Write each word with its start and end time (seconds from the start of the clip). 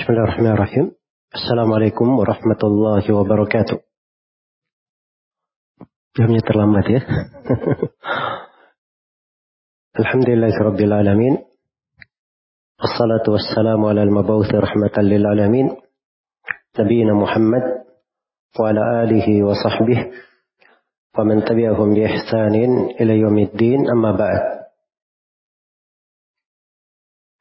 بسم 0.00 0.12
الله 0.12 0.24
الرحمن 0.24 0.46
الرحيم 0.46 0.92
السلام 1.34 1.72
عليكم 1.72 2.18
ورحمة 2.18 2.60
الله 2.64 3.04
وبركاته 3.14 3.76
جميع 6.18 6.40
terlambat 6.40 6.86
ya 6.88 7.00
الحمد 10.00 10.26
لله 10.28 10.54
رب 10.62 10.80
العالمين 10.80 11.34
والصلاة 12.80 13.26
والسلام 13.28 13.84
على 13.84 14.02
المبعوث 14.02 14.48
رحمة 14.54 14.96
للعالمين 14.98 15.76
نبينا 16.80 17.12
محمد 17.14 17.64
وعلى 18.60 18.82
آله 19.04 19.28
وصحبه 19.44 19.98
ومن 21.18 21.44
تبعهم 21.44 21.88
بإحسان 21.94 22.54
إلى 23.00 23.12
يوم 23.20 23.38
الدين 23.38 23.80
أما 23.90 24.12
بعد 24.16 24.40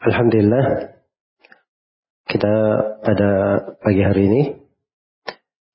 الحمد 0.08 0.36
لله 0.36 0.99
kita 2.40 2.56
pada 3.04 3.32
pagi 3.84 4.00
hari 4.00 4.32
ini 4.32 4.42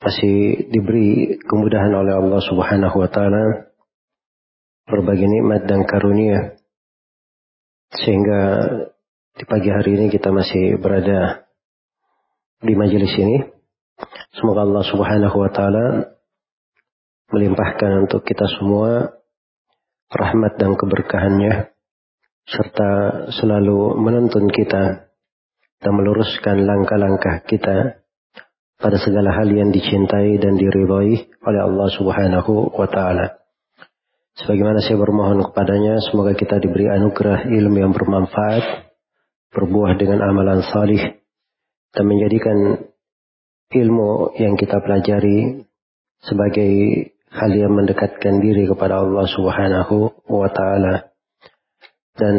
masih 0.00 0.64
diberi 0.72 1.36
kemudahan 1.44 1.92
oleh 1.92 2.16
Allah 2.16 2.40
Subhanahu 2.40 3.04
wa 3.04 3.08
taala 3.12 3.68
berbagai 4.88 5.28
nikmat 5.28 5.68
dan 5.68 5.84
karunia 5.84 6.56
sehingga 7.92 8.40
di 9.36 9.44
pagi 9.44 9.76
hari 9.76 9.92
ini 9.92 10.06
kita 10.08 10.32
masih 10.32 10.80
berada 10.80 11.44
di 12.64 12.72
majelis 12.72 13.12
ini. 13.12 13.44
Semoga 14.32 14.64
Allah 14.64 14.88
Subhanahu 14.88 15.36
wa 15.36 15.52
taala 15.52 16.16
melimpahkan 17.28 18.08
untuk 18.08 18.24
kita 18.24 18.48
semua 18.56 19.12
rahmat 20.08 20.56
dan 20.56 20.80
keberkahannya 20.80 21.76
serta 22.48 22.92
selalu 23.36 24.00
menuntun 24.00 24.48
kita 24.48 25.12
dan 25.84 25.92
meluruskan 25.92 26.64
langkah-langkah 26.64 27.44
kita 27.44 28.00
pada 28.80 28.96
segala 28.96 29.36
hal 29.36 29.52
yang 29.52 29.68
dicintai 29.68 30.40
dan 30.40 30.56
diridhai 30.56 31.28
oleh 31.44 31.60
Allah 31.60 31.88
Subhanahu 31.92 32.72
wa 32.72 32.88
taala. 32.88 33.44
Sebagaimana 34.34 34.82
saya 34.82 34.98
bermohon 34.98 35.46
kepadanya, 35.52 36.00
semoga 36.10 36.34
kita 36.34 36.58
diberi 36.58 36.90
anugerah 36.90 37.46
ilmu 37.46 37.76
yang 37.78 37.92
bermanfaat, 37.94 38.90
berbuah 39.54 39.94
dengan 39.94 40.26
amalan 40.26 40.64
salih, 40.66 41.22
dan 41.94 42.04
menjadikan 42.10 42.82
ilmu 43.70 44.34
yang 44.40 44.58
kita 44.58 44.82
pelajari 44.82 45.62
sebagai 46.18 46.72
hal 47.30 47.50
yang 47.54 47.76
mendekatkan 47.76 48.42
diri 48.42 48.66
kepada 48.66 49.06
Allah 49.06 49.26
Subhanahu 49.30 50.26
wa 50.26 50.48
taala 50.50 51.14
dan 52.14 52.34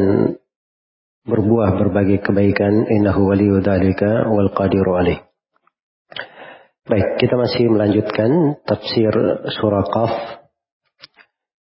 berbuah 1.26 1.82
berbagai 1.82 2.22
kebaikan 2.22 2.86
innahu 2.86 3.34
waliyu 3.34 3.60
dzalika 3.60 4.30
wal 4.30 4.54
qadiru 4.54 4.94
alaih. 4.94 5.26
Baik, 6.86 7.18
kita 7.18 7.34
masih 7.34 7.66
melanjutkan 7.66 8.62
tafsir 8.62 9.10
surah 9.58 9.86
Qaf 9.90 10.14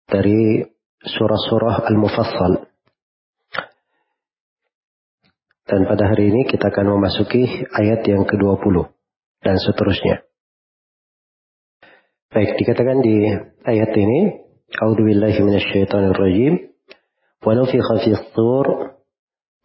dari 0.06 0.62
surah-surah 1.02 1.90
Al-Mufassal. 1.90 2.70
Dan 5.68 5.84
pada 5.90 6.14
hari 6.14 6.30
ini 6.30 6.46
kita 6.46 6.70
akan 6.70 6.96
memasuki 6.96 7.44
ayat 7.66 8.06
yang 8.06 8.24
ke-20 8.30 8.88
dan 9.42 9.58
seterusnya. 9.58 10.22
Baik, 12.30 12.54
dikatakan 12.54 13.02
di 13.02 13.16
ayat 13.66 13.90
ini, 13.98 14.20
A'udzubillahi 14.70 15.42
minasyaitonirrajim. 15.42 16.72
Wa 17.42 17.52
nufikha 17.58 17.94
fi 18.06 18.10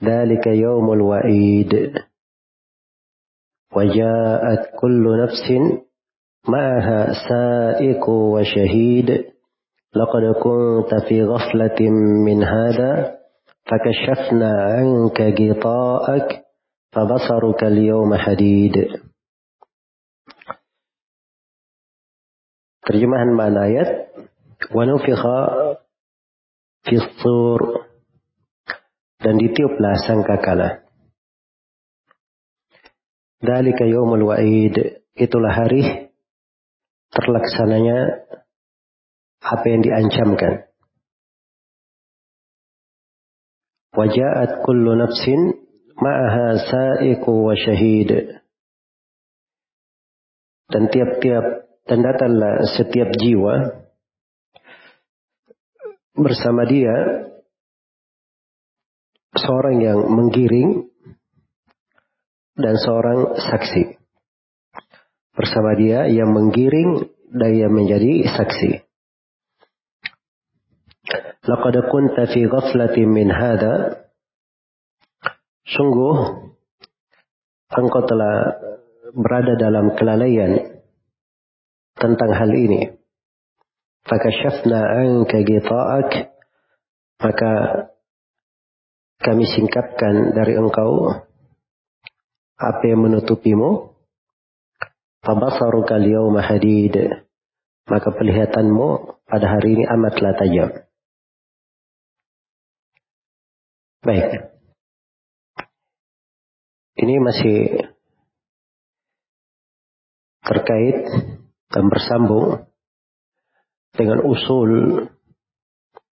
ذلك 0.05 0.47
يوم 0.47 0.93
الوعيد. 0.93 1.93
وجاءت 3.75 4.63
كل 4.79 5.03
نفس 5.23 5.47
معها 6.47 7.01
سائق 7.29 8.09
وشهيد. 8.09 9.09
لقد 9.95 10.23
كنت 10.43 10.91
في 11.09 11.23
غفلة 11.23 11.89
من 12.25 12.43
هذا 12.43 13.17
فكشفنا 13.65 14.51
عنك 14.63 15.21
غطاءك 15.21 16.45
فبصرك 16.91 17.63
اليوم 17.63 18.15
حديد. 18.15 18.75
Terjemahan 22.83 23.31
makna 23.31 23.63
ayat 23.71 23.89
ونفخ 24.75 25.21
في 26.83 26.95
الصور 26.95 27.59
dan 29.23 29.39
ditiuplah 29.39 29.95
sangkakala. 30.03 30.83
Dalika 33.39 33.87
yaumul 33.87 34.27
wa'id. 34.27 35.03
Itulah 35.15 35.53
hari 35.55 36.11
terlaksananya 37.15 38.27
apa 39.43 39.65
yang 39.67 39.81
diancamkan. 39.83 40.67
Waja'at 43.93 44.65
kullu 44.65 44.97
nafsin 44.97 45.53
ma'aha 45.95 46.47
sa'iku 46.65 47.51
wa 47.51 47.53
syahid. 47.53 48.41
Dan 50.71 50.89
tiap-tiap 50.89 51.45
dan 51.85 51.99
datanglah 52.01 52.63
setiap 52.73 53.11
jiwa 53.19 53.85
bersama 56.17 56.65
dia 56.65 56.95
seorang 59.43 59.83
yang 59.83 59.99
menggiring 60.07 60.87
dan 62.55 62.75
seorang 62.79 63.35
saksi. 63.37 63.99
Bersama 65.33 65.75
dia 65.75 66.07
yang 66.07 66.31
menggiring 66.31 67.09
dan 67.33 67.51
yang 67.51 67.73
menjadi 67.73 68.29
saksi. 68.29 68.71
Laqad 71.43 71.75
kunta 71.91 72.29
fi 72.31 72.47
ghaflatin 72.47 73.09
min 73.11 73.27
hada. 73.27 74.07
Sungguh 75.67 76.15
engkau 77.73 78.03
telah 78.05 78.35
berada 79.11 79.57
dalam 79.57 79.97
kelalaian 79.97 80.79
tentang 81.97 82.31
hal 82.31 82.51
ini. 82.53 82.93
Fakashafna 84.03 85.03
anka 85.03 85.39
gita'ak 85.41 86.11
maka 87.23 87.53
kami 89.19 89.45
singkapkan 89.45 90.33
dari 90.33 90.57
engkau 90.57 91.11
apa 92.57 92.83
yang 92.87 93.03
menutupimu? 93.03 93.93
Fabasaruka 95.23 95.99
al-yawma 95.99 96.43
hadid. 96.43 96.95
Maka 97.87 98.15
penglihatanmu 98.15 98.87
pada 99.27 99.45
hari 99.47 99.75
ini 99.75 99.83
amatlah 99.87 100.33
tajam. 100.39 100.71
Baik. 104.03 104.51
Ini 106.93 107.15
masih 107.19 107.59
terkait 110.43 111.07
dan 111.71 111.83
bersambung 111.87 112.67
dengan 113.95 114.23
usul 114.27 114.71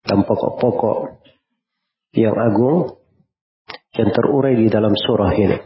dan 0.04 0.24
pokok-pokok 0.24 1.23
yang 2.14 2.38
agung 2.38 2.94
yang 3.94 4.10
terurai 4.10 4.54
di 4.58 4.66
dalam 4.70 4.94
surah 4.94 5.32
ini. 5.34 5.58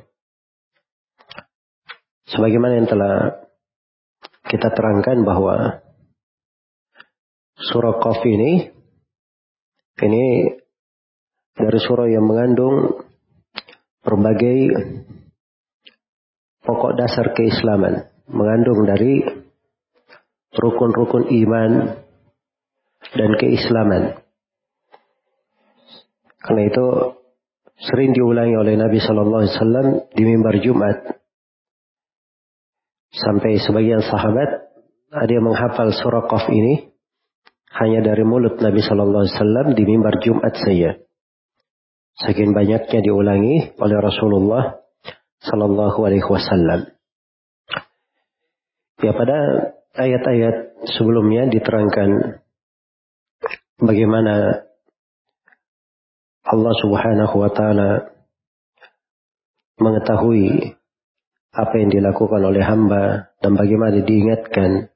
Sebagaimana 2.28 2.72
yang 2.76 2.88
telah 2.88 3.16
kita 4.48 4.68
terangkan 4.72 5.24
bahwa 5.24 5.80
surah 7.56 7.96
Qaf 8.00 8.20
ini 8.24 8.68
ini 9.98 10.24
dari 11.56 11.78
surah 11.80 12.08
yang 12.08 12.24
mengandung 12.28 13.02
berbagai 14.04 14.58
pokok 16.62 16.92
dasar 17.00 17.32
keislaman, 17.32 18.08
mengandung 18.28 18.84
dari 18.84 19.24
rukun-rukun 20.52 21.32
iman 21.32 21.70
dan 23.16 23.30
keislaman. 23.40 24.20
Karena 26.48 26.64
itu 26.64 26.86
sering 27.76 28.16
diulangi 28.16 28.56
oleh 28.56 28.80
Nabi 28.80 29.04
Shallallahu 29.04 29.40
Alaihi 29.44 29.52
Wasallam 29.52 29.86
di 30.16 30.22
mimbar 30.24 30.56
Jumat. 30.64 30.96
Sampai 33.12 33.60
sebagian 33.60 34.00
sahabat 34.00 34.72
ada 35.12 35.28
yang 35.28 35.44
menghafal 35.44 35.92
surah 35.92 36.24
Qaf 36.24 36.48
ini 36.48 36.88
hanya 37.76 38.00
dari 38.00 38.24
mulut 38.24 38.56
Nabi 38.64 38.80
Shallallahu 38.80 39.28
Alaihi 39.28 39.36
Wasallam 39.36 39.66
di 39.76 39.82
mimbar 39.84 40.16
Jumat 40.24 40.56
saja. 40.56 40.96
Saking 42.16 42.56
banyaknya 42.56 43.04
diulangi 43.04 43.76
oleh 43.76 43.96
Rasulullah 44.00 44.80
Shallallahu 45.44 46.00
Alaihi 46.00 46.24
Wasallam. 46.24 46.88
Ya 49.04 49.12
pada 49.12 49.38
ayat-ayat 50.00 50.88
sebelumnya 50.96 51.52
diterangkan 51.52 52.40
bagaimana 53.84 54.64
Allah 56.48 56.74
Subhanahu 56.80 57.34
wa 57.36 57.50
taala 57.52 58.08
mengetahui 59.76 60.74
apa 61.52 61.74
yang 61.76 61.90
dilakukan 61.92 62.40
oleh 62.40 62.64
hamba 62.64 63.36
dan 63.44 63.52
bagaimana 63.52 64.00
diingatkan 64.00 64.88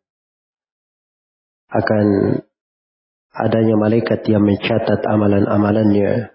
akan 1.73 2.07
adanya 3.33 3.77
malaikat 3.81 4.25
yang 4.29 4.45
mencatat 4.45 5.01
amalan-amalannya. 5.05 6.33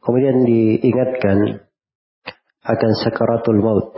Kemudian 0.00 0.44
diingatkan 0.48 1.68
akan 2.64 2.92
sakaratul 3.00 3.60
maut. 3.60 3.88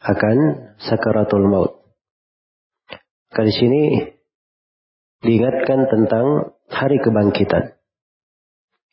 Akan 0.00 0.36
sakaratul 0.80 1.48
maut. 1.48 1.72
Kali 3.28 3.52
sini 3.52 3.82
diingatkan 5.20 5.88
tentang 5.88 6.56
hari 6.72 7.00
kebangkitan. 7.00 7.77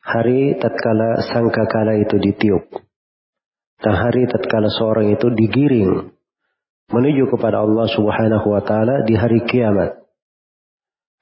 Hari 0.06 0.62
tatkala 0.62 1.26
sangkakala 1.34 1.98
itu 1.98 2.22
ditiup. 2.22 2.70
Dan 3.82 3.94
hari 3.98 4.30
tatkala 4.30 4.70
seorang 4.70 5.10
itu 5.18 5.34
digiring 5.34 6.14
menuju 6.94 7.34
kepada 7.34 7.66
Allah 7.66 7.90
Subhanahu 7.90 8.48
wa 8.54 8.62
taala 8.62 9.02
di 9.10 9.18
hari 9.18 9.42
kiamat. 9.50 10.06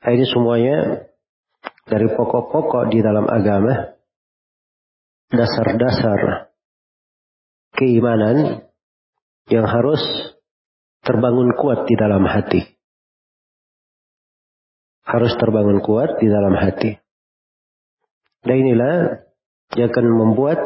Ini 0.03 0.27
semuanya 0.27 1.07
dari 1.87 2.11
pokok-pokok 2.11 2.91
di 2.91 2.99
dalam 2.99 3.23
agama, 3.23 3.95
dasar-dasar 5.31 6.51
keimanan 7.79 8.67
yang 9.47 9.63
harus 9.67 10.03
terbangun 11.03 11.55
kuat 11.55 11.87
di 11.87 11.95
dalam 11.95 12.23
hati. 12.27 12.61
Harus 15.03 15.35
terbangun 15.35 15.83
kuat 15.83 16.19
di 16.19 16.27
dalam 16.31 16.55
hati. 16.55 17.02
Dan 18.43 18.55
inilah 18.59 19.23
yang 19.79 19.89
akan 19.89 20.07
membuat 20.11 20.59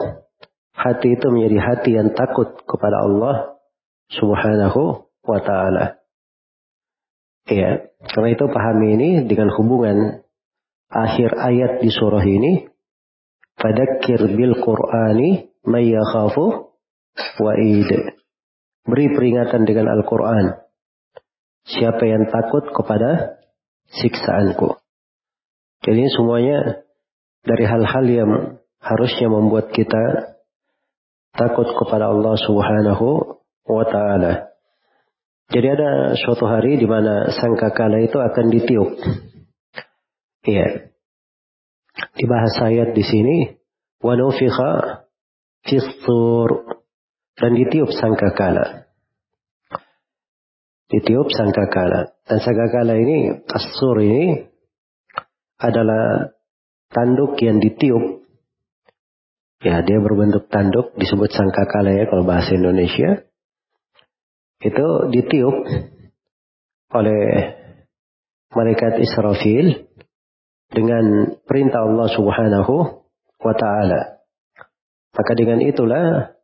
hati 0.74 1.14
itu 1.14 1.28
menjadi 1.30 1.58
hati 1.62 1.92
yang 1.94 2.10
takut 2.14 2.58
kepada 2.66 3.06
Allah 3.06 3.58
subhanahu 4.14 5.10
wa 5.26 5.40
ta'ala. 5.42 6.02
Iya, 7.48 7.96
karena 8.12 8.30
itu 8.36 8.46
pahami 8.52 8.88
ini 9.00 9.10
dengan 9.24 9.54
hubungan 9.56 10.20
akhir 10.92 11.32
ayat 11.38 11.72
di 11.80 11.90
surah 11.92 12.24
ini. 12.24 12.68
Fadakir 13.58 14.22
bil 14.38 14.54
Qur'ani 14.62 15.50
mayyakhafu 15.66 16.76
wa'id. 17.42 17.90
Beri 18.86 19.08
peringatan 19.16 19.66
dengan 19.66 19.90
Al-Quran. 19.98 20.62
Siapa 21.68 22.04
yang 22.06 22.30
takut 22.30 22.70
kepada 22.72 23.42
siksaanku. 23.92 24.78
Jadi 25.84 26.04
semuanya 26.14 26.87
dari 27.44 27.66
hal-hal 27.66 28.06
yang 28.08 28.32
harusnya 28.82 29.28
membuat 29.28 29.74
kita 29.74 30.38
takut 31.38 31.70
kepada 31.78 32.10
Allah 32.10 32.36
Subhanahu 32.40 33.38
wa 33.68 33.86
taala. 33.86 34.54
Jadi 35.48 35.68
ada 35.68 35.92
suatu 36.20 36.44
hari 36.44 36.76
di 36.76 36.84
mana 36.84 37.32
sangkakala 37.32 38.04
itu 38.04 38.20
akan 38.20 38.46
ditiup. 38.52 38.90
Iya. 40.44 40.92
Di 42.14 42.26
bahasa 42.28 42.68
ayat 42.68 42.92
di 42.92 43.04
sini, 43.04 43.38
wa 44.04 44.14
nufikha 44.20 45.04
dan 47.38 47.52
ditiup 47.54 47.92
sangkakala. 47.96 48.88
Ditiup 50.88 51.28
sangkakala. 51.32 52.16
Dan 52.28 52.38
sangkakala 52.44 52.94
ini, 52.96 53.44
asur 53.48 54.00
ini 54.04 54.48
adalah 55.60 56.32
tanduk 56.92 57.40
yang 57.44 57.60
ditiup. 57.60 58.24
Ya, 59.66 59.82
dia 59.82 59.98
berbentuk 59.98 60.54
tanduk 60.54 60.94
disebut 60.96 61.34
sangkakala 61.34 61.90
ya 61.90 62.06
kalau 62.06 62.24
bahasa 62.24 62.54
Indonesia 62.54 63.26
itu 64.62 64.88
ditiup 65.14 65.66
oleh 66.94 67.22
malaikat 68.54 69.02
Israfil 69.02 69.90
dengan 70.70 71.36
perintah 71.46 71.90
Allah 71.90 72.08
Subhanahu 72.14 72.74
wa 73.42 73.54
taala. 73.58 74.22
Maka 75.18 75.32
dengan 75.34 75.62
itulah 75.66 76.38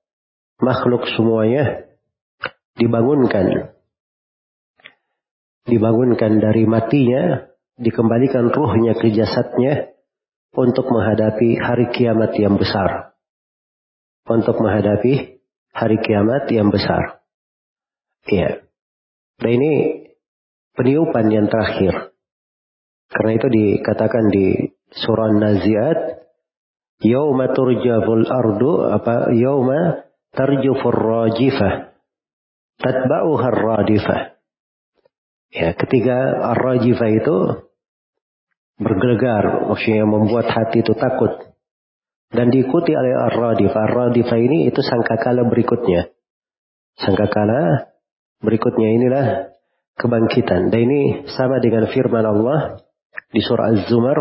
makhluk 0.57 1.05
semuanya 1.13 1.85
dibangunkan. 2.77 3.77
Dibangunkan 5.63 6.43
dari 6.43 6.67
matinya, 6.67 7.45
dikembalikan 7.77 8.51
ruhnya 8.51 8.97
ke 8.97 9.13
jasadnya 9.13 9.92
untuk 10.53 10.85
menghadapi 10.89 11.57
hari 11.57 11.89
kiamat 11.89 12.37
yang 12.37 12.55
besar. 12.57 13.17
Untuk 14.29 14.55
menghadapi 14.61 15.41
hari 15.73 15.97
kiamat 15.99 16.47
yang 16.53 16.69
besar. 16.69 17.25
Iya. 18.29 18.63
Nah 19.43 19.51
ini 19.51 19.73
peniupan 20.77 21.27
yang 21.33 21.49
terakhir. 21.49 22.13
Karena 23.11 23.31
itu 23.37 23.47
dikatakan 23.49 24.25
di 24.31 24.47
surah 24.93 25.33
Naziat, 25.37 25.99
Yawma 27.03 27.51
turjaful 27.51 28.25
ardu, 28.25 28.71
apa, 28.95 29.35
Yawma 29.35 30.07
tarjufur 30.31 30.95
rajifah, 30.95 31.93
tatba'uha 32.79 33.47
radifah. 33.53 34.21
Ya, 35.53 35.77
ketika 35.77 36.17
ar-rajifah 36.55 37.09
itu 37.13 37.37
bergegar, 38.82 39.68
maksudnya 39.68 40.06
membuat 40.06 40.50
hati 40.50 40.80
itu 40.82 40.94
takut. 40.94 41.54
Dan 42.28 42.52
diikuti 42.52 42.92
oleh 42.92 43.14
ar-radifah. 43.32 43.80
Ar-radifah 43.88 44.38
ini 44.38 44.68
itu 44.68 44.84
sangkakala 44.84 45.48
berikutnya. 45.48 46.12
Sangkakala 47.00 47.88
Berikutnya 48.38 48.88
inilah 48.94 49.26
kebangkitan. 49.98 50.70
Dan 50.70 50.80
ini 50.86 51.02
sama 51.34 51.58
dengan 51.58 51.90
firman 51.90 52.22
Allah 52.22 52.86
di 53.34 53.42
surah 53.42 53.74
Az-Zumar. 53.74 54.18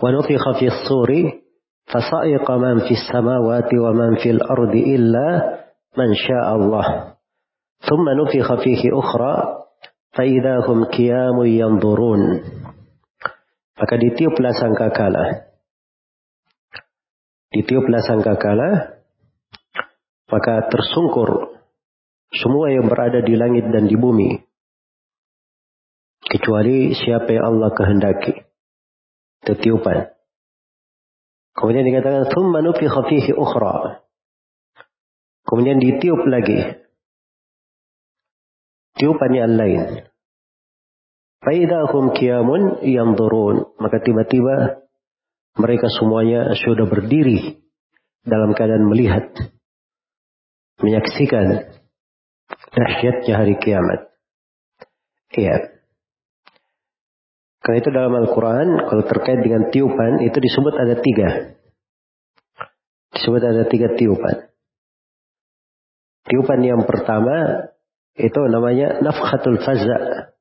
Wa 0.00 0.08
nufikha 0.16 0.56
fi 0.56 0.72
suri 0.88 1.28
fasa'iqa 1.84 2.54
man 2.56 2.88
fis 2.88 3.04
samawati 3.04 3.76
wa 3.76 3.92
man 3.92 4.16
fil 4.16 4.40
ardi 4.40 4.96
illa 4.96 5.60
man 5.92 6.10
syaa 6.16 6.56
Allah. 6.56 6.86
Thumma 7.84 8.16
nufikha 8.16 8.60
fihi 8.60 8.92
ukhra 8.92 9.60
فإذا 10.10 10.66
هم 10.66 10.90
قيام 10.90 11.38
ينظرون 11.38 12.20
maka 13.78 13.94
ditiuplah 13.96 14.52
sangkakala 14.56 15.24
ditiuplah 17.52 18.02
sangkakala 18.04 19.00
maka 20.30 20.54
tersungkur 20.70 21.50
semua 22.30 22.70
yang 22.70 22.86
berada 22.86 23.26
di 23.26 23.34
langit 23.34 23.66
dan 23.74 23.90
di 23.90 23.98
bumi. 23.98 24.38
Kecuali 26.22 26.94
siapa 26.94 27.26
yang 27.26 27.44
Allah 27.50 27.74
kehendaki. 27.74 28.34
Tetiupan. 29.42 30.14
Kemudian 31.58 31.82
dikatakan, 31.82 32.30
ثُمَّ 32.30 32.54
نُفِخَ 32.54 32.94
فِيهِ 33.10 33.34
ukhra. 33.34 34.06
Kemudian 35.42 35.82
ditiup 35.82 36.22
lagi. 36.30 36.86
Tiupan 38.94 39.32
yang 39.34 39.58
lain. 39.58 40.06
Faidahum 41.45 42.17
kiamun 42.17 42.81
yang 42.81 43.13
turun. 43.13 43.69
Maka 43.77 44.01
tiba-tiba 44.01 44.81
mereka 45.61 45.87
semuanya 45.93 46.57
sudah 46.57 46.89
berdiri 46.89 47.61
dalam 48.25 48.57
keadaan 48.57 48.89
melihat, 48.89 49.29
menyaksikan 50.81 51.69
dahsyatnya 52.73 53.33
hari 53.37 53.55
kiamat. 53.61 54.09
Iya. 55.37 55.77
Karena 57.61 57.77
itu 57.77 57.89
dalam 57.93 58.13
Al-Quran, 58.13 58.67
kalau 58.89 59.03
terkait 59.05 59.41
dengan 59.45 59.69
tiupan, 59.69 60.25
itu 60.25 60.37
disebut 60.37 60.73
ada 60.73 60.97
tiga. 60.97 61.29
Disebut 63.13 63.41
ada 63.41 63.63
tiga 63.69 63.93
tiupan. 63.93 64.49
Tiupan 66.25 66.59
yang 66.65 66.81
pertama, 66.89 67.69
itu 68.17 68.39
namanya 68.49 68.97
nafkhatul 69.01 69.61
faza' 69.61 70.34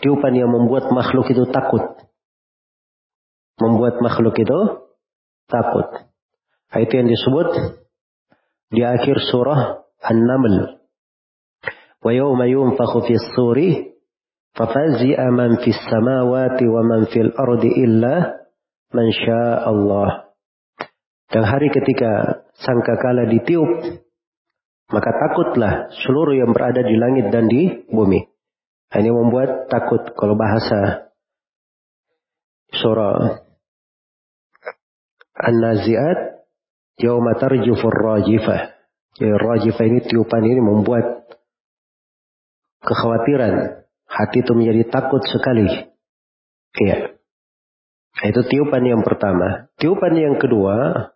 Tiupan 0.00 0.32
yang 0.32 0.48
membuat 0.48 0.88
makhluk 0.90 1.28
itu 1.28 1.44
takut. 1.52 1.82
Membuat 3.60 4.00
makhluk 4.00 4.32
itu 4.40 4.60
takut. 5.44 5.86
Nah, 6.70 6.80
itu 6.80 6.92
yang 6.96 7.08
disebut 7.10 7.48
di 8.72 8.80
akhir 8.86 9.20
surah 9.28 9.84
An-Naml. 10.00 10.80
ويوم 12.00 12.40
ينفخ 12.42 12.92
في 13.06 13.12
الصور 13.12 13.58
ففزع 14.56 15.18
من 15.30 15.56
في 15.56 15.70
السماوات 15.76 16.58
ومن 16.62 17.04
في 17.12 17.20
الأرض 17.20 17.64
إلا 17.64 18.14
من 18.94 19.06
شاء 19.12 19.68
Allah. 19.68 20.32
Dan 21.30 21.46
hari 21.46 21.70
ketika 21.70 22.42
sangkakala 22.58 23.30
ditiup, 23.30 24.00
maka 24.90 25.10
takutlah 25.14 25.92
seluruh 26.02 26.34
yang 26.34 26.50
berada 26.50 26.82
di 26.82 26.96
langit 26.98 27.30
dan 27.30 27.46
di 27.46 27.86
bumi. 27.86 28.26
Ini 28.95 29.11
membuat 29.11 29.67
takut 29.67 30.07
kalau 30.15 30.39
bahasa 30.39 31.11
surah 32.71 33.43
An-Nazi'at, 35.35 36.47
Yawma 36.95 37.35
tarjufur 37.35 37.91
rajifah. 37.91 38.71
Ya, 39.19 39.35
rajifah 39.35 39.83
ini 39.83 39.99
tiupan 40.07 40.43
ini 40.47 40.63
membuat 40.63 41.27
kekhawatiran. 42.83 43.83
Hati 44.07 44.47
itu 44.47 44.51
menjadi 44.55 44.87
takut 44.87 45.27
sekali. 45.27 45.67
Iya. 46.79 47.19
Itu 48.23 48.41
tiupan 48.47 48.79
yang 48.87 49.03
pertama. 49.03 49.67
Tiupan 49.75 50.15
yang 50.15 50.39
kedua, 50.39 51.11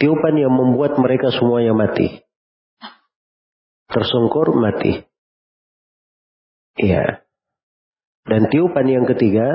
tiupan 0.00 0.40
yang 0.40 0.56
membuat 0.56 0.96
mereka 0.96 1.28
semuanya 1.36 1.76
mati. 1.76 2.24
Tersungkur 3.92 4.56
mati. 4.56 5.11
Iya. 6.77 7.25
Dan 8.27 8.51
tiupan 8.51 8.85
yang 8.85 9.05
ketiga, 9.07 9.47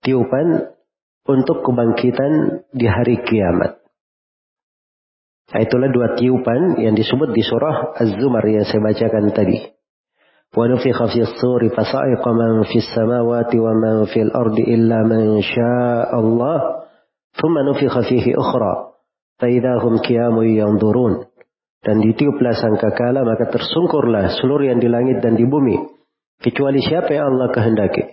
tiupan 0.00 0.74
untuk 1.26 1.66
kebangkitan 1.66 2.64
di 2.70 2.86
hari 2.86 3.20
kiamat. 3.20 3.82
Nah, 5.44 5.60
itulah 5.60 5.92
dua 5.92 6.16
tiupan 6.16 6.80
yang 6.80 6.96
disebut 6.96 7.36
di 7.36 7.42
surah 7.44 7.94
Az-Zumar 8.00 8.42
yang 8.48 8.64
saya 8.64 8.80
bacakan 8.80 9.34
tadi. 9.34 9.74
ونفخ 10.56 10.98
في 11.14 11.20
الصور 11.20 11.68
فصعق 11.68 12.28
من 12.28 12.62
في 12.62 12.78
السماوات 12.78 13.50
ومن 13.56 14.04
في 14.04 14.22
الأرض 14.22 14.58
إلا 14.58 15.02
من 15.02 15.40
شاء 15.42 16.20
الله 16.20 16.58
ثم 17.42 17.54
نفخ 17.70 18.08
فيه 18.08 18.38
أخرى 18.38 18.74
فإذا 19.38 19.72
هم 19.82 19.98
قيام 19.98 20.42
ينظرون 20.42 21.14
dan 21.84 22.00
ditiuplah 22.00 22.56
sangkakala 22.56 23.28
maka 23.28 23.52
tersungkurlah 23.52 24.40
seluruh 24.40 24.72
yang 24.72 24.80
di 24.80 24.88
langit 24.88 25.20
dan 25.20 25.36
di 25.36 25.44
bumi 25.44 25.76
kecuali 26.39 26.79
siapa 26.83 27.11
yang 27.11 27.35
Allah 27.35 27.49
kehendaki 27.51 28.03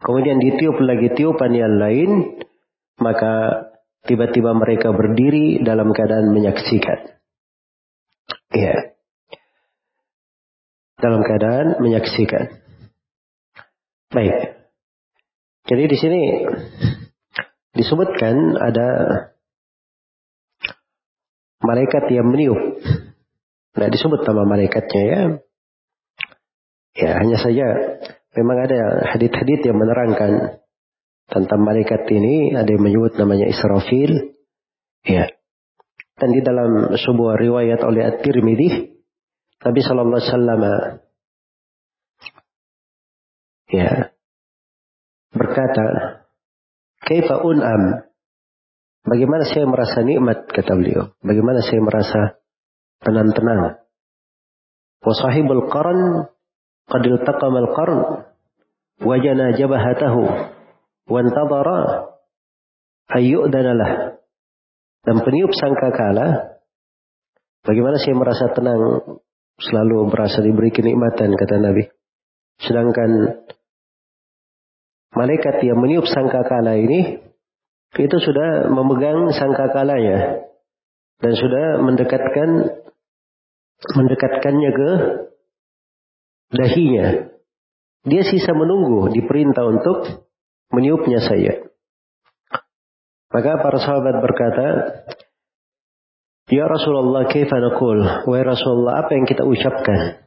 kemudian 0.00 0.40
ditiup 0.40 0.80
lagi 0.80 1.12
tiupan 1.12 1.52
yang 1.52 1.76
lain 1.80 2.40
maka 3.00 3.66
tiba-tiba 4.04 4.52
mereka 4.56 4.92
berdiri 4.92 5.60
dalam 5.64 5.92
keadaan 5.92 6.32
menyaksikan 6.32 7.20
iya 8.52 8.94
dalam 11.04 11.20
keadaan 11.20 11.84
menyaksikan. 11.84 12.48
Baik. 14.08 14.56
Jadi 15.68 15.84
di 15.84 15.96
sini 16.00 16.22
disebutkan 17.76 18.56
ada 18.56 18.88
malaikat 21.60 22.08
yang 22.08 22.32
meniup. 22.32 22.80
Nah 23.76 23.88
disebut 23.92 24.24
nama 24.24 24.48
malaikatnya 24.48 25.02
ya. 25.04 25.22
Ya 26.94 27.18
hanya 27.18 27.38
saja 27.42 27.66
memang 28.38 28.56
ada 28.70 29.10
hadit-hadit 29.14 29.66
yang 29.66 29.78
menerangkan 29.78 30.62
tentang 31.26 31.60
malaikat 31.62 32.06
ini. 32.10 32.54
Ada 32.54 32.70
yang 32.70 32.84
menyebut 32.86 33.18
namanya 33.18 33.50
Israfil. 33.50 34.38
Ya. 35.02 35.30
Dan 36.14 36.30
di 36.30 36.40
dalam 36.46 36.94
sebuah 36.94 37.34
riwayat 37.42 37.82
oleh 37.82 38.06
At-Tirmidzi 38.06 38.94
Nabi 39.64 39.80
Shallallahu 39.80 40.20
Alaihi 40.20 40.30
Wasallam 40.30 40.62
ya 43.72 43.90
berkata, 45.32 45.86
"Kaifa 47.00 47.40
un'am?" 47.40 47.82
Bagaimana 49.04 49.44
saya 49.44 49.68
merasa 49.68 50.00
nikmat 50.00 50.48
kata 50.48 50.72
beliau? 50.80 51.12
Bagaimana 51.20 51.60
saya 51.60 51.80
merasa 51.84 52.20
tenang-tenang? 53.04 53.84
Wa 55.04 55.12
sahibul 55.12 55.68
qad 56.90 57.02
iltaqama 57.04 57.58
al-qarn 57.64 58.00
wa 59.04 59.14
jana 59.20 59.56
jabahatahu 59.56 60.22
wa 61.08 61.18
intadara 61.20 61.80
ayyudana 63.12 64.16
Dan 65.04 65.20
peniup 65.20 65.52
sangkakala 65.52 66.56
bagaimana 67.60 68.00
saya 68.00 68.16
merasa 68.16 68.48
tenang 68.56 68.80
selalu 69.60 70.08
merasa 70.08 70.40
diberi 70.40 70.72
kenikmatan 70.72 71.36
kata 71.36 71.60
Nabi. 71.60 71.84
Sedangkan 72.56 73.10
malaikat 75.12 75.60
yang 75.60 75.78
meniup 75.78 76.08
sangkakala 76.08 76.80
ini 76.80 77.20
itu 77.94 78.16
sudah 78.18 78.66
memegang 78.72 79.30
sangkakalanya 79.30 80.50
dan 81.22 81.32
sudah 81.38 81.78
mendekatkan 81.78 82.50
mendekatkannya 83.94 84.70
ke 84.74 84.90
dahinya. 86.54 87.34
Dia 88.04 88.22
sisa 88.22 88.52
menunggu 88.52 89.10
diperintah 89.10 89.64
untuk 89.64 90.28
meniupnya 90.70 91.24
saya. 91.24 91.66
Maka 93.34 93.58
para 93.58 93.78
sahabat 93.82 94.16
berkata, 94.22 94.66
Ya 96.52 96.68
Rasulullah, 96.68 97.24
kaifa 97.26 97.56
naqul? 97.56 98.04
Wahai 98.28 98.44
Rasulullah, 98.44 99.02
apa 99.02 99.16
yang 99.16 99.24
kita 99.24 99.42
ucapkan? 99.48 100.24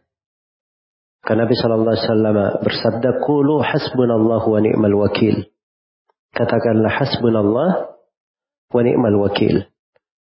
Karena 1.27 1.43
Nabi 1.43 1.55
sallallahu 1.59 1.91
alaihi 1.91 2.07
wasallam 2.07 2.37
bersabda, 2.63 3.09
"Qulu 3.19 3.55
hasbunallahu 3.59 4.47
wa 4.47 4.59
ni'mal 4.63 4.95
wakil." 4.95 5.51
Katakanlah 6.31 6.87
hasbunallah 6.87 7.69
wa 8.71 8.81
ni'mal 8.81 9.17
wakil. 9.27 9.67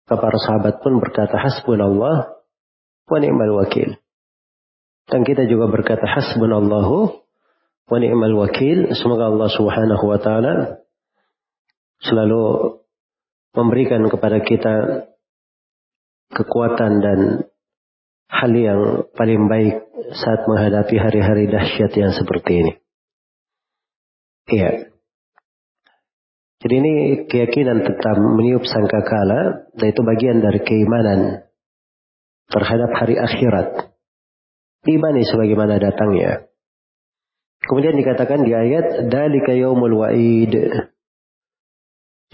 Para 0.06 0.38
sahabat 0.38 0.84
pun 0.86 1.02
berkata 1.02 1.34
hasbunallah 1.34 2.38
wa 3.10 3.18
ni'mal 3.18 3.52
wakil. 3.58 3.98
Dan 5.04 5.20
kita 5.22 5.44
juga 5.44 5.68
berkata 5.68 6.08
hasbunallahu 6.08 6.96
wa 7.88 7.98
ni'mal 8.00 8.36
wakil. 8.40 8.92
Semoga 8.96 9.28
Allah 9.28 9.50
Subhanahu 9.52 10.04
wa 10.08 10.18
taala 10.18 10.54
selalu 12.00 12.76
memberikan 13.54 14.02
kepada 14.08 14.40
kita 14.42 14.74
kekuatan 16.34 16.92
dan 17.04 17.20
hal 18.26 18.52
yang 18.52 18.80
paling 19.14 19.46
baik 19.46 19.86
saat 20.18 20.42
menghadapi 20.48 20.96
hari-hari 20.98 21.46
dahsyat 21.46 21.92
yang 21.94 22.10
seperti 22.10 22.66
ini. 22.66 22.72
Iya. 24.50 24.92
Jadi 26.64 26.74
ini 26.80 26.94
keyakinan 27.28 27.84
tentang 27.84 28.24
meniup 28.40 28.64
sangkakala, 28.64 29.68
dan 29.76 29.86
itu 29.92 30.00
bagian 30.00 30.40
dari 30.40 30.64
keimanan 30.64 31.44
terhadap 32.48 32.90
hari 32.96 33.20
akhirat. 33.20 33.93
Imani 34.84 35.24
sebagaimana 35.24 35.80
datangnya. 35.80 36.48
Kemudian 37.64 37.96
dikatakan 37.96 38.44
di 38.44 38.52
ayat, 38.52 39.08
Dalika 39.08 39.56
yaumul 39.56 39.96
wa'id. 40.04 40.52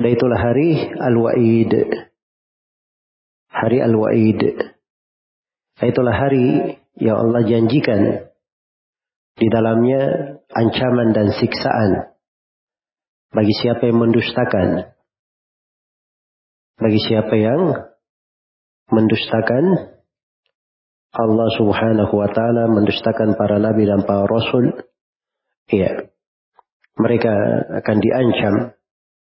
Dan 0.00 0.08
itulah 0.10 0.40
hari 0.42 0.90
al-wa'id 0.90 2.10
hari 3.50 3.82
Al-Wa'id. 3.82 4.40
Itulah 5.80 6.14
hari 6.14 6.78
yang 6.96 7.16
Allah 7.18 7.42
janjikan 7.44 8.30
di 9.36 9.46
dalamnya 9.48 10.36
ancaman 10.52 11.16
dan 11.16 11.32
siksaan 11.32 12.16
bagi 13.32 13.54
siapa 13.58 13.88
yang 13.88 13.98
mendustakan. 13.98 14.96
Bagi 16.80 17.00
siapa 17.00 17.34
yang 17.36 17.92
mendustakan 18.88 19.64
Allah 21.10 21.48
Subhanahu 21.58 22.14
wa 22.14 22.28
taala, 22.30 22.70
mendustakan 22.70 23.34
para 23.34 23.58
nabi 23.58 23.86
dan 23.86 24.06
para 24.06 24.26
rasul, 24.26 24.86
iya. 25.70 26.10
Mereka 27.00 27.32
akan 27.80 27.96
diancam 27.98 28.54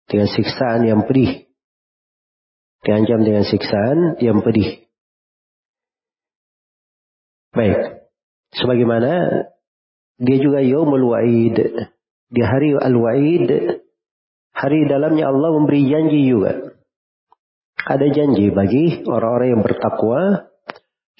dengan 0.06 0.28
siksaan 0.28 0.84
yang 0.86 1.08
pedih 1.08 1.50
diancam 2.84 3.20
dengan 3.24 3.44
siksaan 3.44 4.20
yang 4.24 4.40
pedih. 4.40 4.88
Baik. 7.52 8.08
Sebagaimana 8.56 9.10
dia 10.20 10.38
juga 10.38 10.62
yaumul 10.64 11.06
wa'id. 11.06 11.56
Di 12.30 12.42
hari 12.46 12.78
al-wa'id, 12.78 13.50
hari 14.54 14.80
dalamnya 14.86 15.34
Allah 15.34 15.50
memberi 15.58 15.82
janji 15.90 16.30
juga. 16.30 16.78
Ada 17.80 18.06
janji 18.12 18.54
bagi 18.54 19.02
orang-orang 19.02 19.48
yang 19.58 19.62
bertakwa 19.66 20.49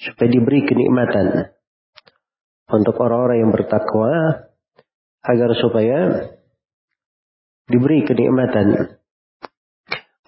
supaya 0.01 0.27
diberi 0.27 0.65
kenikmatan. 0.65 1.53
Untuk 2.71 2.95
orang-orang 2.97 3.45
yang 3.45 3.51
bertakwa 3.51 4.47
agar 5.21 5.49
supaya 5.59 5.97
diberi 7.67 8.07
kenikmatan 8.07 8.97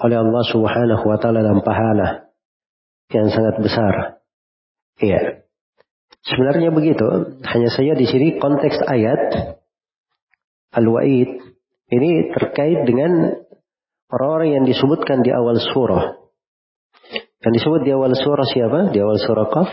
oleh 0.03 0.17
Allah 0.19 0.43
Subhanahu 0.51 1.03
wa 1.07 1.17
taala 1.17 1.39
dan 1.39 1.63
pahala 1.63 2.07
yang 3.09 3.31
sangat 3.31 3.63
besar. 3.63 4.23
Iya. 4.99 5.47
Sebenarnya 6.23 6.71
begitu, 6.71 7.39
hanya 7.43 7.69
saja 7.71 7.95
di 7.95 8.07
sini 8.07 8.39
konteks 8.39 8.79
ayat 8.79 9.55
Al-Wa'id 10.73 11.29
ini 11.93 12.11
terkait 12.33 12.87
dengan 12.87 13.43
orang-orang 14.09 14.61
yang 14.61 14.65
disebutkan 14.65 15.21
di 15.21 15.29
awal 15.35 15.59
surah. 15.59 16.22
Yang 17.43 17.53
disebut 17.59 17.81
di 17.83 17.91
awal 17.91 18.15
surah 18.15 18.47
siapa? 18.47 18.79
Di 18.95 19.03
awal 19.03 19.19
surah 19.19 19.47
Qaf. 19.51 19.69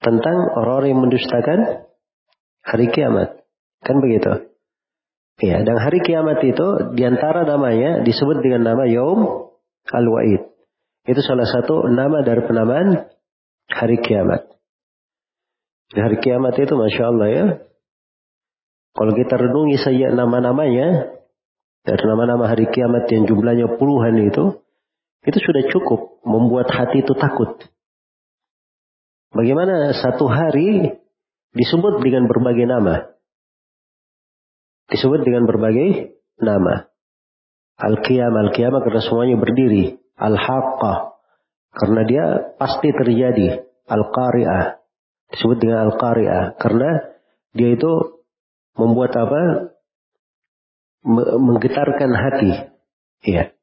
Tentang 0.00 0.36
orang-orang 0.56 0.88
yang 0.96 1.02
mendustakan 1.04 1.58
hari 2.64 2.86
kiamat. 2.88 3.44
Kan 3.84 4.00
begitu. 4.00 4.48
Ya, 5.38 5.62
dan 5.62 5.76
hari 5.78 6.02
kiamat 6.02 6.42
itu 6.42 6.98
di 6.98 7.02
antara 7.06 7.46
namanya 7.46 8.02
disebut 8.02 8.42
dengan 8.42 8.74
nama 8.74 8.90
Yom 8.90 9.52
Al-Wa'id. 9.86 10.42
Itu 11.06 11.20
salah 11.22 11.46
satu 11.46 11.86
nama 11.86 12.26
dari 12.26 12.42
penamaan 12.42 13.06
hari 13.70 14.02
kiamat. 14.02 14.50
Di 15.94 16.00
hari 16.02 16.18
kiamat 16.20 16.58
itu 16.58 16.74
Masya 16.74 17.04
Allah 17.06 17.28
ya. 17.30 17.46
Kalau 18.98 19.12
kita 19.14 19.38
renungi 19.38 19.78
saja 19.78 20.10
nama-namanya, 20.10 21.16
dari 21.86 22.04
nama-nama 22.04 22.50
hari 22.50 22.66
kiamat 22.68 23.06
yang 23.08 23.30
jumlahnya 23.30 23.78
puluhan 23.78 24.18
itu, 24.26 24.58
itu 25.26 25.38
sudah 25.42 25.62
cukup 25.74 26.22
membuat 26.22 26.70
hati 26.70 27.02
itu 27.02 27.14
takut. 27.18 27.58
Bagaimana 29.34 29.92
satu 29.92 30.30
hari 30.30 30.98
disebut 31.52 32.00
dengan 32.00 32.30
berbagai 32.30 32.64
nama. 32.64 33.12
Disebut 34.88 35.20
dengan 35.20 35.44
berbagai 35.44 36.16
nama. 36.40 36.88
Al-Qiyam, 37.78 38.34
Al-Qiyamah 38.34 38.80
karena 38.82 39.02
semuanya 39.04 39.36
berdiri. 39.38 40.00
Al-Haqqah, 40.18 41.14
karena 41.76 42.02
dia 42.08 42.24
pasti 42.58 42.90
terjadi. 42.90 43.62
Al-Qari'ah, 43.88 44.82
disebut 45.30 45.56
dengan 45.62 45.86
Al-Qari'ah. 45.88 46.58
Karena 46.58 46.90
dia 47.54 47.68
itu 47.76 47.92
membuat 48.74 49.14
apa? 49.14 49.72
Menggetarkan 51.06 52.10
hati. 52.10 52.52
Iya. 53.22 53.57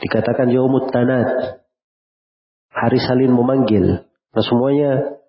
Dikatakan 0.00 0.50
Yaumut 0.50 0.90
Tanat. 0.90 1.60
Hari 2.74 2.98
salin 2.98 3.30
memanggil. 3.30 4.02
Nah 4.34 4.42
semuanya 4.42 5.22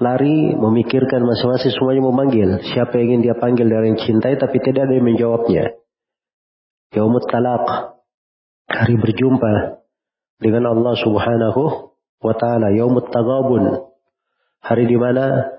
lari 0.00 0.56
memikirkan 0.56 1.20
masing-masing 1.20 1.76
semuanya 1.76 2.02
memanggil. 2.08 2.48
Siapa 2.64 2.96
yang 2.96 3.20
ingin 3.20 3.20
dia 3.28 3.34
panggil 3.36 3.68
dari 3.68 3.92
yang 3.92 4.00
cintai 4.00 4.40
tapi 4.40 4.56
tidak 4.64 4.88
ada 4.88 4.94
yang 4.96 5.04
menjawabnya. 5.04 5.64
Yaumut 6.96 7.28
Talaq. 7.28 7.66
Hari 8.68 8.94
berjumpa 8.96 9.84
dengan 10.40 10.72
Allah 10.72 10.94
Subhanahu 10.96 11.92
wa 12.24 12.34
taala. 12.40 12.72
Yaumut 12.72 13.12
Tagabun. 13.12 13.92
Hari 14.64 14.84
di 14.88 14.96
mana 14.96 15.52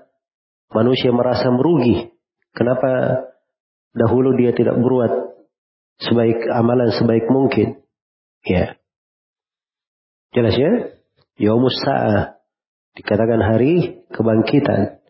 manusia 0.74 1.14
merasa 1.14 1.46
merugi. 1.54 2.10
Kenapa 2.50 3.22
dahulu 3.94 4.34
dia 4.34 4.50
tidak 4.50 4.74
berbuat 4.82 5.12
sebaik 6.02 6.50
amalan 6.50 6.90
sebaik 6.90 7.30
mungkin? 7.30 7.78
Ya. 8.46 8.80
Jelas 10.32 10.54
ya? 10.56 10.72
Yaumus 11.40 11.76
Sa'ah. 11.80 12.40
Dikatakan 12.96 13.40
hari 13.40 14.04
kebangkitan. 14.12 15.00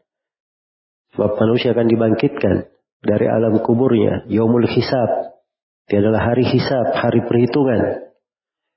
Sebab 1.15 1.37
manusia 1.43 1.75
akan 1.75 1.87
dibangkitkan 1.91 2.71
dari 3.03 3.27
alam 3.27 3.61
kuburnya. 3.67 4.27
Yaumul 4.31 4.69
Hisab. 4.71 5.31
Dia 5.91 5.99
adalah 5.99 6.23
hari 6.23 6.47
hisab, 6.47 6.95
hari 6.95 7.27
perhitungan. 7.27 8.15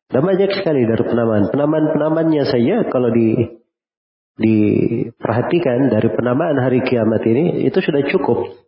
Dan 0.09 0.21
banyak 0.25 0.49
sekali 0.49 0.81
dari 0.89 1.03
penamaan. 1.05 1.53
Penamaan-penamannya 1.53 2.43
saja 2.49 2.89
kalau 2.89 3.13
di 3.13 3.61
diperhatikan 4.33 5.93
dari 5.93 6.09
penamaan 6.09 6.57
hari 6.57 6.81
kiamat 6.81 7.21
ini 7.21 7.69
itu 7.69 7.77
sudah 7.77 8.01
cukup 8.09 8.65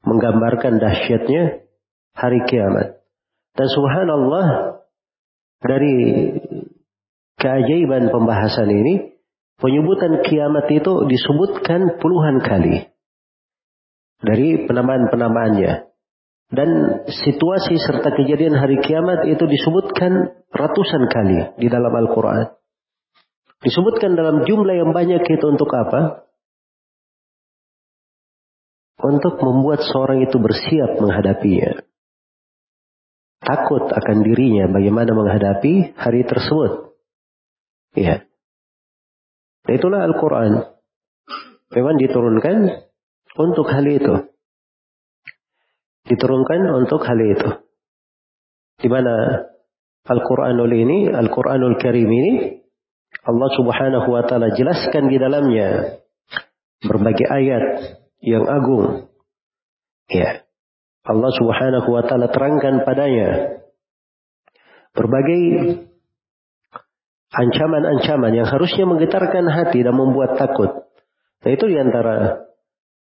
menggambarkan 0.00 0.80
dahsyatnya 0.80 1.60
hari 2.16 2.40
kiamat. 2.48 3.04
Dan 3.52 3.68
subhanallah 3.68 4.77
dari 5.58 5.96
keajaiban 7.38 8.10
pembahasan 8.14 8.70
ini, 8.70 8.94
penyebutan 9.58 10.22
kiamat 10.26 10.70
itu 10.70 10.92
disebutkan 11.06 11.98
puluhan 11.98 12.38
kali 12.42 12.90
dari 14.22 14.66
penamaan-penamaannya. 14.66 15.90
Dan 16.48 16.70
situasi 17.04 17.76
serta 17.76 18.08
kejadian 18.16 18.56
hari 18.56 18.80
kiamat 18.80 19.28
itu 19.28 19.44
disebutkan 19.44 20.32
ratusan 20.48 21.04
kali 21.12 21.60
di 21.60 21.68
dalam 21.68 21.92
Al-Quran. 21.92 22.56
Disebutkan 23.60 24.16
dalam 24.16 24.48
jumlah 24.48 24.80
yang 24.80 24.96
banyak 24.96 25.28
itu 25.28 25.44
untuk 25.44 25.68
apa? 25.76 26.24
Untuk 29.04 29.36
membuat 29.44 29.84
seorang 29.84 30.24
itu 30.24 30.40
bersiap 30.40 30.96
menghadapinya 30.98 31.84
takut 33.42 33.86
akan 33.88 34.16
dirinya 34.26 34.70
bagaimana 34.70 35.10
menghadapi 35.14 35.94
hari 35.94 36.26
tersebut. 36.26 36.94
Ya. 37.94 38.26
Itulah 39.68 40.06
Al-Quran. 40.08 40.64
Memang 41.76 41.96
diturunkan 42.00 42.56
untuk 43.36 43.68
hal 43.68 43.84
itu. 43.84 44.14
Diturunkan 46.08 46.72
untuk 46.72 47.04
hal 47.04 47.20
itu. 47.20 47.48
Di 48.80 48.88
mana 48.88 49.44
Al-Quranul 50.08 50.72
ini, 50.72 50.98
Al-Quranul 51.12 51.76
Karim 51.76 52.08
ini, 52.08 52.64
Allah 53.28 53.50
subhanahu 53.52 54.08
wa 54.08 54.24
ta'ala 54.24 54.56
jelaskan 54.56 55.12
di 55.12 55.20
dalamnya 55.20 56.00
berbagai 56.80 57.28
ayat 57.28 57.64
yang 58.24 58.48
agung. 58.48 59.12
Ya. 60.08 60.47
Allah 61.07 61.31
Subhanahu 61.35 61.87
wa 61.91 62.03
taala 62.07 62.31
terangkan 62.31 62.87
padanya 62.87 63.59
berbagai 64.95 65.43
ancaman-ancaman 67.33 68.31
yang 68.37 68.47
harusnya 68.47 68.85
menggetarkan 68.85 69.49
hati 69.49 69.81
dan 69.81 69.97
membuat 69.97 70.37
takut. 70.37 70.85
Nah 71.43 71.49
itu 71.51 71.65
diantara 71.65 72.45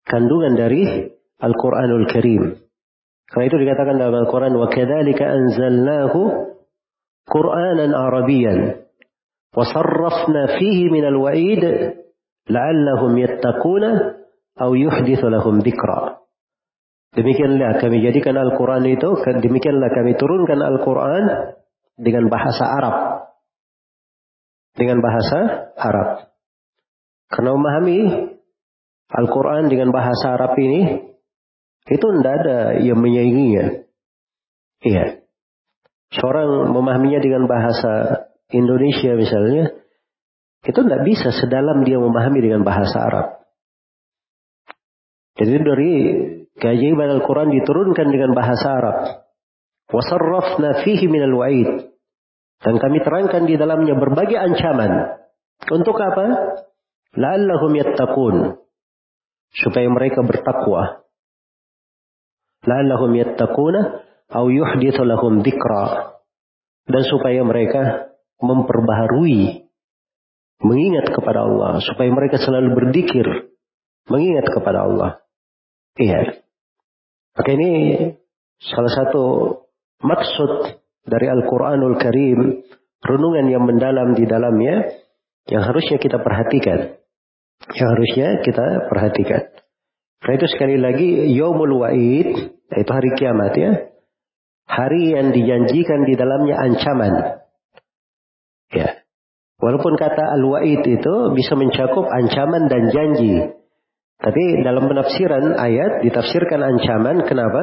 kandungan 0.05 0.53
dari 0.55 1.09
Al-Quranul 1.41 2.05
Karim. 2.07 2.43
Karena 3.31 3.45
itu 3.47 3.57
dikatakan 3.63 3.95
dalam 3.95 4.15
Al-Quran, 4.27 4.53
وَكَذَلِكَ 4.59 5.19
أَنزَلْنَاهُ 5.23 6.13
قُرْآنًا 7.31 7.87
عَرَبِيًّا 7.97 8.55
وَصَرَّفْنَا 9.55 10.43
فِيهِ 10.59 10.79
مِنَ 10.91 11.05
الْوَعِيدِ 11.07 11.63
لَعَلَّهُمْ 12.51 13.11
يَتَّقُونَ 13.17 13.83
أَوْ 14.61 14.75
يُحْدِثُ 14.75 15.21
لَهُمْ 15.23 15.55
ذِكْرًا 15.59 16.14
Demikianlah 17.16 17.80
kami 17.80 18.04
jadikan 18.04 18.36
Al-Quran 18.36 18.84
itu, 18.92 19.08
demikianlah 19.24 19.88
kami 19.88 20.20
turunkan 20.20 20.60
Al-Quran 20.60 21.24
dengan 21.96 22.28
bahasa 22.28 22.64
Arab. 22.68 22.96
Dengan 24.76 25.00
bahasa 25.00 25.72
Arab. 25.80 26.28
Karena 27.32 27.56
memahami 27.56 28.00
Al-Quran 29.08 29.72
dengan 29.72 29.96
bahasa 29.96 30.36
Arab 30.36 30.60
ini, 30.60 31.08
itu 31.88 32.06
tidak 32.20 32.34
ada 32.44 32.58
yang 32.84 33.00
menyainginya. 33.00 33.88
Iya. 34.84 35.24
Seorang 36.12 36.68
memahaminya 36.76 37.24
dengan 37.24 37.48
bahasa 37.48 38.28
Indonesia 38.52 39.16
misalnya, 39.16 39.72
itu 40.68 40.78
tidak 40.84 41.02
bisa 41.08 41.32
sedalam 41.32 41.80
dia 41.80 41.96
memahami 41.96 42.44
dengan 42.44 42.60
bahasa 42.60 42.98
Arab. 43.00 43.26
Jadi 45.40 45.52
dari 45.64 45.92
Keajaiban 46.56 47.20
Al-Quran 47.20 47.52
diturunkan 47.52 48.08
dengan 48.08 48.32
bahasa 48.32 48.66
Arab. 48.72 48.98
Wasarrafna 49.92 50.82
fihi 50.82 51.06
minal 51.06 51.36
wa'id. 51.36 51.92
Dan 52.64 52.80
kami 52.80 53.04
terangkan 53.04 53.44
di 53.44 53.60
dalamnya 53.60 53.94
berbagai 54.00 54.40
ancaman. 54.40 55.20
Untuk 55.68 56.00
apa? 56.00 56.24
La'allahum 57.12 57.72
yattaqun. 57.76 58.36
Supaya 59.52 59.88
mereka 59.92 60.24
bertakwa. 60.24 61.04
La'allahum 62.64 63.12
yattaquna 63.14 63.80
au 64.32 64.48
yuhdithu 64.48 65.04
lahum 65.04 65.44
dhikra. 65.44 66.16
Dan 66.88 67.02
supaya 67.04 67.44
mereka 67.44 68.12
memperbaharui 68.40 69.66
mengingat 70.60 71.12
kepada 71.12 71.44
Allah 71.44 71.84
supaya 71.84 72.08
mereka 72.08 72.40
selalu 72.40 72.72
berzikir 72.72 73.52
mengingat 74.08 74.46
kepada 74.48 74.88
Allah. 74.88 75.10
Iya. 75.98 76.45
Maka 77.36 77.48
ini 77.52 77.70
salah 78.56 78.92
satu 78.92 79.24
maksud 80.00 80.50
dari 81.06 81.26
Al-Quranul 81.28 81.96
Karim, 82.00 82.64
renungan 83.04 83.46
yang 83.52 83.62
mendalam 83.68 84.16
di 84.16 84.24
dalamnya, 84.24 84.88
yang 85.46 85.62
harusnya 85.62 86.00
kita 86.00 86.18
perhatikan. 86.18 86.98
Yang 87.76 87.88
harusnya 87.92 88.28
kita 88.42 88.66
perhatikan. 88.90 89.42
Karena 90.20 90.34
itu 90.42 90.48
sekali 90.50 90.76
lagi, 90.80 91.08
Yomul 91.36 91.86
Wa'id, 91.86 92.28
yaitu 92.72 92.90
hari 92.90 93.10
kiamat 93.14 93.52
ya. 93.54 93.72
Hari 94.66 95.14
yang 95.14 95.30
dijanjikan 95.30 96.02
di 96.02 96.18
dalamnya 96.18 96.58
ancaman. 96.58 97.12
Ya. 98.74 99.06
Walaupun 99.62 99.94
kata 99.94 100.36
Al-Wa'id 100.36 100.82
itu 100.84 101.14
bisa 101.32 101.54
mencakup 101.54 102.10
ancaman 102.10 102.66
dan 102.66 102.90
janji. 102.90 103.55
Tapi 104.16 104.64
dalam 104.64 104.88
penafsiran 104.88 105.60
ayat 105.60 106.00
ditafsirkan 106.02 106.60
ancaman. 106.64 107.28
Kenapa? 107.28 107.62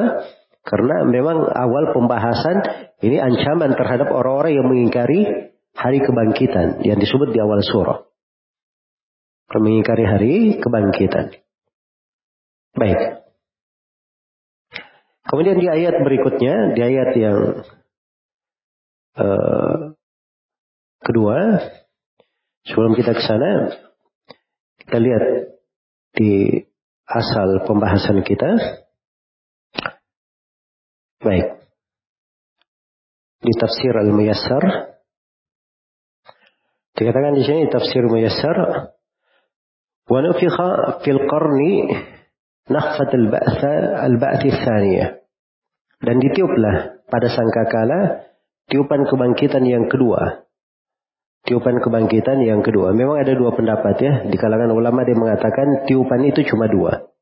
Karena 0.64 1.04
memang 1.04 1.44
awal 1.50 1.92
pembahasan 1.92 2.56
ini 3.04 3.20
ancaman 3.20 3.76
terhadap 3.76 4.08
orang-orang 4.08 4.52
yang 4.56 4.66
mengingkari 4.70 5.52
hari 5.74 5.98
kebangkitan 6.00 6.80
yang 6.86 6.96
disebut 6.96 7.34
di 7.34 7.38
awal 7.42 7.60
surah. 7.60 7.98
Mengingkari 9.54 10.04
hari 10.08 10.34
kebangkitan. 10.58 11.36
Baik. 12.74 13.22
Kemudian 15.30 15.58
di 15.62 15.68
ayat 15.70 15.94
berikutnya, 16.02 16.74
di 16.74 16.80
ayat 16.80 17.10
yang 17.14 17.38
uh, 19.14 19.94
kedua, 21.02 21.38
sebelum 22.66 22.98
kita 22.98 23.14
ke 23.14 23.22
sana, 23.22 23.52
Kita 24.84 25.00
lihat 25.00 25.53
di 26.14 26.62
asal 27.04 27.66
pembahasan 27.66 28.22
kita. 28.22 28.50
Baik. 31.20 31.46
Di 33.44 33.52
tafsir 33.60 33.92
al-muyassar 33.92 34.94
dikatakan 36.94 37.34
di 37.34 37.42
sini 37.44 37.62
tafsir 37.68 38.06
muyassar 38.06 38.56
wa 40.08 40.18
nufikha 40.22 41.02
fil 41.02 41.20
qarni 41.26 41.90
nakhfat 42.70 43.10
al-ba'tha 43.12 43.74
al-ba'thi 44.08 44.50
dan 46.00 46.16
ditiuplah 46.20 47.04
pada 47.10 47.28
sangkakala 47.28 48.30
tiupan 48.70 49.04
kebangkitan 49.04 49.64
yang 49.66 49.90
kedua 49.90 50.43
tiupan 51.44 51.80
kebangkitan 51.80 52.40
yang 52.40 52.64
kedua. 52.64 52.96
Memang 52.96 53.20
ada 53.20 53.32
dua 53.36 53.52
pendapat 53.52 53.94
ya. 54.00 54.12
Di 54.28 54.36
kalangan 54.40 54.72
ulama 54.72 55.04
dia 55.04 55.16
mengatakan 55.16 55.84
tiupan 55.84 56.20
itu 56.24 56.40
cuma 56.48 56.66
dua. 56.68 57.12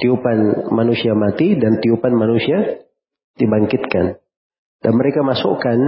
Tiupan 0.00 0.68
manusia 0.74 1.14
mati 1.14 1.54
dan 1.54 1.78
tiupan 1.78 2.16
manusia 2.16 2.82
dibangkitkan. 3.38 4.18
Dan 4.82 4.92
mereka 4.98 5.22
masukkan 5.22 5.78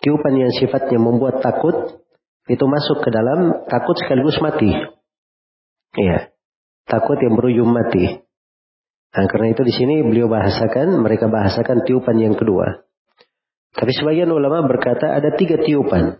tiupan 0.00 0.34
yang 0.38 0.52
sifatnya 0.54 1.00
membuat 1.00 1.42
takut 1.42 2.00
itu 2.46 2.64
masuk 2.64 3.02
ke 3.02 3.10
dalam 3.10 3.66
takut 3.66 3.98
sekaligus 3.98 4.38
mati. 4.38 4.70
Iya. 5.96 6.30
Takut 6.86 7.18
yang 7.18 7.34
berujung 7.34 7.66
mati. 7.66 8.22
Nah, 9.16 9.26
karena 9.26 9.50
itu 9.50 9.64
di 9.66 9.74
sini 9.74 10.04
beliau 10.06 10.30
bahasakan, 10.30 11.02
mereka 11.02 11.26
bahasakan 11.26 11.82
tiupan 11.82 12.20
yang 12.20 12.38
kedua. 12.38 12.86
Tapi 13.76 13.92
sebagian 13.92 14.32
ulama 14.32 14.64
berkata 14.64 15.12
ada 15.12 15.36
tiga 15.36 15.60
tiupan. 15.60 16.16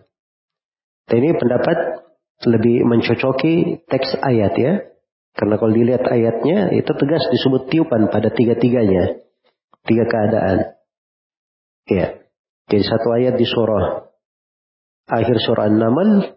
Dan 1.09 1.17
ini 1.25 1.33
pendapat 1.33 2.05
lebih 2.45 2.85
mencocoki 2.85 3.81
teks 3.89 4.21
ayat 4.21 4.53
ya. 4.53 4.73
Karena 5.33 5.57
kalau 5.57 5.73
dilihat 5.73 6.05
ayatnya 6.05 6.69
itu 6.73 6.91
tegas 6.93 7.25
disebut 7.33 7.69
tiupan 7.73 8.13
pada 8.13 8.29
tiga-tiganya. 8.29 9.25
Tiga 9.85 10.05
keadaan. 10.05 10.77
Ya. 11.89 12.21
Jadi 12.67 12.83
satu 12.83 13.09
ayat 13.15 13.39
di 13.39 13.47
surah 13.47 14.05
akhir 15.07 15.39
surah 15.39 15.71
An-Naml 15.71 16.35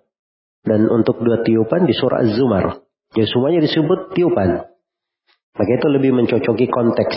dan 0.63 0.87
untuk 0.87 1.19
dua 1.21 1.43
tiupan 1.43 1.85
di 1.85 1.95
surah 1.97 2.23
Az-Zumar. 2.23 2.81
Jadi 3.11 3.27
semuanya 3.27 3.61
disebut 3.67 4.15
tiupan. 4.15 4.71
Maka 5.59 5.71
itu 5.75 5.87
lebih 5.91 6.15
mencocoki 6.15 6.71
konteks. 6.71 7.17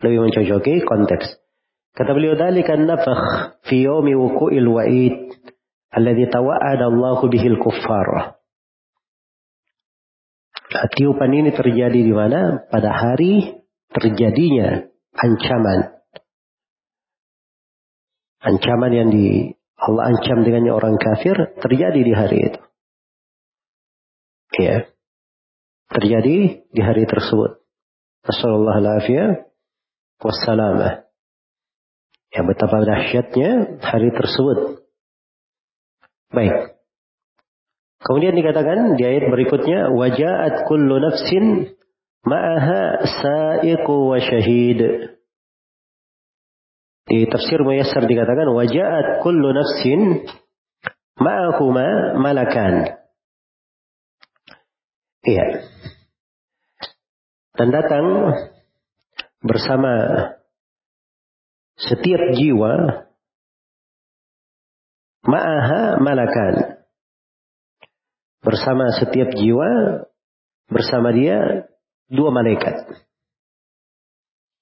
Lebih 0.00 0.30
mencocoki 0.30 0.86
konteks. 0.86 1.45
Kata 1.96 2.12
beliau 2.12 2.36
dalika 2.36 2.76
nafakh 2.76 3.56
fi 3.64 3.88
yaumi 3.88 4.12
wuqu'il 4.12 4.68
wa'id 4.68 5.32
alladhi 5.88 6.28
tawa'ada 6.28 6.92
Allah 6.92 7.20
bihil 7.24 7.56
kuffar. 7.56 8.36
Tiupan 10.92 11.32
ini 11.32 11.56
terjadi 11.56 11.96
di 11.96 12.12
mana? 12.12 12.68
Pada 12.68 12.92
hari 12.92 13.64
terjadinya 13.96 14.84
ancaman. 15.16 15.96
Ancaman 18.44 18.92
yang 18.92 19.08
di 19.08 19.56
Allah 19.80 20.12
ancam 20.12 20.44
dengannya 20.44 20.76
orang 20.76 21.00
kafir 21.00 21.56
terjadi 21.64 22.00
di 22.04 22.12
hari 22.12 22.38
itu. 22.52 22.60
Ya. 24.60 24.76
Terjadi 25.96 26.36
di 26.68 26.80
hari 26.84 27.08
tersebut. 27.08 27.64
Rasulullah 28.26 28.84
alaihi 28.84 29.48
wassalamah. 30.20 31.05
Ya 32.36 32.44
betapa 32.44 32.84
dahsyatnya 32.84 33.80
hari 33.80 34.12
tersebut. 34.12 34.84
Baik. 36.36 36.76
Kemudian 38.04 38.36
dikatakan 38.36 39.00
di 39.00 39.08
ayat 39.08 39.32
berikutnya 39.32 39.88
wajaat 39.96 40.68
kullu 40.68 41.00
nafsin 41.00 41.72
ma'aha 42.28 43.08
sa'iqu 43.08 43.96
wa 44.12 44.20
syahid. 44.20 44.80
Di 47.08 47.24
tafsir 47.24 47.64
Muyassar 47.64 48.04
dikatakan 48.04 48.52
wajaat 48.52 49.24
kullu 49.24 49.56
nafsin 49.56 50.28
ma'ahuma 51.16 52.20
malakan. 52.20 53.00
Iya. 55.24 55.72
Dan 57.56 57.72
datang 57.72 58.04
bersama 59.40 59.92
setiap 61.76 62.22
jiwa 62.36 63.06
ma'aha 65.26 66.00
malakan. 66.00 66.54
Bersama 68.46 68.94
setiap 68.94 69.34
jiwa, 69.34 70.06
bersama 70.70 71.10
dia 71.10 71.66
dua 72.06 72.30
malaikat. 72.30 72.94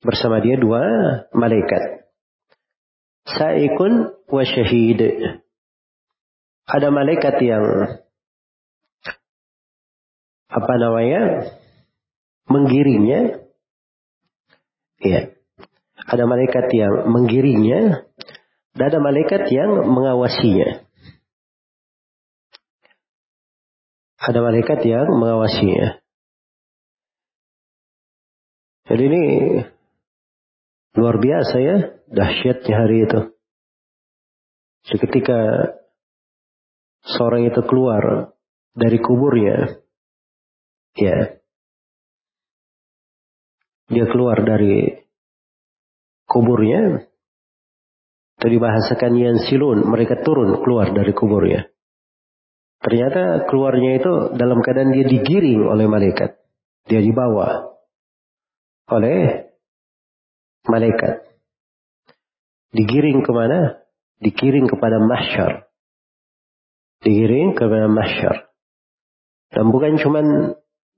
Bersama 0.01 0.41
dia 0.41 0.57
dua 0.57 0.81
malaikat. 1.37 2.09
Sa'ikun 3.29 4.09
wa 4.29 4.43
syahid. 4.45 5.01
Ada 6.65 6.89
malaikat 6.89 7.37
yang 7.45 7.65
apa 10.49 10.75
namanya? 10.81 11.23
menggiringnya. 12.45 13.41
Iya. 15.01 15.33
Ada 16.05 16.25
malaikat 16.29 16.67
yang 16.77 17.09
menggiringnya, 17.09 18.05
dan 18.75 18.85
ada 18.91 18.99
malaikat 19.01 19.49
yang 19.55 19.87
mengawasinya. 19.87 20.85
Ada 24.19 24.41
malaikat 24.41 24.81
yang 24.89 25.07
mengawasinya. 25.15 26.01
Jadi 28.85 29.03
ini 29.09 29.25
luar 30.97 31.17
biasa 31.21 31.57
ya, 31.61 31.77
dahsyatnya 32.09 32.75
hari 32.77 32.97
itu. 33.09 33.21
Ketika 34.85 35.41
seorang 37.05 37.49
itu 37.49 37.61
keluar 37.65 38.37
dari 38.77 39.01
kuburnya, 39.01 39.81
ya, 40.97 41.41
dia 43.89 44.07
keluar 44.09 44.41
dari 44.45 45.04
kuburnya. 46.35 47.07
Itu 48.35 48.47
dibahasakan 48.51 49.15
yang 49.15 49.39
silun, 49.47 49.87
mereka 49.87 50.19
turun 50.27 50.59
keluar 50.67 50.91
dari 50.91 51.15
kuburnya. 51.15 51.71
Ternyata 52.83 53.47
keluarnya 53.47 54.03
itu 54.03 54.13
dalam 54.35 54.61
keadaan 54.61 54.91
dia 54.91 55.07
digiring 55.07 55.65
oleh 55.71 55.87
malaikat. 55.87 56.37
Dia 56.85 57.01
dibawa 57.01 57.79
oleh 58.93 59.49
malaikat. 60.69 61.25
Digiring 62.75 63.25
ke 63.25 63.33
mana? 63.33 63.81
Digiring 64.21 64.69
kepada 64.69 65.01
mahsyar. 65.01 65.71
Digiring 67.01 67.57
kepada 67.57 67.89
mahsyar. 67.89 68.53
Dan 69.55 69.71
bukan 69.71 69.97
cuma 70.03 70.21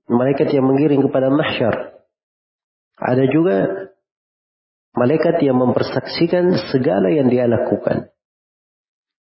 malaikat 0.09 0.51
yang 0.51 0.65
menggiring 0.67 1.05
kepada 1.05 1.31
mahsyar. 1.31 2.03
Ada 2.97 3.29
juga 3.29 3.86
Malaikat 4.97 5.37
yang 5.45 5.61
mempersaksikan 5.61 6.57
segala 6.73 7.13
yang 7.13 7.29
dia 7.29 7.45
lakukan. 7.45 8.09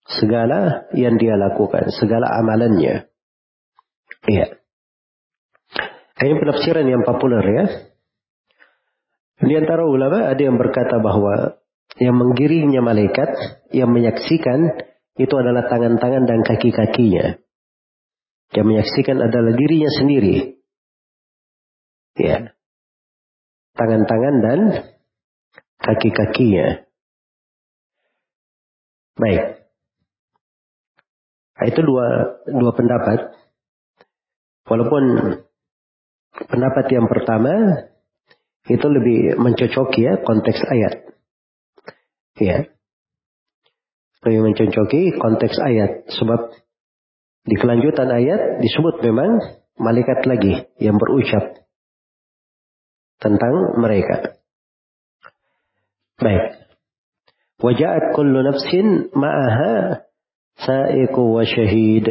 Segala 0.06 0.86
yang 0.94 1.18
dia 1.18 1.34
lakukan. 1.34 1.90
Segala 1.90 2.30
amalannya. 2.38 3.10
Iya. 4.30 4.62
Ini 6.22 6.38
penafsiran 6.38 6.86
yang 6.86 7.02
populer 7.02 7.42
ya. 7.42 7.66
Di 9.42 9.54
antara 9.58 9.84
ulama 9.84 10.30
ada 10.30 10.40
yang 10.40 10.56
berkata 10.56 11.02
bahwa 11.02 11.60
yang 12.00 12.16
menggiringnya 12.16 12.86
malaikat, 12.86 13.34
yang 13.74 13.90
menyaksikan 13.92 14.70
itu 15.18 15.34
adalah 15.34 15.66
tangan-tangan 15.66 16.24
dan 16.30 16.40
kaki-kakinya. 16.46 17.42
Yang 18.54 18.66
menyaksikan 18.70 19.18
adalah 19.18 19.52
dirinya 19.58 19.92
sendiri. 19.92 20.62
Ya. 22.16 22.56
Tangan-tangan 23.76 24.36
dan 24.40 24.60
kaki-kakinya. 25.80 26.86
Baik. 29.16 29.44
Nah, 31.56 31.66
itu 31.72 31.80
dua, 31.82 32.08
dua 32.52 32.72
pendapat. 32.76 33.32
Walaupun 34.68 35.04
pendapat 36.36 36.86
yang 36.92 37.08
pertama 37.08 37.54
itu 38.66 38.88
lebih 38.90 39.40
mencocoki 39.40 40.04
ya 40.04 40.20
konteks 40.26 40.60
ayat. 40.68 40.94
Ya. 42.42 42.68
Lebih 44.26 44.42
mencocoki 44.52 45.16
konteks 45.16 45.56
ayat. 45.62 46.12
Sebab 46.12 46.52
di 47.46 47.56
kelanjutan 47.56 48.10
ayat 48.10 48.60
disebut 48.60 49.06
memang 49.06 49.38
malaikat 49.78 50.26
lagi 50.26 50.66
yang 50.82 50.98
berucap 50.98 51.62
tentang 53.22 53.80
mereka. 53.80 54.36
Baik. 56.16 56.64
Waja'at 57.60 58.16
kullu 58.16 58.40
nafsin 58.44 59.12
ma'aha 59.16 60.06
sa'iqu 60.60 61.22
wa 61.24 61.44
syahid. 61.44 62.08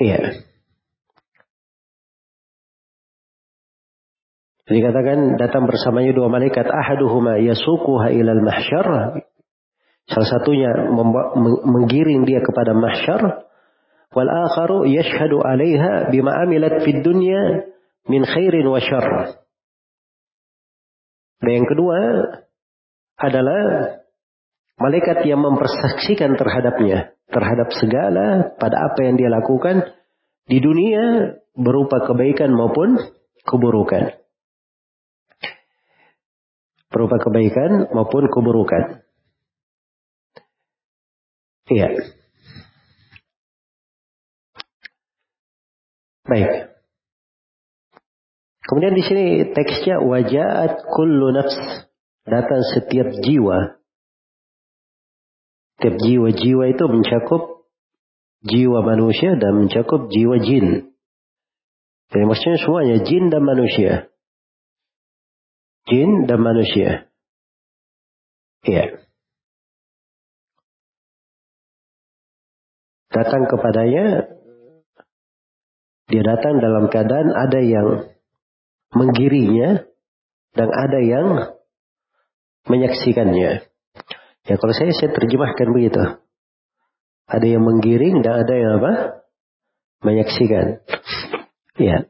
Iya. 0.00 0.44
Dikatakan 4.64 5.36
datang 5.36 5.68
bersamanya 5.68 6.16
dua 6.16 6.32
malaikat 6.32 6.64
ahaduhuma 6.64 7.36
yasuquha 7.36 8.16
ilal 8.16 8.40
mahsyar. 8.40 9.20
Salah 10.08 10.28
satunya 10.28 10.72
menggiring 11.68 12.24
dia 12.24 12.40
kepada 12.40 12.72
mahsyar. 12.72 13.44
Wal 14.14 14.30
akharu 14.30 14.88
yashhadu 14.88 15.44
alaiha 15.44 16.08
bima 16.08 16.32
amilat 16.44 16.80
fid 16.80 17.04
dunya 17.04 17.68
min 18.08 18.24
khairin 18.24 18.64
wa 18.68 18.80
syarr. 18.80 19.36
Dan 21.42 21.50
yang 21.62 21.66
kedua 21.66 21.98
adalah 23.18 23.62
malaikat 24.78 25.26
yang 25.26 25.42
mempersaksikan 25.42 26.36
terhadapnya. 26.38 27.14
Terhadap 27.24 27.72
segala 27.80 28.52
pada 28.60 28.76
apa 28.92 29.00
yang 29.00 29.16
dia 29.16 29.32
lakukan 29.32 29.80
di 30.44 30.60
dunia 30.60 31.34
berupa 31.56 32.04
kebaikan 32.04 32.52
maupun 32.52 33.00
keburukan 33.48 34.24
berupa 36.94 37.18
kebaikan 37.18 37.90
maupun 37.90 38.30
keburukan. 38.30 39.02
Iya. 41.66 41.90
Baik. 46.30 46.73
Kemudian 48.64 48.96
di 48.96 49.02
sini 49.04 49.24
teksnya 49.52 50.00
wajahat 50.00 50.80
kullu 50.88 51.36
nafs 51.36 51.56
datang 52.24 52.62
setiap 52.72 53.12
jiwa. 53.20 53.76
Setiap 55.76 55.96
jiwa-jiwa 56.00 56.64
itu 56.72 56.84
mencakup 56.88 57.68
jiwa 58.48 58.80
manusia 58.80 59.36
dan 59.36 59.64
mencakup 59.64 60.08
jiwa 60.08 60.40
jin. 60.40 60.96
Jadi 62.08 62.24
maksudnya 62.24 62.58
semuanya 62.62 62.96
jin 63.04 63.28
dan 63.28 63.42
manusia 63.44 64.08
jin 65.88 66.24
dan 66.24 66.40
manusia. 66.40 67.08
Iya. 68.64 69.04
Datang 73.12 73.46
kepadanya, 73.46 74.26
dia 76.10 76.22
datang 76.24 76.58
dalam 76.58 76.90
keadaan 76.90 77.30
ada 77.30 77.60
yang 77.62 77.88
menggirinya 78.94 79.84
dan 80.54 80.68
ada 80.70 80.98
yang 81.02 81.26
menyaksikannya. 82.70 83.66
Ya 84.44 84.54
kalau 84.60 84.74
saya 84.76 84.92
saya 84.94 85.12
terjemahkan 85.12 85.68
begitu. 85.74 86.00
Ada 87.24 87.46
yang 87.56 87.64
menggiring 87.64 88.20
dan 88.20 88.44
ada 88.44 88.54
yang 88.54 88.72
apa? 88.80 88.92
Menyaksikan. 90.04 90.84
Ya. 91.80 92.06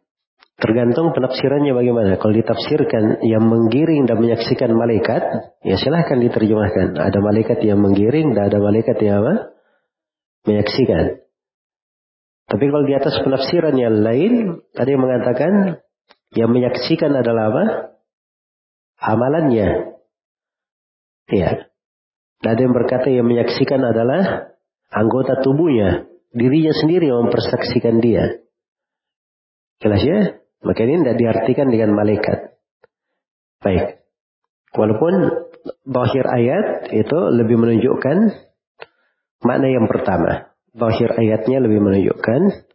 Tergantung 0.55 1.15
penafsirannya 1.15 1.75
bagaimana. 1.75 2.19
Kalau 2.19 2.35
ditafsirkan 2.35 3.27
yang 3.27 3.43
menggiring 3.47 4.07
dan 4.07 4.19
menyaksikan 4.23 4.71
malaikat, 4.75 5.23
ya 5.67 5.77
silahkan 5.79 6.19
diterjemahkan. 6.19 6.95
Ada 6.95 7.19
malaikat 7.23 7.59
yang 7.63 7.83
menggiring 7.83 8.35
dan 8.35 8.51
ada 8.51 8.59
malaikat 8.63 8.97
yang 9.03 9.23
apa? 9.23 9.55
Menyaksikan. 10.47 11.25
Tapi 12.45 12.65
kalau 12.71 12.85
di 12.87 12.95
atas 12.95 13.15
penafsiran 13.25 13.75
yang 13.79 14.05
lain, 14.05 14.63
ada 14.77 14.89
yang 14.89 15.03
mengatakan 15.03 15.84
yang 16.35 16.51
menyaksikan 16.51 17.15
adalah 17.15 17.51
apa? 17.51 17.65
Amalannya. 18.99 19.99
Ya. 21.31 21.71
Dan 22.43 22.55
yang 22.61 22.75
berkata 22.77 23.09
yang 23.09 23.25
menyaksikan 23.25 23.81
adalah 23.81 24.55
anggota 24.93 25.41
tubuhnya. 25.41 26.11
Dirinya 26.35 26.75
sendiri 26.75 27.09
yang 27.09 27.31
mempersaksikan 27.31 28.03
dia. 28.03 28.43
Jelas 29.79 30.03
ya? 30.03 30.21
Maka 30.67 30.81
ini 30.83 31.07
tidak 31.07 31.19
diartikan 31.23 31.71
dengan 31.71 31.95
malaikat. 31.95 32.59
Baik. 33.63 34.03
Walaupun 34.75 35.15
bahir 35.87 36.27
ayat 36.27 36.91
itu 36.91 37.19
lebih 37.31 37.57
menunjukkan 37.57 38.17
makna 39.47 39.69
yang 39.71 39.87
pertama. 39.87 40.51
Bahir 40.75 41.15
ayatnya 41.15 41.63
lebih 41.63 41.79
menunjukkan 41.79 42.67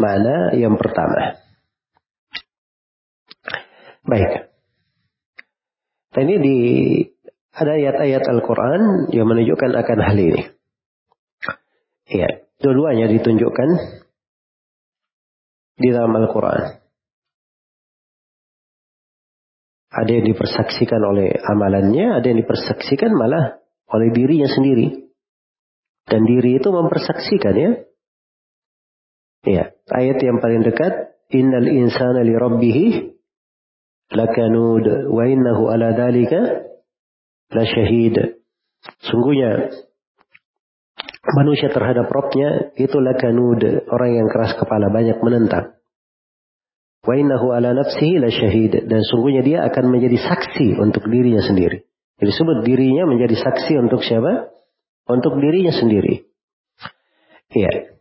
makna 0.00 0.56
yang 0.56 0.80
pertama. 0.80 1.45
Baik. 4.06 4.54
Dan 6.14 6.30
ini 6.30 6.38
di 6.38 6.56
ada 7.50 7.74
ayat-ayat 7.74 8.22
Al-Quran 8.22 9.10
yang 9.10 9.26
menunjukkan 9.26 9.74
akan 9.74 9.98
hal 9.98 10.16
ini. 10.16 10.42
Iya, 12.06 12.46
dua-duanya 12.62 13.10
ditunjukkan 13.10 13.68
di 15.82 15.88
dalam 15.90 16.14
Al-Quran. 16.14 16.86
Ada 19.90 20.10
yang 20.12 20.26
dipersaksikan 20.28 21.02
oleh 21.02 21.34
amalannya, 21.42 22.20
ada 22.20 22.26
yang 22.30 22.38
dipersaksikan 22.46 23.10
malah 23.10 23.58
oleh 23.90 24.14
dirinya 24.14 24.46
sendiri. 24.46 25.08
Dan 26.06 26.22
diri 26.22 26.62
itu 26.62 26.68
mempersaksikan 26.70 27.54
ya. 27.58 27.70
Ya, 29.46 29.64
ayat 29.90 30.22
yang 30.22 30.38
paling 30.38 30.62
dekat, 30.62 31.18
innal 31.34 31.66
insana 31.66 32.22
li 32.22 32.34
rabbih 32.36 33.15
lakanud 34.12 35.10
wa 35.10 35.22
innahu 35.26 35.70
ala 35.70 35.94
dalika 35.94 36.66
la 37.50 37.64
syahid. 37.66 38.42
Sungguhnya 39.02 39.70
manusia 41.34 41.72
terhadap 41.72 42.06
Robnya 42.06 42.70
itu 42.78 42.96
lakanud, 43.02 43.90
orang 43.90 44.10
yang 44.14 44.28
keras 44.30 44.54
kepala, 44.54 44.90
banyak 44.94 45.18
menentang. 45.18 45.74
Wa 47.06 47.14
innahu 47.14 47.54
ala 47.54 47.74
nafsihi 47.74 48.18
la 48.18 48.30
syahid. 48.30 48.86
Dan 48.86 49.02
sungguhnya 49.06 49.42
dia 49.46 49.58
akan 49.66 49.90
menjadi 49.90 50.18
saksi 50.22 50.78
untuk 50.78 51.06
dirinya 51.06 51.42
sendiri. 51.42 51.86
Jadi 52.16 52.32
sebut 52.32 52.64
dirinya 52.64 53.04
menjadi 53.06 53.36
saksi 53.36 53.76
untuk 53.78 54.02
siapa? 54.02 54.50
Untuk 55.06 55.38
dirinya 55.38 55.70
sendiri. 55.70 56.26
Iya. 57.54 57.94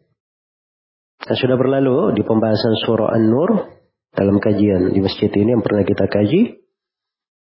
Sudah 1.25 1.57
berlalu 1.57 2.17
di 2.17 2.21
pembahasan 2.25 2.73
surah 2.81 3.13
An-Nur 3.13 3.74
dalam 4.15 4.39
kajian 4.39 4.95
di 4.95 4.99
masjid 5.03 5.29
ini 5.29 5.59
yang 5.59 5.63
pernah 5.63 5.83
kita 5.83 6.07
kaji. 6.07 6.63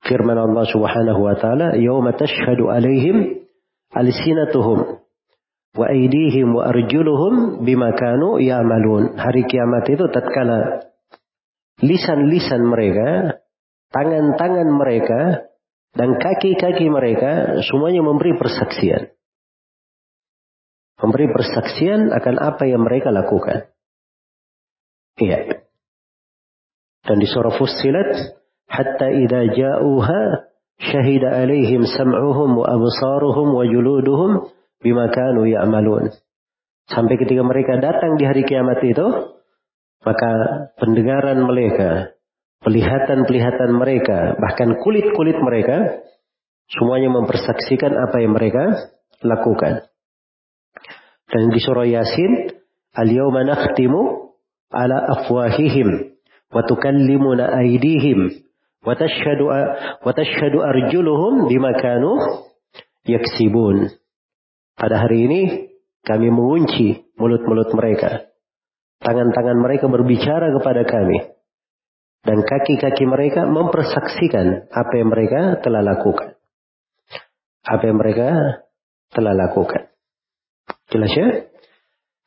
Firman 0.06 0.38
Allah 0.38 0.64
Subhanahu 0.70 1.20
wa 1.20 1.37
taala, 1.37 1.76
"Yauma 1.76 2.16
tashhadu 2.16 2.72
'alaihim 2.72 3.44
alsinatuhum 3.92 5.04
wa 5.76 5.85
aydihim 5.90 6.56
wa 6.56 6.72
arjuluhum 6.72 7.66
bima 7.66 7.92
kanu 7.92 8.40
ya'malun." 8.40 9.18
Hari 9.18 9.44
kiamat 9.44 9.85
itu 9.92 10.09
tatkala 10.09 10.88
lisan-lisan 11.85 12.64
mereka, 12.64 13.42
tangan-tangan 13.92 14.68
mereka, 14.72 15.20
dan 15.92 16.16
kaki-kaki 16.16 16.87
mereka 16.87 17.61
semuanya 17.66 18.00
memberi 18.00 18.38
persaksian. 18.38 19.11
Memberi 21.00 21.26
persaksian 21.33 22.12
akan 22.12 22.37
apa 22.38 22.64
yang 22.68 22.85
mereka 22.85 23.11
lakukan. 23.11 23.72
Iya. 25.18 25.66
Dan 27.04 27.16
di 27.16 27.26
surah 27.28 27.54
Fussilat, 27.56 28.36
hatta 28.68 29.08
idza 29.08 29.40
ja'uha 29.56 30.22
syahida 30.80 31.44
alaihim 31.44 31.88
sam'uhum 31.88 32.60
wa 32.60 32.66
absaruhum 32.68 33.56
wa 33.56 33.64
juluduhum 33.64 34.52
bima 34.80 35.08
kanu 35.08 35.48
ya'malun. 35.48 36.12
Sampai 36.90 37.16
ketika 37.20 37.40
mereka 37.46 37.78
datang 37.78 38.18
di 38.18 38.24
hari 38.26 38.42
kiamat 38.42 38.82
itu, 38.82 39.06
maka 40.02 40.32
pendengaran 40.80 41.44
mereka, 41.44 42.16
pelihatan-pelihatan 42.64 43.70
mereka, 43.76 44.34
bahkan 44.40 44.74
kulit-kulit 44.80 45.38
mereka, 45.38 46.02
semuanya 46.66 47.12
mempersaksikan 47.14 47.94
apa 47.94 48.16
yang 48.20 48.34
mereka 48.34 48.90
lakukan. 49.22 49.86
Dan 51.30 51.54
di 51.54 51.60
surah 51.62 51.86
Yasin, 51.86 52.58
Al-yawma 52.90 53.46
nakhtimu 53.46 54.34
ala 54.74 54.98
afwahihim 55.14 56.18
tashhadu 58.96 59.44
wa 60.02 60.12
tashhadu 60.12 60.58
arjuluhum 60.60 61.46
bima 61.46 61.74
kanu 61.78 62.18
yaksibun. 63.06 63.94
Pada 64.74 65.02
hari 65.02 65.28
ini 65.30 65.40
kami 66.02 66.32
mengunci 66.32 67.12
mulut-mulut 67.14 67.70
mereka 67.76 68.30
Tangan-tangan 69.00 69.56
mereka 69.56 69.88
berbicara 69.88 70.52
kepada 70.52 70.84
kami. 70.84 71.18
Dan 72.20 72.44
kaki-kaki 72.44 73.08
mereka 73.08 73.48
mempersaksikan 73.48 74.68
apa 74.68 74.92
yang 74.92 75.08
mereka 75.08 75.56
telah 75.64 75.80
lakukan. 75.80 76.36
Apa 77.64 77.80
yang 77.88 77.96
mereka 77.96 78.28
telah 79.08 79.32
lakukan. 79.32 79.88
Jelas 80.92 81.12
ya? 81.16 81.28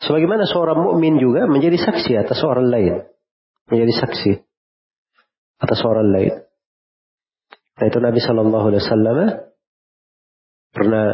Sebagaimana 0.01 0.49
seorang 0.49 0.81
mukmin 0.81 1.21
juga 1.21 1.45
menjadi 1.45 1.77
saksi 1.77 2.25
atas 2.25 2.41
orang 2.41 2.73
lain. 2.73 2.93
Menjadi 3.71 3.93
saksi 4.04 4.32
atas 5.63 5.80
orang 5.88 6.10
lain. 6.12 6.34
Nah 7.80 7.86
itu 7.89 7.97
Nabi 8.04 8.19
Shallallahu 8.19 8.65
Alaihi 8.69 8.84
Wasallam 8.84 9.17
pernah 10.73 11.08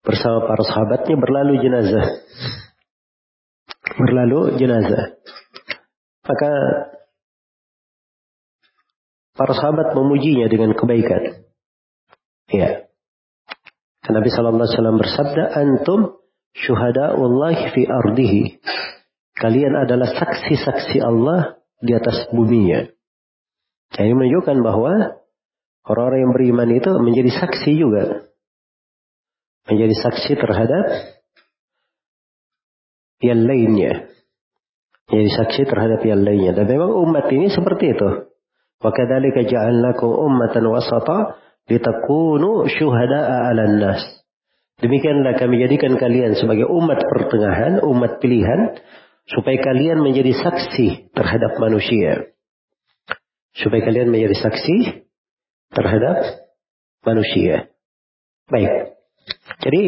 bersama 0.00 0.38
para 0.48 0.62
sahabatnya 0.64 1.16
berlalu 1.16 1.52
jenazah 1.60 2.06
berlalu 4.00 4.56
jenazah. 4.56 5.20
Maka 6.24 6.50
para 9.36 9.52
sahabat 9.56 9.96
memujinya 9.96 10.46
dengan 10.48 10.72
kebaikan. 10.76 11.44
Ya. 12.50 12.90
Nabi 14.10 14.26
Sallallahu 14.26 14.66
Alaihi 14.66 14.74
Wasallam 14.74 14.98
bersabda, 14.98 15.42
antum 15.54 16.00
syuhada 16.56 17.14
Allah 17.14 17.70
fi 17.70 17.86
ardihi. 17.86 18.58
Kalian 19.40 19.72
adalah 19.72 20.12
saksi-saksi 20.12 21.00
Allah 21.00 21.56
di 21.80 21.96
atas 21.96 22.28
buminya. 22.28 22.84
Nah, 23.96 24.02
ini 24.04 24.12
menunjukkan 24.12 24.56
bahwa 24.60 25.16
orang-orang 25.88 26.20
yang 26.28 26.32
beriman 26.36 26.68
itu 26.76 26.90
menjadi 27.00 27.30
saksi 27.40 27.72
juga. 27.72 28.28
Menjadi 29.64 29.94
saksi 29.96 30.32
terhadap 30.36 30.84
yang 33.24 33.48
lainnya. 33.48 34.12
Menjadi 35.08 35.30
saksi 35.40 35.62
terhadap 35.64 36.04
yang 36.04 36.20
lainnya. 36.20 36.52
Dan 36.52 36.68
memang 36.68 36.92
umat 37.08 37.32
ini 37.32 37.48
seperti 37.48 37.96
itu. 37.96 38.30
Kadzalika 38.80 39.40
ja'alnakum 39.44 40.08
ummatan 40.20 40.68
wasata 40.68 41.40
litakunu 41.68 42.68
syuhada'a 42.68 43.52
'alan 43.52 43.76
nas. 43.80 44.04
Demikianlah 44.80 45.36
kami 45.36 45.60
jadikan 45.60 46.00
kalian 46.00 46.36
sebagai 46.36 46.64
umat 46.64 46.96
pertengahan, 47.04 47.84
umat 47.84 48.16
pilihan, 48.24 48.80
supaya 49.30 49.58
kalian 49.62 50.02
menjadi 50.02 50.34
saksi 50.34 51.14
terhadap 51.14 51.54
manusia. 51.62 52.34
Supaya 53.54 53.82
kalian 53.86 54.10
menjadi 54.10 54.36
saksi 54.42 54.76
terhadap 55.70 56.16
manusia. 57.06 57.70
Baik. 58.50 58.98
Jadi 59.62 59.80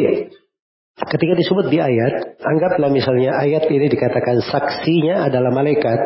ketika 0.95 1.35
disebut 1.35 1.67
di 1.73 1.79
ayat, 1.83 2.39
anggaplah 2.39 2.91
misalnya 2.95 3.35
ayat 3.35 3.67
ini 3.67 3.91
dikatakan 3.91 4.39
saksinya 4.47 5.27
adalah 5.27 5.51
malaikat. 5.51 6.01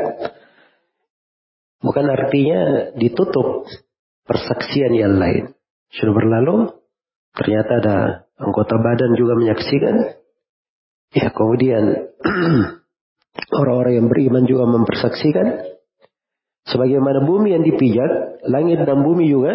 Bukan 1.84 2.06
artinya 2.08 2.92
ditutup 2.96 3.68
persaksian 4.24 4.96
yang 4.96 5.20
lain 5.20 5.52
sudah 5.92 6.14
berlalu, 6.16 6.72
ternyata 7.36 7.72
ada 7.84 7.96
anggota 8.40 8.74
badan 8.80 9.12
juga 9.14 9.36
menyaksikan. 9.36 9.96
Ya, 11.14 11.30
kemudian 11.30 11.84
orang-orang 13.52 13.94
yang 14.02 14.08
beriman 14.08 14.44
juga 14.44 14.64
mempersaksikan. 14.68 15.46
Sebagaimana 16.66 17.22
bumi 17.22 17.54
yang 17.54 17.62
dipijak, 17.62 18.42
langit 18.50 18.82
dan 18.82 19.06
bumi 19.06 19.30
juga 19.30 19.54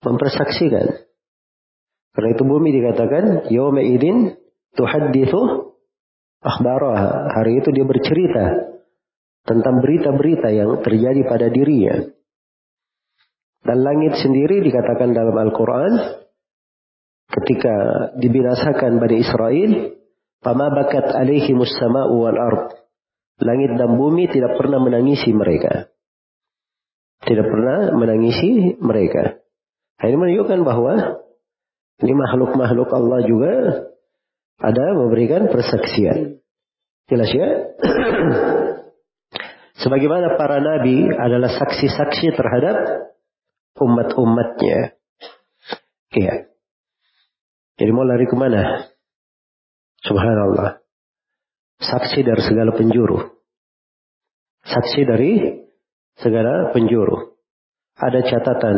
mempersaksikan. 0.00 0.86
Karena 2.16 2.28
itu 2.32 2.42
bumi 2.42 2.72
dikatakan, 2.72 3.52
Yawma 3.52 3.84
idin 3.84 4.32
tuhaddithu 4.74 5.76
akhbaraha. 6.40 7.36
Hari 7.36 7.60
itu 7.60 7.68
dia 7.70 7.84
bercerita 7.84 8.44
tentang 9.44 9.80
berita-berita 9.84 10.48
yang 10.52 10.80
terjadi 10.80 11.20
pada 11.28 11.46
dirinya. 11.52 12.10
Dan 13.64 13.78
langit 13.84 14.16
sendiri 14.22 14.64
dikatakan 14.64 15.12
dalam 15.12 15.36
Al-Quran 15.36 15.92
ketika 17.28 17.76
dibinasakan 18.16 18.96
Bani 18.96 19.16
Israel, 19.20 19.70
Pama 20.38 20.70
bakat 20.70 21.14
alaihi 21.14 21.54
sama'u 21.54 22.14
wal 22.14 22.38
ard. 22.38 22.66
Langit 23.38 23.78
dan 23.78 23.98
bumi 23.98 24.30
tidak 24.30 24.58
pernah 24.58 24.82
menangisi 24.82 25.30
mereka. 25.34 25.90
Tidak 27.22 27.46
pernah 27.46 27.94
menangisi 27.94 28.78
mereka. 28.78 29.38
Ini 29.98 30.14
menunjukkan 30.14 30.60
bahwa 30.62 30.94
ini 31.98 32.14
makhluk-makhluk 32.14 32.90
Allah 32.94 33.20
juga 33.26 33.54
ada 34.62 34.84
memberikan 34.94 35.50
persaksian. 35.50 36.38
Jelas 37.10 37.30
ya? 37.34 37.48
Sebagaimana 39.82 40.34
para 40.34 40.58
nabi 40.58 41.06
adalah 41.06 41.50
saksi-saksi 41.50 42.34
terhadap 42.34 42.76
umat-umatnya. 43.78 44.98
Iya. 46.14 46.50
Jadi 47.78 47.90
mau 47.94 48.02
lari 48.02 48.26
ke 48.26 48.34
mana? 48.34 48.90
Subhanallah. 50.02 50.78
Saksi 51.78 52.26
dari 52.26 52.42
segala 52.42 52.74
penjuru. 52.74 53.18
Saksi 54.66 55.00
dari 55.06 55.32
segala 56.18 56.70
penjuru. 56.74 57.38
Ada 57.98 58.20
catatan 58.26 58.76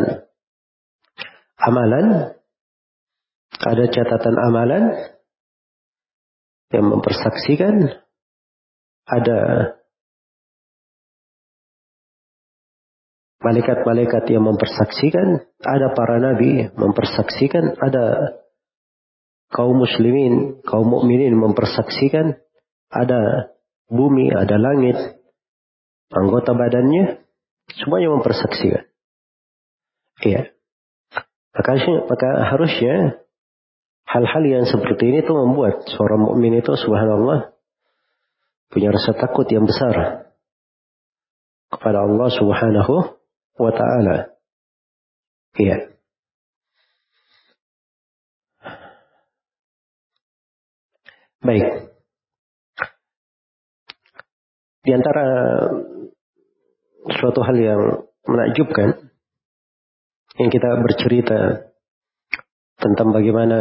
amalan. 1.60 2.06
Ada 3.60 3.84
catatan 3.92 4.36
amalan 4.48 4.84
yang 6.72 6.86
mempersaksikan. 6.88 8.00
Ada 9.10 9.38
malaikat-malaikat 13.40 14.24
yang 14.30 14.44
mempersaksikan, 14.44 15.40
ada 15.64 15.86
para 15.96 16.20
nabi 16.20 16.68
mempersaksikan, 16.76 17.72
ada 17.80 18.04
kaum 19.50 19.76
muslimin, 19.82 20.62
kaum 20.62 20.86
mukminin 20.86 21.34
mempersaksikan, 21.34 22.38
ada 22.90 23.52
bumi, 23.90 24.30
ada 24.30 24.56
langit, 24.56 24.96
anggota 26.14 26.54
badannya, 26.54 27.22
semuanya 27.74 28.14
mempersaksikan. 28.14 28.86
Iya. 30.22 30.54
Maka, 31.50 31.70
maka 32.06 32.28
harusnya 32.54 33.26
hal-hal 34.06 34.42
yang 34.46 34.64
seperti 34.70 35.10
ini 35.10 35.26
tuh 35.26 35.34
membuat 35.34 35.86
seorang 35.90 36.30
mukmin 36.30 36.58
itu 36.62 36.74
subhanallah 36.78 37.54
punya 38.70 38.94
rasa 38.94 39.18
takut 39.18 39.50
yang 39.50 39.66
besar 39.66 40.30
kepada 41.70 42.06
Allah 42.06 42.28
Subhanahu 42.30 42.94
wa 43.58 43.72
ta'ala. 43.74 44.34
Iya. 45.58 45.90
Baik. 51.40 51.88
Di 54.80 54.90
antara 54.92 55.24
suatu 57.20 57.40
hal 57.40 57.56
yang 57.56 57.82
menakjubkan 58.28 59.08
yang 60.36 60.50
kita 60.52 60.68
bercerita 60.84 61.68
tentang 62.80 63.12
bagaimana 63.12 63.60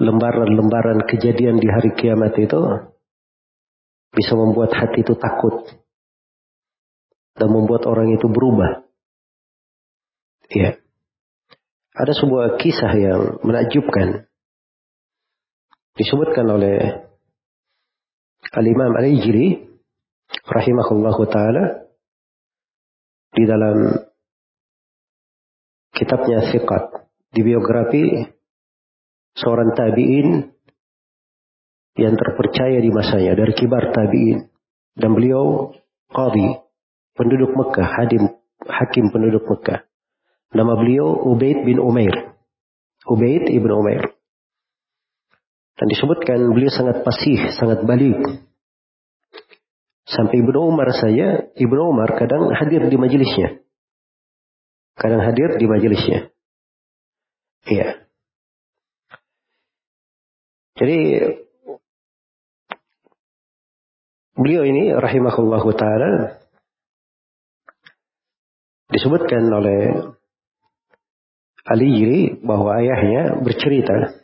lembaran-lembaran 0.00 1.04
kejadian 1.08 1.60
di 1.60 1.68
hari 1.68 1.92
kiamat 1.92 2.32
itu 2.40 2.60
bisa 4.12 4.32
membuat 4.36 4.72
hati 4.76 5.04
itu 5.04 5.16
takut 5.16 5.68
dan 7.36 7.48
membuat 7.48 7.88
orang 7.88 8.12
itu 8.12 8.28
berubah. 8.28 8.84
Ya. 10.52 10.76
Ada 11.92 12.12
sebuah 12.16 12.60
kisah 12.60 12.92
yang 12.96 13.20
menakjubkan. 13.44 14.31
Disebutkan 15.92 16.48
oleh 16.48 16.76
Al-Imam 18.52 18.92
Al-Ijri 18.96 19.60
rahimahullah 20.48 21.16
taala 21.28 21.64
di 23.32 23.44
dalam 23.44 23.92
kitabnya 25.92 26.48
Siqat 26.48 26.84
di 27.32 27.40
biografi 27.44 28.24
seorang 29.36 29.72
tabi'in 29.76 30.28
yang 32.00 32.16
terpercaya 32.16 32.80
di 32.80 32.88
masanya 32.88 33.36
dari 33.36 33.52
kibar 33.52 33.92
tabi'in 33.92 34.48
dan 34.96 35.12
beliau 35.12 35.76
qadi 36.08 36.56
penduduk 37.16 37.52
Mekah, 37.52 37.88
hadim, 38.00 38.32
hakim 38.64 39.12
penduduk 39.12 39.44
Mekah. 39.44 39.84
Nama 40.52 40.72
beliau 40.76 41.32
Ubaid 41.32 41.64
bin 41.64 41.80
Umair. 41.80 42.36
Ubaid 43.08 43.48
ibn 43.48 43.72
Umair. 43.72 44.12
Dan 45.76 45.86
disebutkan 45.88 46.38
beliau 46.52 46.70
sangat 46.70 47.00
pasih, 47.00 47.56
sangat 47.56 47.82
balik. 47.88 48.44
Sampai 50.04 50.44
Ibnu 50.44 50.58
Umar 50.68 50.92
saya, 50.92 51.48
Ibnu 51.56 51.80
Umar 51.94 52.12
kadang 52.20 52.52
hadir 52.52 52.84
di 52.90 52.96
majelisnya. 53.00 53.64
Kadang 54.92 55.24
hadir 55.24 55.56
di 55.56 55.64
majelisnya. 55.64 56.28
Iya. 57.64 58.04
Jadi 60.76 60.98
beliau 64.34 64.66
ini 64.66 64.92
rahimahullahu 64.92 65.70
taala 65.78 66.42
disebutkan 68.92 69.46
oleh 69.48 70.12
Ali 71.62 71.88
Jiri 71.94 72.22
bahwa 72.42 72.74
ayahnya 72.82 73.38
bercerita 73.40 74.21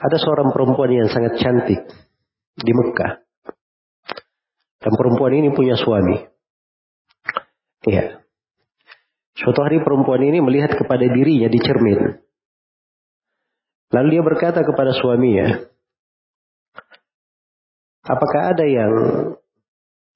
ada 0.00 0.16
seorang 0.16 0.48
perempuan 0.48 0.88
yang 0.96 1.08
sangat 1.12 1.36
cantik 1.36 1.80
di 2.56 2.72
Mekah. 2.72 3.20
Dan 4.80 4.92
perempuan 4.96 5.36
ini 5.36 5.52
punya 5.52 5.76
suami. 5.76 6.16
Iya. 7.84 8.24
Suatu 9.36 9.60
hari 9.60 9.84
perempuan 9.84 10.24
ini 10.24 10.40
melihat 10.40 10.72
kepada 10.72 11.04
dirinya 11.04 11.52
di 11.52 11.60
cermin. 11.60 12.00
Lalu 13.92 14.08
dia 14.16 14.22
berkata 14.24 14.64
kepada 14.64 14.96
suaminya, 14.96 15.68
apakah 18.08 18.56
ada 18.56 18.64
yang, 18.64 18.92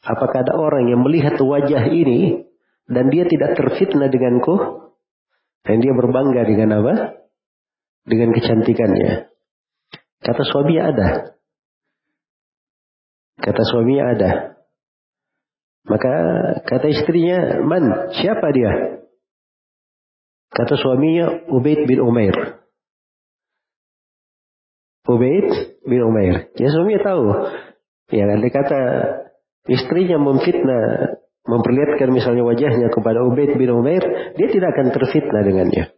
apakah 0.01 0.39
ada 0.45 0.55
orang 0.57 0.89
yang 0.89 1.05
melihat 1.05 1.37
wajah 1.37 1.85
ini 1.93 2.49
dan 2.89 3.13
dia 3.13 3.29
tidak 3.29 3.57
terfitnah 3.61 4.09
denganku? 4.09 4.81
Dan 5.65 5.81
dia 5.81 5.97
berbangga 5.97 6.45
dengan 6.45 6.77
apa? 6.77 6.95
Dengan 8.05 8.37
kecantikannya. 8.37 9.34
Kata 10.25 10.43
suami 10.49 10.81
ada. 10.81 11.37
Kata 13.37 13.63
suami 13.69 14.01
ada. 14.01 14.57
Maka 15.85 16.13
kata 16.65 16.89
istrinya, 16.89 17.61
man, 17.61 18.09
siapa 18.17 18.49
dia? 18.57 18.73
Kata 20.49 20.81
suaminya, 20.81 21.45
Ubaid 21.53 21.85
bin 21.85 22.01
Umair. 22.01 22.65
Ubaid 25.05 25.77
bin 25.85 26.01
Umair. 26.01 26.49
Ya 26.57 26.73
suaminya 26.73 27.05
tahu. 27.05 27.25
Ya 28.17 28.25
kan, 28.25 28.41
kata 28.49 28.81
istrinya 29.69 30.17
memfitnah, 30.17 31.21
memperlihatkan 31.45 32.09
misalnya 32.17 32.49
wajahnya 32.49 32.89
kepada 32.89 33.21
Ubaid 33.29 33.61
bin 33.61 33.69
Umair, 33.77 34.33
dia 34.41 34.49
tidak 34.49 34.73
akan 34.73 34.89
terfitnah 34.89 35.45
dengannya. 35.45 35.93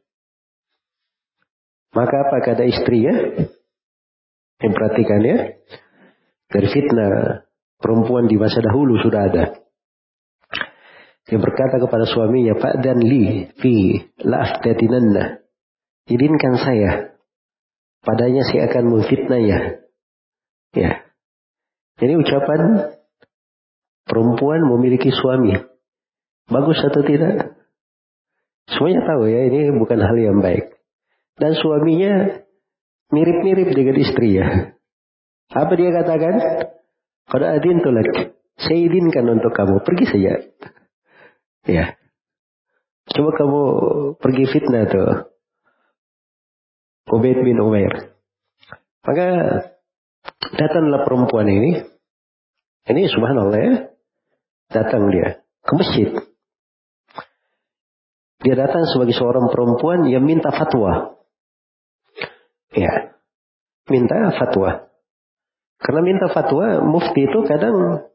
Maka 1.95 2.17
apa 2.27 2.37
kata 2.43 2.67
istrinya? 2.67 3.15
Yang 4.63 4.73
perhatikan 4.73 5.21
ya. 5.21 5.39
Dari 6.47 6.69
fitnah 6.71 7.45
perempuan 7.77 8.31
di 8.31 8.41
masa 8.41 8.63
dahulu 8.65 8.97
sudah 9.03 9.21
ada. 9.29 9.45
Dia 11.27 11.43
berkata 11.43 11.83
kepada 11.83 12.07
suaminya, 12.07 12.55
Pak 12.55 12.87
dan 12.87 13.03
li 13.03 13.51
fi 13.59 13.99
la'aftatinanna. 14.23 15.43
Izinkan 16.07 16.55
saya. 16.63 17.19
Padanya 18.07 18.47
saya 18.47 18.71
akan 18.71 18.85
memfitnahnya. 18.95 19.83
Ya. 20.71 20.91
Jadi 21.99 22.13
ucapan 22.15 22.95
perempuan 24.07 24.63
memiliki 24.71 25.11
suami. 25.11 25.59
Bagus 26.47 26.79
atau 26.79 27.03
tidak? 27.03 27.59
Semuanya 28.71 29.03
tahu 29.03 29.27
ya, 29.27 29.51
ini 29.51 29.75
bukan 29.75 29.99
hal 29.99 30.15
yang 30.15 30.39
baik. 30.39 30.79
Dan 31.35 31.59
suaminya 31.59 32.46
mirip-mirip 33.11 33.71
dengan 33.71 33.97
istri 34.01 34.39
ya. 34.39 34.77
Apa 35.53 35.73
dia 35.79 35.91
katakan? 35.95 36.35
Kalau 37.27 37.47
adin 37.47 37.83
tulak, 37.83 38.39
saya 38.55 38.79
izinkan 38.87 39.27
untuk 39.27 39.51
kamu, 39.51 39.83
pergi 39.83 40.05
saja. 40.07 40.33
Ya. 41.67 41.99
Coba 43.11 43.31
kamu 43.35 43.63
pergi 44.19 44.45
fitnah 44.51 44.85
tuh. 44.87 45.11
Ubaid 47.07 47.39
bin 47.43 47.59
Umair. 47.63 48.15
Maka 49.07 49.27
datanglah 50.59 51.07
perempuan 51.07 51.47
ini. 51.47 51.87
Ini 52.87 53.03
subhanallah 53.11 53.59
ya. 53.59 53.75
Datang 54.71 55.11
dia 55.15 55.43
ke 55.63 55.73
masjid. 55.75 56.09
Dia 58.47 58.55
datang 58.55 58.87
sebagai 58.91 59.15
seorang 59.15 59.51
perempuan 59.51 60.07
yang 60.07 60.23
minta 60.23 60.55
fatwa. 60.55 61.16
Ya. 62.77 63.17
Minta 63.89 64.37
fatwa. 64.37 64.93
Karena 65.81 66.01
minta 66.05 66.29
fatwa, 66.29 66.85
mufti 66.85 67.25
itu 67.25 67.39
kadang 67.49 68.07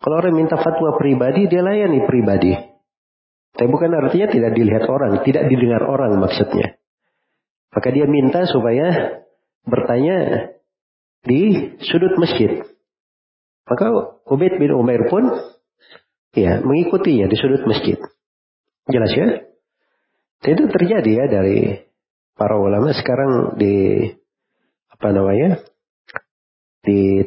kalau 0.00 0.16
orang 0.20 0.36
minta 0.36 0.60
fatwa 0.60 0.96
pribadi, 1.00 1.48
dia 1.48 1.64
layani 1.64 2.04
pribadi. 2.04 2.52
Tapi 3.56 3.68
bukan 3.72 3.88
artinya 3.96 4.28
tidak 4.28 4.52
dilihat 4.52 4.84
orang, 4.84 5.24
tidak 5.24 5.48
didengar 5.48 5.80
orang 5.88 6.20
maksudnya. 6.20 6.76
Maka 7.72 7.88
dia 7.88 8.04
minta 8.04 8.44
supaya 8.44 9.20
bertanya 9.64 10.52
di 11.24 11.72
sudut 11.80 12.20
masjid. 12.20 12.60
Maka 13.66 13.86
Ubaid 14.28 14.60
bin 14.60 14.76
Umair 14.76 15.08
pun 15.08 15.26
ya 16.36 16.60
mengikutinya 16.60 17.26
di 17.32 17.36
sudut 17.40 17.64
masjid. 17.64 17.96
Jelas 18.86 19.12
ya? 19.16 19.26
Itu 20.44 20.68
terjadi 20.68 21.10
ya 21.10 21.24
dari 21.26 21.85
para 22.36 22.54
ulama 22.60 22.92
sekarang 22.92 23.56
di 23.56 24.06
apa 24.92 25.08
namanya? 25.10 25.64
di 26.86 27.18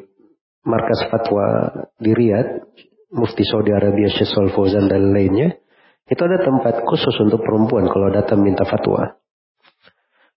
markas 0.63 1.11
fatwa 1.11 1.67
di 1.99 2.15
Riyadh, 2.15 2.63
Mufti 3.11 3.43
Saudi 3.43 3.75
Arabia 3.75 4.07
Syekh 4.07 4.55
Fauzan 4.55 4.87
dan 4.87 5.11
lainnya, 5.11 5.59
itu 6.07 6.21
ada 6.23 6.39
tempat 6.39 6.87
khusus 6.87 7.11
untuk 7.19 7.43
perempuan 7.43 7.91
kalau 7.91 8.07
datang 8.07 8.39
minta 8.39 8.63
fatwa. 8.63 9.19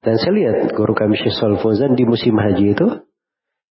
Dan 0.03 0.19
saya 0.19 0.35
lihat 0.35 0.75
guru 0.75 0.91
kami 0.99 1.15
Syekh 1.15 1.39
Fauzan 1.39 1.95
di 1.95 2.03
musim 2.03 2.35
haji 2.35 2.75
itu, 2.75 2.87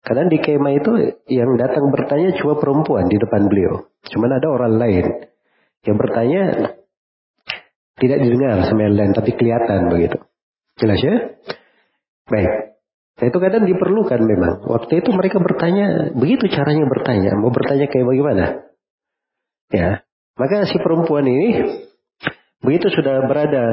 kadang 0.02 0.26
di 0.26 0.42
kemah 0.42 0.74
itu 0.74 0.92
yang 1.30 1.54
datang 1.54 1.94
bertanya 1.94 2.34
cuma 2.42 2.58
perempuan 2.58 3.06
di 3.06 3.14
depan 3.14 3.46
beliau. 3.46 3.86
Cuman 4.10 4.30
ada 4.34 4.50
orang 4.50 4.74
lain 4.82 5.06
yang 5.86 5.94
bertanya 5.94 6.74
tidak 8.02 8.18
didengar 8.18 8.66
sama 8.66 8.90
yang 8.90 8.98
lain, 8.98 9.12
tapi 9.14 9.30
kelihatan 9.38 9.94
begitu. 9.94 10.18
Jelas 10.76 11.00
ya? 11.00 11.16
Baik. 12.28 12.52
Nah, 13.16 13.24
itu 13.32 13.38
kadang 13.40 13.64
diperlukan 13.64 14.20
memang. 14.20 14.60
Waktu 14.68 15.00
itu 15.00 15.08
mereka 15.16 15.40
bertanya, 15.40 16.12
begitu 16.12 16.52
caranya 16.52 16.84
bertanya. 16.84 17.32
Mau 17.40 17.48
bertanya 17.48 17.88
kayak 17.88 18.04
bagaimana? 18.04 18.44
Ya. 19.72 20.04
Maka 20.36 20.68
si 20.68 20.76
perempuan 20.76 21.24
ini, 21.24 21.80
begitu 22.60 22.92
sudah 22.92 23.24
berada 23.24 23.64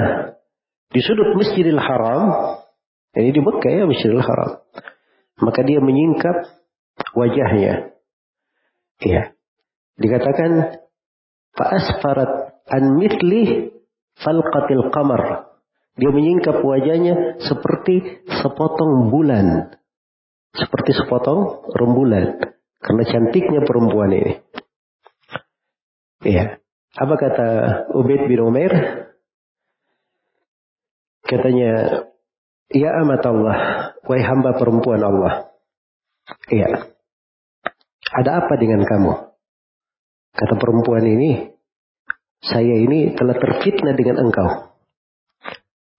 di 0.96 1.00
sudut 1.04 1.36
Masjidil 1.36 1.76
Haram, 1.76 2.24
ini 3.20 3.36
di 3.36 3.42
Mekah 3.44 3.72
ya 3.74 3.84
Masjidil 3.84 4.24
Haram. 4.24 4.64
Maka 5.44 5.60
dia 5.68 5.84
menyingkap 5.84 6.48
wajahnya. 7.12 8.00
Ya. 9.04 9.36
Dikatakan, 10.00 10.80
Fa'asfarat 11.54 12.66
an 12.72 12.98
mitli 12.98 13.70
falqatil 14.18 14.90
qamar. 14.90 15.53
Dia 15.94 16.10
menyingkap 16.10 16.58
wajahnya 16.66 17.38
seperti 17.38 18.26
sepotong 18.26 19.14
bulan. 19.14 19.78
Seperti 20.54 20.98
sepotong 20.98 21.70
rembulan. 21.70 22.42
Karena 22.82 23.04
cantiknya 23.06 23.62
perempuan 23.62 24.10
ini. 24.10 24.34
Iya. 26.26 26.58
Apa 26.98 27.14
kata 27.18 27.50
Ubaid 27.94 28.26
bin 28.26 28.42
Umair? 28.42 28.74
Katanya, 31.26 32.06
Ya 32.74 32.90
amat 33.06 33.22
Allah, 33.30 33.58
wahai 34.06 34.26
hamba 34.26 34.58
perempuan 34.58 35.02
Allah. 35.02 35.54
Iya. 36.50 36.90
Ada 38.14 38.46
apa 38.46 38.54
dengan 38.58 38.82
kamu? 38.82 39.14
Kata 40.34 40.54
perempuan 40.58 41.06
ini, 41.06 41.54
saya 42.42 42.82
ini 42.82 43.14
telah 43.14 43.38
terfitnah 43.38 43.94
dengan 43.94 44.26
engkau 44.26 44.73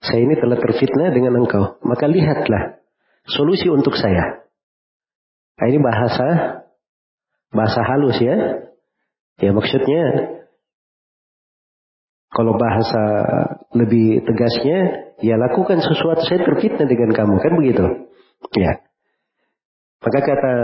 saya 0.04 0.20
ini 0.20 0.36
telah 0.36 0.60
terfitnah 0.60 1.10
dengan 1.16 1.40
engkau. 1.40 1.80
Maka 1.80 2.04
lihatlah 2.04 2.84
solusi 3.24 3.72
untuk 3.72 3.96
saya. 3.96 4.44
Nah, 5.56 5.66
ini 5.70 5.80
bahasa 5.80 6.26
bahasa 7.48 7.80
halus 7.80 8.20
ya. 8.20 8.36
Ya 9.40 9.50
maksudnya 9.50 10.02
kalau 12.30 12.54
bahasa 12.54 13.02
lebih 13.74 14.22
tegasnya 14.26 14.78
ya 15.22 15.38
lakukan 15.38 15.80
sesuatu 15.82 16.22
saya 16.26 16.42
terfitnah 16.44 16.86
dengan 16.86 17.10
kamu 17.16 17.34
kan 17.40 17.52
begitu. 17.56 17.84
Ya. 18.60 18.84
Maka 20.04 20.20
kata 20.20 20.54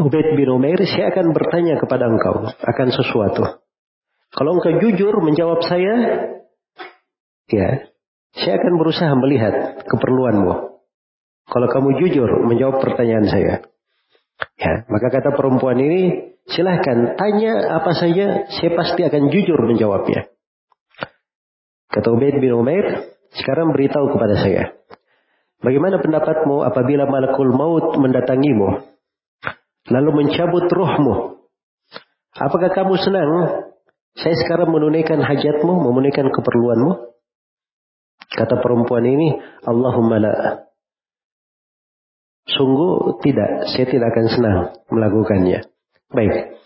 Ubaid 0.00 0.40
bin 0.40 0.48
Umair, 0.48 0.80
saya 0.88 1.12
akan 1.12 1.36
bertanya 1.36 1.76
kepada 1.76 2.08
engkau 2.08 2.48
akan 2.48 2.88
sesuatu. 2.96 3.60
Kalau 4.32 4.50
engkau 4.56 4.80
jujur 4.80 5.20
menjawab 5.20 5.60
saya, 5.68 5.94
ya 7.52 7.91
saya 8.32 8.56
akan 8.56 8.74
berusaha 8.80 9.12
melihat 9.20 9.84
keperluanmu. 9.84 10.52
Kalau 11.52 11.68
kamu 11.68 11.88
jujur 12.00 12.28
menjawab 12.48 12.80
pertanyaan 12.80 13.28
saya. 13.28 13.54
Ya, 14.56 14.88
maka 14.88 15.12
kata 15.12 15.36
perempuan 15.36 15.76
ini, 15.76 16.34
silahkan 16.48 17.14
tanya 17.20 17.76
apa 17.76 17.92
saja, 17.92 18.48
saya 18.48 18.70
pasti 18.72 19.04
akan 19.04 19.28
jujur 19.28 19.60
menjawabnya. 19.68 20.32
Kata 21.92 22.08
Ubaid 22.08 22.40
bin 22.40 22.56
Umair, 22.56 23.12
sekarang 23.36 23.76
beritahu 23.76 24.16
kepada 24.16 24.40
saya. 24.40 24.72
Bagaimana 25.60 26.00
pendapatmu 26.00 26.64
apabila 26.64 27.04
malakul 27.06 27.52
maut 27.52 27.94
mendatangimu, 28.00 28.82
lalu 29.92 30.10
mencabut 30.24 30.66
ruhmu? 30.72 31.36
Apakah 32.32 32.72
kamu 32.72 32.96
senang 32.96 33.30
saya 34.16 34.34
sekarang 34.40 34.72
menunaikan 34.72 35.20
hajatmu, 35.20 35.84
memenuhi 35.84 36.16
keperluanmu? 36.16 37.11
Kata 38.32 38.54
perempuan 38.64 39.04
ini, 39.04 39.36
Allahumma 39.68 40.16
la. 40.16 40.34
Sungguh 42.48 43.22
tidak, 43.22 43.70
saya 43.70 43.86
tidak 43.86 44.08
akan 44.12 44.26
senang 44.32 44.58
melakukannya. 44.88 45.68
Baik. 46.10 46.58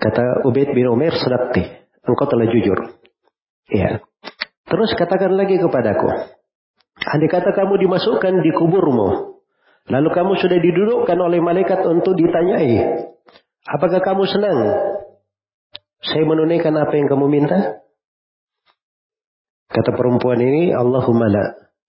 Kata 0.00 0.44
Ubaid 0.48 0.74
bin 0.74 0.90
Umar, 0.90 1.14
sedapti. 1.14 1.62
Engkau 2.02 2.26
telah 2.26 2.50
jujur. 2.50 2.98
Ya. 3.70 4.02
Terus 4.66 4.90
katakan 4.98 5.38
lagi 5.38 5.60
kepadaku. 5.60 6.32
Andai 7.02 7.28
kata 7.30 7.50
kamu 7.52 7.82
dimasukkan 7.82 8.40
di 8.44 8.50
kuburmu, 8.54 9.38
lalu 9.90 10.08
kamu 10.14 10.32
sudah 10.38 10.58
didudukkan 10.60 11.18
oleh 11.18 11.42
malaikat 11.42 11.82
untuk 11.82 12.14
ditanyai, 12.14 12.78
apakah 13.66 13.98
kamu 13.98 14.22
senang? 14.30 14.58
Saya 16.02 16.24
menunaikan 16.26 16.74
apa 16.78 16.94
yang 16.94 17.10
kamu 17.10 17.26
minta? 17.26 17.81
Kata 19.72 19.90
perempuan 19.96 20.36
ini, 20.36 20.76
Allahumma 20.76 21.32
la, 21.32 21.44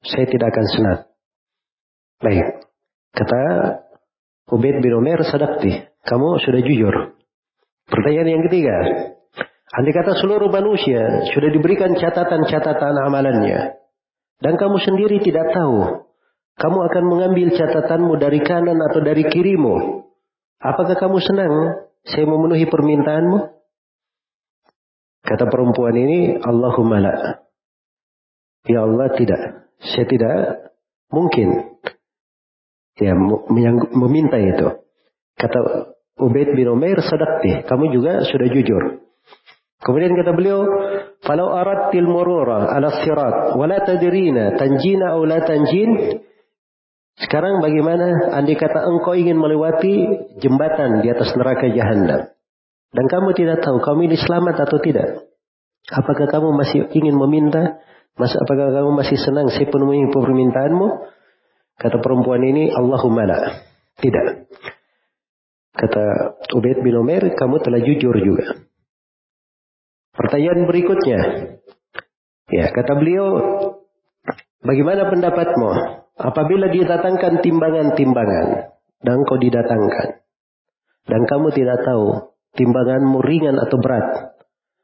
saya 0.07 0.23
tidak 0.31 0.55
akan 0.55 0.65
senang. 0.71 0.99
Baik. 2.23 2.63
Kata 3.11 3.41
Ubaid 4.55 4.79
bin 4.79 4.95
Umar 4.95 5.19
sadaqti, 5.27 5.83
kamu 6.07 6.39
sudah 6.39 6.61
jujur. 6.63 6.95
Pertanyaan 7.91 8.39
yang 8.39 8.43
ketiga, 8.47 8.77
andai 9.75 9.91
kata 9.91 10.15
seluruh 10.23 10.47
manusia 10.47 11.27
sudah 11.35 11.51
diberikan 11.51 11.91
catatan-catatan 11.99 12.95
amalannya, 13.03 13.75
dan 14.39 14.53
kamu 14.55 14.79
sendiri 14.79 15.19
tidak 15.19 15.51
tahu, 15.51 16.07
kamu 16.55 16.79
akan 16.87 17.03
mengambil 17.03 17.47
catatanmu 17.51 18.13
dari 18.15 18.39
kanan 18.39 18.79
atau 18.79 19.03
dari 19.03 19.27
kirimu. 19.27 20.07
Apakah 20.63 20.95
kamu 20.95 21.19
senang 21.19 21.53
saya 22.07 22.23
memenuhi 22.23 22.63
permintaanmu? 22.63 23.39
Kata 25.23 25.45
perempuan 25.51 25.95
ini, 25.99 26.39
Allahumma 26.39 27.03
la. 27.03 27.42
Ya 28.63 28.79
Allah 28.83 29.11
tidak. 29.15 29.41
Saya 29.83 30.05
tidak 30.07 30.35
mungkin 31.11 31.79
ya 32.95 33.13
meminta 33.91 34.39
itu. 34.39 34.79
Kata 35.35 35.59
Ubaid 36.23 36.55
bin 36.55 36.71
Umair 36.71 37.01
sadaqti, 37.03 37.67
kamu 37.67 37.91
juga 37.91 38.23
sudah 38.23 38.47
jujur. 38.47 39.03
Kemudian 39.83 40.15
kata 40.15 40.31
beliau, 40.31 40.63
"Falau 41.19 41.51
aradtil 41.51 42.07
murura 42.07 42.71
ala 42.71 43.03
sirat 43.03 43.59
wa 43.59 43.65
la 43.67 43.83
tadrina 43.83 44.55
tanjina 44.55 45.19
aw 45.19 45.21
la 45.27 45.43
tanjin?" 45.43 46.23
Sekarang 47.19 47.59
bagaimana 47.59 48.31
andai 48.31 48.55
kata 48.55 48.87
engkau 48.87 49.13
ingin 49.13 49.37
melewati 49.37 49.95
jembatan 50.39 51.03
di 51.03 51.11
atas 51.11 51.35
neraka 51.35 51.69
jahanam 51.69 52.33
dan 52.93 53.05
kamu 53.09 53.33
tidak 53.33 53.65
tahu 53.65 53.81
kamu 53.81 54.13
ini 54.13 54.17
selamat 54.21 54.69
atau 54.69 54.77
tidak? 54.79 55.32
Apakah 55.91 56.31
kamu 56.31 56.55
masih 56.55 56.87
ingin 56.95 57.19
meminta? 57.19 57.83
Mas, 58.15 58.31
apakah 58.37 58.71
kamu 58.71 58.93
masih 58.93 59.17
senang 59.19 59.49
saya 59.51 59.67
penuhi 59.67 60.07
permintaanmu? 60.13 60.87
Kata 61.75 61.97
perempuan 61.99 62.45
ini, 62.45 62.69
Allahumma 62.71 63.25
la. 63.25 63.39
Tidak. 63.97 64.27
Kata 65.73 66.03
Ubaid 66.53 66.85
bin 66.85 66.95
Umar, 66.95 67.25
kamu 67.33 67.55
telah 67.65 67.81
jujur 67.81 68.13
juga. 68.21 68.69
Pertanyaan 70.13 70.69
berikutnya. 70.69 71.19
Ya, 72.53 72.69
kata 72.69 72.93
beliau, 73.01 73.27
bagaimana 74.61 75.09
pendapatmu 75.09 75.69
apabila 76.21 76.69
didatangkan 76.69 77.41
timbangan-timbangan 77.41 78.77
dan 79.01 79.17
kau 79.25 79.41
didatangkan 79.41 80.21
dan 81.09 81.21
kamu 81.27 81.47
tidak 81.51 81.81
tahu 81.83 82.31
timbanganmu 82.53 83.19
ringan 83.25 83.57
atau 83.57 83.77
berat. 83.81 84.32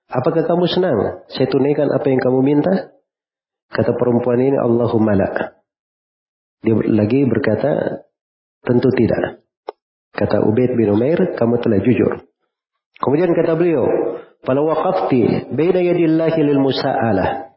Apakah 0.09 0.41
kamu 0.41 0.65
senang? 0.65 1.21
Saya 1.29 1.45
tunaikan 1.45 1.85
apa 1.93 2.09
yang 2.09 2.17
kamu 2.17 2.39
minta? 2.41 2.97
Kata 3.69 3.93
perempuan 3.93 4.41
ini, 4.41 4.57
Allahumma 4.57 5.13
la. 5.13 5.29
Dia 6.65 6.73
lagi 6.73 7.29
berkata, 7.29 8.01
tentu 8.65 8.89
tidak. 8.97 9.45
Kata 10.09 10.41
Ubaid 10.41 10.73
bin 10.73 10.89
Umair, 10.89 11.37
kamu 11.37 11.61
telah 11.61 11.79
jujur. 11.85 12.25
Kemudian 12.99 13.31
kata 13.31 13.55
beliau, 13.55 13.85
"Fala 14.43 14.59
waqafti 14.65 15.53
baina 15.53 15.79
yadillahi 15.79 16.39
lil 16.43 16.59
musa'alah." 16.59 17.53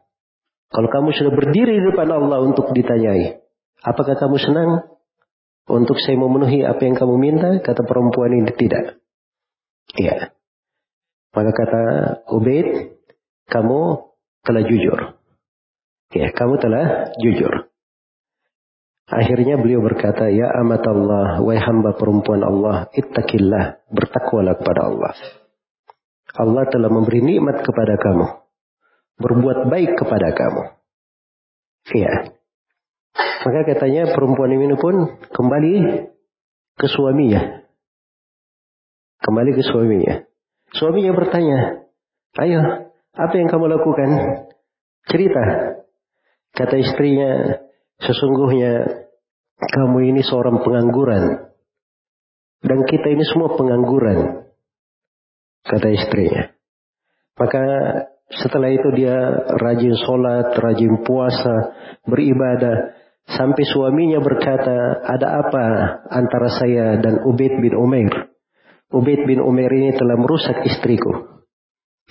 Kalau 0.71 0.89
kamu 0.89 1.09
sudah 1.11 1.33
berdiri 1.33 1.81
di 1.81 1.83
depan 1.91 2.07
Allah 2.09 2.39
untuk 2.45 2.71
ditanyai, 2.71 3.43
apakah 3.83 4.15
kamu 4.15 4.37
senang 4.39 4.69
untuk 5.67 5.99
saya 5.99 6.15
memenuhi 6.15 6.63
apa 6.63 6.81
yang 6.85 6.95
kamu 6.95 7.15
minta? 7.19 7.49
Kata 7.59 7.83
perempuan 7.83 8.31
ini 8.33 8.51
tidak. 8.55 9.01
Iya. 9.99 10.31
Maka 11.33 11.51
kata 11.51 11.83
Ubaid, 12.29 12.93
kamu 13.49 13.81
telah 14.45 14.63
jujur. 14.69 14.99
Ya, 16.13 16.29
kamu 16.29 16.61
telah 16.61 17.09
jujur. 17.17 17.73
Akhirnya 19.09 19.57
beliau 19.57 19.81
berkata, 19.81 20.29
Ya 20.29 20.47
amat 20.63 20.85
Allah, 20.85 21.41
wahai 21.41 21.59
hamba 21.59 21.97
perempuan 21.97 22.45
Allah, 22.45 22.87
ittaqillah, 22.93 23.81
bertakwalah 23.89 24.55
kepada 24.61 24.81
Allah. 24.93 25.13
Allah 26.33 26.63
telah 26.69 26.89
memberi 26.89 27.21
nikmat 27.21 27.61
kepada 27.61 27.97
kamu. 27.97 28.27
Berbuat 29.21 29.69
baik 29.69 29.91
kepada 29.97 30.33
kamu. 30.33 30.63
Iya. 31.93 32.13
Maka 33.43 33.61
katanya 33.69 34.09
perempuan 34.09 34.55
ini 34.55 34.73
pun 34.79 35.19
kembali 35.29 35.73
ke 36.79 36.87
suaminya. 36.89 37.61
Kembali 39.21 39.51
ke 39.53 39.61
suaminya. 39.61 40.15
Suaminya 40.73 41.13
bertanya, 41.13 41.85
ayo, 42.41 42.61
apa 43.13 43.33
yang 43.37 43.45
kamu 43.45 43.69
lakukan? 43.69 44.09
Cerita. 45.05 45.43
Kata 46.53 46.75
istrinya, 46.81 47.61
sesungguhnya 48.01 49.05
kamu 49.61 50.13
ini 50.13 50.21
seorang 50.25 50.65
pengangguran. 50.65 51.53
Dan 52.63 52.79
kita 52.89 53.07
ini 53.13 53.21
semua 53.27 53.53
pengangguran. 53.53 54.49
Kata 55.61 55.87
istrinya. 55.93 56.49
Maka 57.37 57.63
setelah 58.33 58.69
itu 58.73 58.89
dia 58.97 59.13
rajin 59.61 59.93
sholat, 59.93 60.57
rajin 60.57 61.05
puasa, 61.05 61.75
beribadah. 62.09 62.97
Sampai 63.29 63.63
suaminya 63.63 64.19
berkata, 64.19 64.99
ada 65.05 65.27
apa 65.39 65.65
antara 66.11 66.49
saya 66.49 66.97
dan 66.99 67.23
Ubaid 67.23 67.61
bin 67.61 67.77
Umair? 67.77 68.32
Ubaid 68.93 69.25
bin 69.25 69.41
Umair 69.41 69.73
ini 69.73 69.97
telah 69.97 70.13
merusak 70.15 70.61
istriku. 70.69 71.41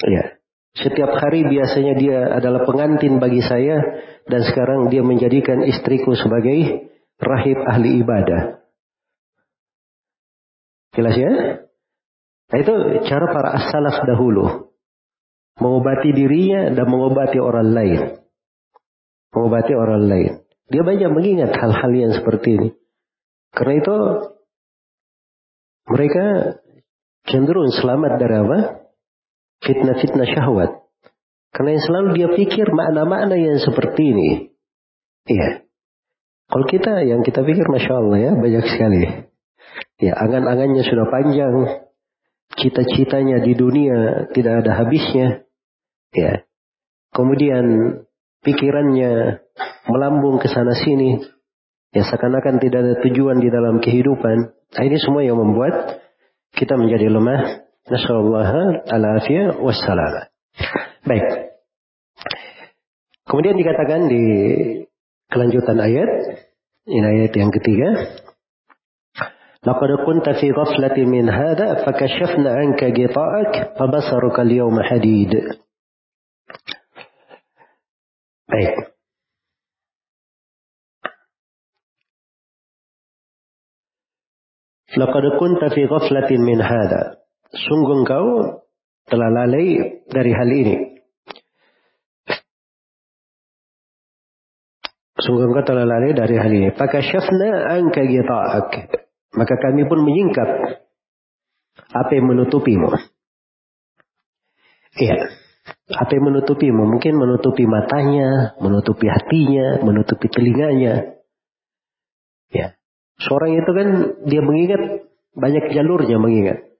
Ya. 0.02 0.42
Setiap 0.72 1.14
hari 1.20 1.46
biasanya 1.46 1.94
dia 1.94 2.18
adalah 2.32 2.64
pengantin 2.64 3.20
bagi 3.20 3.44
saya 3.44 3.76
dan 4.24 4.40
sekarang 4.42 4.88
dia 4.88 5.04
menjadikan 5.04 5.62
istriku 5.62 6.16
sebagai 6.16 6.88
rahib 7.20 7.60
ahli 7.62 8.00
ibadah. 8.02 8.64
Jelas 10.96 11.16
ya? 11.16 11.32
Nah, 12.52 12.58
itu 12.60 12.74
cara 13.08 13.26
para 13.32 13.48
as-salaf 13.56 14.04
dahulu. 14.04 14.72
Mengobati 15.60 16.12
dirinya 16.12 16.72
dan 16.72 16.84
mengobati 16.88 17.38
orang 17.40 17.68
lain. 17.72 18.00
Mengobati 19.32 19.72
orang 19.76 20.04
lain. 20.08 20.32
Dia 20.72 20.82
banyak 20.84 21.10
mengingat 21.12 21.52
hal-hal 21.52 21.92
yang 21.92 22.12
seperti 22.16 22.48
ini. 22.56 22.70
Karena 23.52 23.74
itu 23.76 23.96
mereka 25.88 26.24
cenderung 27.26 27.70
selamat 27.70 28.18
dari 28.18 28.36
apa? 28.38 28.58
Fitnah-fitnah 29.62 30.26
syahwat. 30.26 30.82
Karena 31.52 31.76
yang 31.76 31.84
selalu 31.84 32.08
dia 32.16 32.28
pikir 32.32 32.66
makna-makna 32.72 33.36
yang 33.36 33.60
seperti 33.60 34.02
ini. 34.10 34.30
Iya. 35.28 35.68
Kalau 36.48 36.66
kita 36.68 37.04
yang 37.04 37.20
kita 37.22 37.44
pikir 37.44 37.64
Masya 37.68 37.92
Allah 37.92 38.18
ya 38.18 38.32
banyak 38.36 38.64
sekali. 38.66 39.02
Ya 40.00 40.12
angan-angannya 40.18 40.82
sudah 40.84 41.06
panjang. 41.08 41.54
Cita-citanya 42.52 43.40
di 43.40 43.52
dunia 43.56 44.28
tidak 44.32 44.64
ada 44.64 44.84
habisnya. 44.84 45.48
Ya. 46.12 46.44
Kemudian 47.12 47.64
pikirannya 48.44 49.44
melambung 49.88 50.40
ke 50.40 50.48
sana 50.48 50.76
sini. 50.76 51.20
Ya 51.92 52.08
seakan-akan 52.08 52.56
tidak 52.60 52.80
ada 52.80 52.94
tujuan 53.04 53.40
di 53.40 53.48
dalam 53.52 53.80
kehidupan. 53.84 54.36
Nah, 54.52 54.82
ini 54.84 54.96
semua 54.96 55.20
yang 55.24 55.36
membuat 55.36 56.00
kita 56.56 56.74
menjadi 56.76 57.08
lemah. 57.08 57.64
Nasallallahu 57.82 58.86
alafiyah 58.86 59.58
wassalam. 59.58 60.30
Baik. 61.02 61.26
Kemudian 63.26 63.58
dikatakan 63.58 64.06
di 64.06 64.24
kelanjutan 65.26 65.82
ayat, 65.82 66.10
ini 66.86 67.02
ayat 67.02 67.32
yang 67.34 67.50
ketiga. 67.50 67.88
Laqad 69.62 69.90
kunta 70.02 70.34
fi 70.38 70.50
ghaflatin 70.50 71.06
min 71.06 71.26
hadha 71.30 71.86
fakashafna 71.86 72.50
'anka 72.50 72.90
ghita'ak 72.90 73.78
fabasaruka 73.78 74.42
al-yawma 74.42 74.82
hadid. 74.82 75.58
Baik. 78.50 78.91
Laqad 84.92 85.24
kunta 85.40 85.72
fi 85.72 85.88
ghaflatin 85.88 86.40
min 86.44 86.60
hadha. 86.60 87.24
Sungguh 87.52 88.04
engkau 88.04 88.26
telah 89.08 89.28
lalai 89.32 90.04
dari 90.08 90.32
hal 90.32 90.50
ini. 90.52 90.76
Sungguh 95.16 95.48
engkau 95.48 95.64
telah 95.64 95.88
lalai 95.88 96.12
dari 96.12 96.36
hal 96.36 96.52
ini. 96.52 96.68
Fakashafna 96.76 97.72
anka 97.72 98.04
gita'ak. 98.04 98.70
Maka 99.32 99.54
kami 99.64 99.88
pun 99.88 100.04
menyingkap 100.04 100.48
apa 101.92 102.10
yang 102.12 102.28
menutupimu. 102.28 102.88
Iya. 104.92 105.16
Apa 105.92 106.10
yang 106.16 106.24
menutupimu? 106.32 106.84
Mungkin 106.84 107.16
menutupi 107.16 107.64
matanya, 107.64 108.60
menutupi 108.60 109.08
hatinya, 109.08 109.80
menutupi 109.80 110.28
telinganya. 110.28 111.11
Seorang 113.20 113.52
itu 113.58 113.70
kan 113.74 113.88
dia 114.24 114.42
mengingat 114.44 114.82
banyak 115.36 115.64
jalurnya 115.72 116.16
mengingat. 116.16 116.72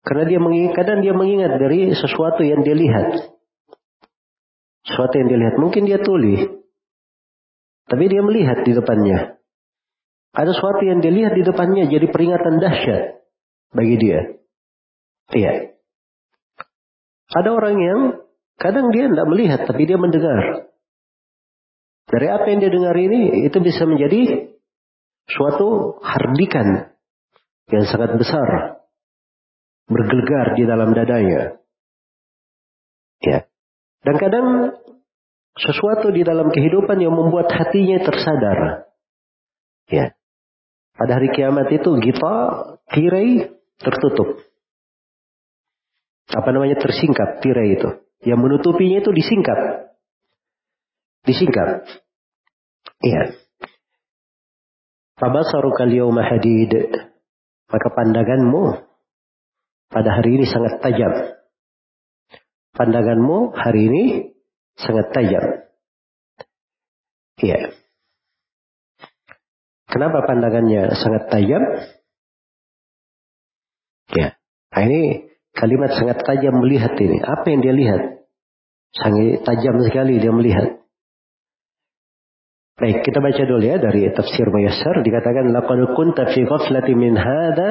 Karena 0.00 0.24
dia 0.26 0.40
mengingat, 0.40 0.72
kadang 0.74 1.04
dia 1.04 1.12
mengingat 1.12 1.60
dari 1.60 1.92
sesuatu 1.92 2.40
yang 2.42 2.64
dia 2.64 2.74
lihat. 2.74 3.36
Sesuatu 4.86 5.14
yang 5.20 5.28
dia 5.28 5.38
lihat. 5.38 5.54
Mungkin 5.60 5.82
dia 5.84 6.00
tuli. 6.00 6.40
Tapi 7.90 8.04
dia 8.06 8.22
melihat 8.22 8.64
di 8.64 8.72
depannya. 8.72 9.40
Ada 10.30 10.54
sesuatu 10.54 10.86
yang 10.86 11.02
dia 11.02 11.10
lihat 11.10 11.34
di 11.34 11.42
depannya 11.42 11.90
jadi 11.90 12.06
peringatan 12.06 12.62
dahsyat 12.62 13.02
bagi 13.74 13.96
dia. 13.98 14.20
Iya. 15.34 15.74
Ada 17.30 17.50
orang 17.50 17.76
yang 17.78 18.00
kadang 18.58 18.94
dia 18.94 19.10
tidak 19.10 19.26
melihat 19.26 19.60
tapi 19.66 19.82
dia 19.90 19.98
mendengar. 19.98 20.70
Dari 22.10 22.26
apa 22.26 22.46
yang 22.50 22.58
dia 22.62 22.70
dengar 22.74 22.94
ini 22.98 23.46
itu 23.46 23.58
bisa 23.62 23.86
menjadi 23.86 24.50
suatu 25.30 25.98
hardikan 26.02 26.90
yang 27.70 27.86
sangat 27.86 28.18
besar 28.18 28.80
bergelegar 29.90 30.54
di 30.54 30.64
dalam 30.66 30.94
dadanya. 30.94 31.58
Ya. 33.20 33.50
Dan 34.06 34.16
kadang 34.16 34.46
sesuatu 35.58 36.14
di 36.14 36.22
dalam 36.22 36.54
kehidupan 36.54 37.02
yang 37.02 37.12
membuat 37.12 37.50
hatinya 37.52 38.00
tersadar. 38.00 38.88
Ya. 39.90 40.14
Pada 40.94 41.18
hari 41.18 41.34
kiamat 41.34 41.68
itu 41.74 41.90
kita 42.00 42.34
tirai 42.94 43.50
tertutup. 43.82 44.40
Apa 46.30 46.48
namanya 46.54 46.78
tersingkap 46.78 47.42
tirai 47.42 47.74
itu. 47.74 47.88
Yang 48.22 48.40
menutupinya 48.40 49.02
itu 49.02 49.10
disingkap. 49.10 49.58
Disingkap. 51.26 51.68
Iya. 53.02 53.49
Fabasaruka 55.20 55.84
al-yawma 55.84 56.24
hadid. 56.24 56.72
Maka 57.70 57.88
pandanganmu 57.92 58.82
pada 59.92 60.10
hari 60.16 60.40
ini 60.40 60.44
sangat 60.48 60.80
tajam. 60.80 61.12
Pandanganmu 62.74 63.52
hari 63.52 63.92
ini 63.92 64.04
sangat 64.80 65.12
tajam. 65.12 65.44
Iya. 67.44 67.76
Kenapa 69.90 70.24
pandangannya 70.24 70.96
sangat 70.96 71.28
tajam? 71.28 71.62
Ya. 74.16 74.40
Nah 74.72 74.82
ini 74.88 75.30
kalimat 75.52 75.94
sangat 75.94 76.24
tajam 76.24 76.64
melihat 76.64 76.96
ini. 76.96 77.20
Apa 77.20 77.44
yang 77.52 77.60
dia 77.60 77.74
lihat? 77.76 78.02
Sangat 78.96 79.44
tajam 79.44 79.84
sekali 79.84 80.16
dia 80.16 80.32
melihat. 80.32 80.79
Baik, 82.80 83.04
kita 83.04 83.20
baca 83.20 83.42
dulu 83.44 83.60
ya 83.60 83.76
dari 83.76 84.08
tafsir 84.08 84.48
Muyassar 84.48 85.04
dikatakan 85.04 85.52
laqad 85.52 85.80
kunta 85.92 86.32
fi 86.32 86.48
ghaflatin 86.48 86.96
min 86.96 87.12
hadha 87.12 87.70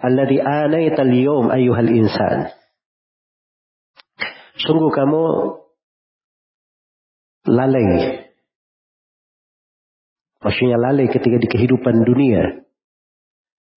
alladhi 0.00 0.40
anaita 0.40 1.04
al-yawm 1.04 1.52
ayyuhal 1.52 1.92
insan. 1.92 2.48
Sungguh 4.56 4.88
kamu 4.96 5.22
lalai 7.52 8.24
Maksudnya 10.44 10.76
lalai 10.76 11.08
ketika 11.08 11.40
di 11.40 11.48
kehidupan 11.48 12.04
dunia. 12.04 12.64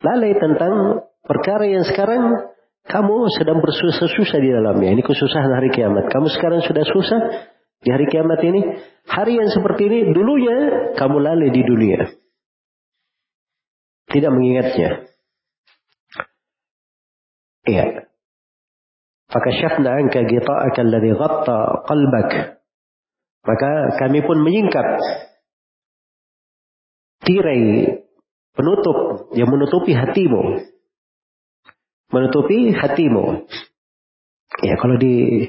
Lalai 0.03 0.35
tentang 0.35 1.03
perkara 1.23 1.63
yang 1.63 1.87
sekarang 1.87 2.51
kamu 2.87 3.15
sedang 3.39 3.63
bersusah-susah 3.63 4.39
di 4.39 4.51
dalamnya. 4.51 4.95
Ini 4.95 5.03
kesusahan 5.03 5.51
hari 5.51 5.71
kiamat. 5.71 6.11
Kamu 6.11 6.27
sekarang 6.27 6.63
sudah 6.67 6.83
susah 6.87 7.19
di 7.81 7.89
hari 7.93 8.05
kiamat 8.09 8.41
ini. 8.41 8.61
Hari 9.07 9.39
yang 9.39 9.49
seperti 9.49 9.87
ini 9.87 9.99
dulunya 10.11 10.57
kamu 10.99 11.17
lalai 11.23 11.49
di 11.53 11.63
dunia. 11.63 12.11
Tidak 14.07 14.31
mengingatnya. 14.31 15.07
Iya. 17.67 18.07
Fakashafna 19.27 19.91
anka 19.91 20.23
gita'aka 20.23 20.79
alladhi 20.83 21.11
ghatta 21.11 21.57
qalbak. 21.87 22.31
Maka 23.47 23.71
kami 23.99 24.23
pun 24.23 24.43
menyingkap 24.43 24.87
tirai 27.23 27.63
penutup 28.55 29.31
yang 29.35 29.51
menutupi 29.51 29.91
hatimu. 29.95 30.63
Menutupi 32.11 32.71
hatimu. 32.71 33.47
Ya, 34.63 34.75
kalau 34.79 34.95
di 34.95 35.43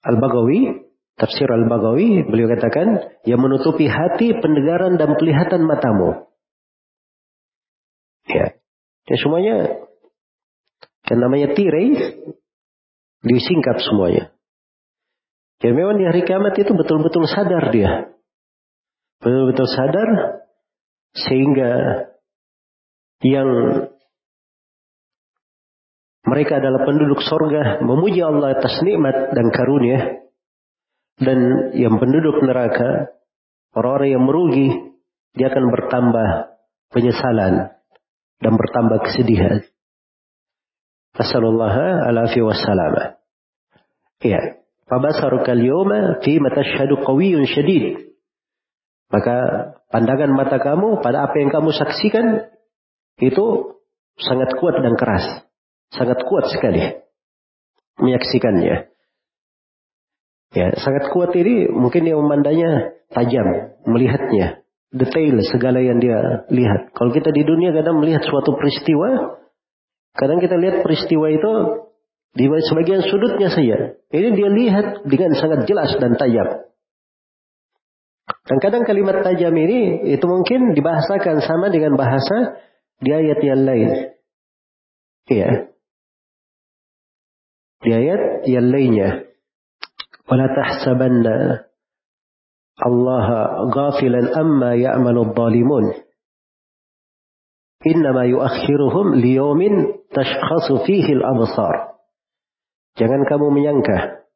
Al-Bagawi, 0.00 0.88
tafsir 1.16 1.48
Al-Bagawi, 1.48 2.24
beliau 2.24 2.48
katakan, 2.48 3.20
yang 3.28 3.40
menutupi 3.40 3.84
hati, 3.88 4.36
pendengaran, 4.38 4.96
dan 4.96 5.16
pelihatan 5.16 5.64
matamu. 5.68 6.30
Ya, 8.30 8.56
ya 9.08 9.16
semuanya, 9.20 9.56
yang 11.10 11.20
namanya 11.20 11.52
tirai, 11.52 12.16
disingkap 13.26 13.82
semuanya. 13.82 14.32
Ya 15.60 15.76
memang 15.76 16.00
di 16.00 16.08
hari 16.08 16.24
kiamat 16.24 16.56
itu 16.56 16.72
betul-betul 16.72 17.28
sadar 17.28 17.68
dia 17.68 18.10
betul-betul 19.20 19.68
sadar 19.68 20.08
sehingga 21.12 21.72
yang 23.20 23.48
mereka 26.24 26.60
adalah 26.60 26.84
penduduk 26.84 27.20
sorga 27.24 27.80
memuji 27.80 28.20
Allah 28.20 28.60
atas 28.60 28.80
nikmat 28.84 29.32
dan 29.32 29.48
karunia 29.48 30.20
dan 31.20 31.38
yang 31.76 31.96
penduduk 32.00 32.40
neraka 32.44 33.12
orang-orang 33.76 34.10
yang 34.16 34.24
merugi 34.24 34.68
dia 35.36 35.52
akan 35.52 35.64
bertambah 35.70 36.28
penyesalan 36.90 37.70
dan 38.40 38.52
bertambah 38.56 38.98
kesedihan. 39.06 39.62
Assalamualaikum 41.14 42.48
wassalam. 42.48 43.20
Ya, 44.24 44.40
fabasaruka 44.88 45.52
al-yawma 45.52 46.24
fi 46.24 46.40
matashhadu 46.40 47.04
qawiyyun 47.04 47.44
syadid. 47.46 48.16
Maka 49.10 49.36
pandangan 49.90 50.30
mata 50.32 50.62
kamu 50.62 51.02
pada 51.02 51.26
apa 51.26 51.34
yang 51.42 51.50
kamu 51.50 51.74
saksikan 51.74 52.46
itu 53.18 53.76
sangat 54.22 54.54
kuat 54.56 54.78
dan 54.80 54.94
keras. 54.94 55.49
Sangat 55.90 56.22
kuat 56.26 56.50
sekali 56.54 57.00
menyaksikannya. 58.00 58.90
Ya, 60.50 60.66
sangat 60.82 61.14
kuat 61.14 61.30
ini 61.38 61.70
mungkin 61.70 62.02
dia 62.02 62.18
memandangnya 62.18 62.98
tajam, 63.14 63.46
melihatnya, 63.86 64.66
detail 64.90 65.38
segala 65.46 65.78
yang 65.78 66.02
dia 66.02 66.46
lihat. 66.50 66.90
Kalau 66.90 67.14
kita 67.14 67.30
di 67.30 67.46
dunia 67.46 67.70
kadang 67.70 68.02
melihat 68.02 68.26
suatu 68.26 68.58
peristiwa, 68.58 69.38
kadang 70.18 70.42
kita 70.42 70.58
lihat 70.58 70.82
peristiwa 70.82 71.30
itu 71.30 71.52
di 72.34 72.46
sebagian 72.46 73.06
sudutnya 73.06 73.50
saja. 73.50 73.94
Ini 74.10 74.28
dia 74.34 74.50
lihat 74.50 74.86
dengan 75.06 75.38
sangat 75.38 75.70
jelas 75.70 75.94
dan 76.02 76.18
tajam. 76.18 76.66
Dan 78.50 78.58
kadang 78.58 78.82
kalimat 78.82 79.22
tajam 79.22 79.54
ini 79.54 80.10
itu 80.10 80.26
mungkin 80.26 80.74
dibahasakan 80.74 81.46
sama 81.46 81.70
dengan 81.70 81.94
bahasa 81.94 82.58
di 82.98 83.14
ayat 83.14 83.38
yang 83.38 83.62
lain. 83.62 83.90
Iya. 85.30 85.69
Di 87.80 87.90
ayat 87.90 88.44
yang 88.44 88.68
lainnya. 88.68 89.24
Wala 90.28 90.46
tahsabanna 90.52 91.66
Allah 92.80 93.28
ghafilan 93.68 94.32
amma 94.32 94.72
ya'malu 94.76 95.36
dhalimun. 95.36 95.84
Innama 97.84 98.28
yuakhiruhum 98.28 99.20
liyawmin 99.20 100.04
tashkhasu 100.12 100.84
fihi 100.84 101.16
al-absar. 101.16 101.96
Jangan 103.00 103.24
kamu 103.24 103.46
menyangka 103.52 104.28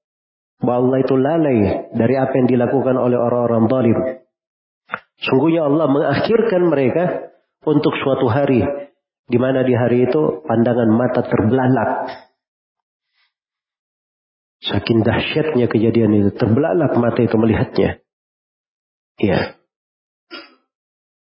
bahwa 0.65 0.89
Allah 0.89 0.99
itu 1.05 1.15
lalai 1.21 1.59
dari 1.93 2.15
apa 2.17 2.33
yang 2.41 2.49
dilakukan 2.49 2.97
oleh 2.97 3.19
orang-orang 3.21 3.65
zalim. 3.69 3.99
Sungguhnya 5.21 5.69
Allah 5.69 5.87
mengakhirkan 5.89 6.63
mereka 6.73 7.05
untuk 7.65 7.93
suatu 8.01 8.29
hari 8.29 8.65
di 9.29 9.39
mana 9.41 9.65
di 9.65 9.73
hari 9.73 10.05
itu 10.09 10.45
pandangan 10.45 10.89
mata 10.93 11.25
terbelalak. 11.25 11.91
Saking 14.65 15.05
dahsyatnya 15.05 15.69
kejadian 15.69 16.17
itu, 16.17 16.31
terbelalak 16.41 16.97
mata 16.97 17.21
itu 17.21 17.37
melihatnya. 17.37 18.01
Iya. 19.21 19.61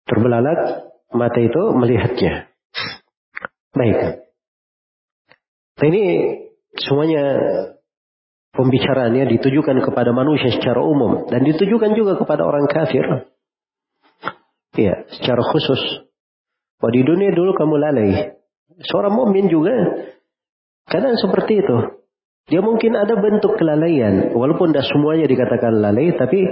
Terbelalak 0.06 0.60
mata 1.10 1.38
itu 1.42 1.62
melihatnya. 1.74 2.54
Baik. 3.74 3.98
Nah 5.76 5.86
ini 5.90 6.04
semuanya 6.80 7.24
pembicaraannya 8.56 9.28
ditujukan 9.36 9.84
kepada 9.84 10.14
manusia 10.16 10.48
secara 10.54 10.80
umum 10.80 11.28
dan 11.28 11.44
ditujukan 11.44 11.92
juga 11.92 12.16
kepada 12.16 12.46
orang 12.46 12.64
kafir. 12.70 13.04
Iya, 14.76 15.08
secara 15.12 15.42
khusus. 15.44 16.08
Bahwa 16.80 16.92
di 16.92 17.02
dunia 17.04 17.32
dulu 17.32 17.52
kamu 17.56 17.74
lalai. 17.80 18.36
Seorang 18.86 19.12
mukmin 19.12 19.48
juga 19.48 19.72
kadang 20.88 21.16
seperti 21.16 21.60
itu. 21.64 22.05
Dia 22.46 22.62
mungkin 22.62 22.94
ada 22.94 23.18
bentuk 23.18 23.58
kelalaian, 23.58 24.30
walaupun 24.30 24.70
tidak 24.70 24.86
semuanya 24.86 25.26
dikatakan 25.26 25.82
lalai, 25.82 26.14
tapi 26.14 26.46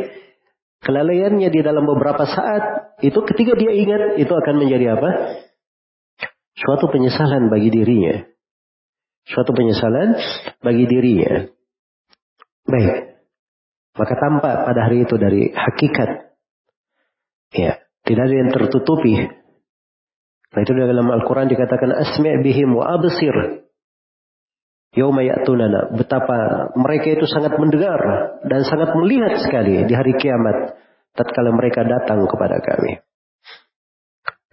kelalaiannya 0.82 1.49
di 1.55 1.61
dalam 1.62 1.86
beberapa 1.86 2.26
saat 2.26 2.99
itu 2.99 3.14
ketika 3.22 3.55
dia 3.55 3.70
ingat 3.70 4.18
itu 4.18 4.30
akan 4.34 4.55
menjadi 4.59 4.99
apa? 4.99 5.11
Suatu 6.59 6.90
penyesalan 6.90 7.47
bagi 7.47 7.70
dirinya. 7.70 8.26
Suatu 9.24 9.55
penyesalan 9.55 10.18
bagi 10.62 10.84
dirinya. 10.90 11.47
Baik. 12.66 12.95
Maka 13.95 14.14
tampak 14.18 14.55
pada 14.66 14.80
hari 14.90 15.07
itu 15.07 15.14
dari 15.14 15.55
hakikat. 15.55 16.34
Ya, 17.55 17.78
tidak 18.03 18.22
ada 18.26 18.34
yang 18.34 18.51
tertutupi. 18.51 19.14
Nah 20.55 20.61
itu 20.62 20.70
dalam 20.74 21.07
Al-Quran 21.07 21.47
dikatakan 21.51 21.90
asmi' 22.03 22.42
bihim 22.42 22.74
wa 22.74 22.99
absir. 22.99 23.64
Yauma 24.95 25.26
ya'tunana. 25.26 25.90
Betapa 25.99 26.70
mereka 26.78 27.18
itu 27.18 27.26
sangat 27.26 27.59
mendengar 27.59 27.99
dan 28.47 28.62
sangat 28.62 28.95
melihat 28.95 29.42
sekali 29.42 29.82
di 29.82 29.95
hari 29.95 30.14
kiamat. 30.14 30.78
Tatkala 31.14 31.51
mereka 31.55 31.82
datang 31.86 32.26
kepada 32.26 32.59
kami. 32.62 32.99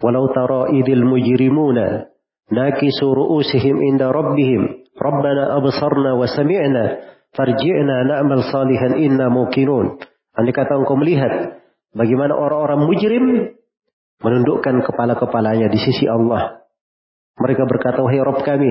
Walau 0.02 0.30
tara 0.34 0.70
idil 0.74 1.06
mujrimuna 1.06 2.10
nakisu 2.50 3.06
ru'usihim 3.06 3.82
inda 3.86 4.10
rabbihim. 4.10 4.90
Rabbana 4.98 5.58
absarna 5.58 6.18
wa 6.18 6.26
sami'na. 6.26 6.84
Farji'na 7.32 7.96
na'mal 8.06 8.44
salihan 8.50 8.98
inna 8.98 9.30
mukinun. 9.30 9.98
Andai 10.34 10.52
kata 10.52 10.74
engkau 10.74 10.98
melihat 10.98 11.62
bagaimana 11.94 12.34
orang-orang 12.34 12.82
mujrim 12.82 13.24
menundukkan 14.22 14.86
kepala-kepalanya 14.86 15.70
di 15.70 15.78
sisi 15.82 16.06
Allah. 16.06 16.62
Mereka 17.36 17.64
berkata, 17.64 18.04
wahai 18.04 18.20
Rabb 18.20 18.44
kami, 18.44 18.70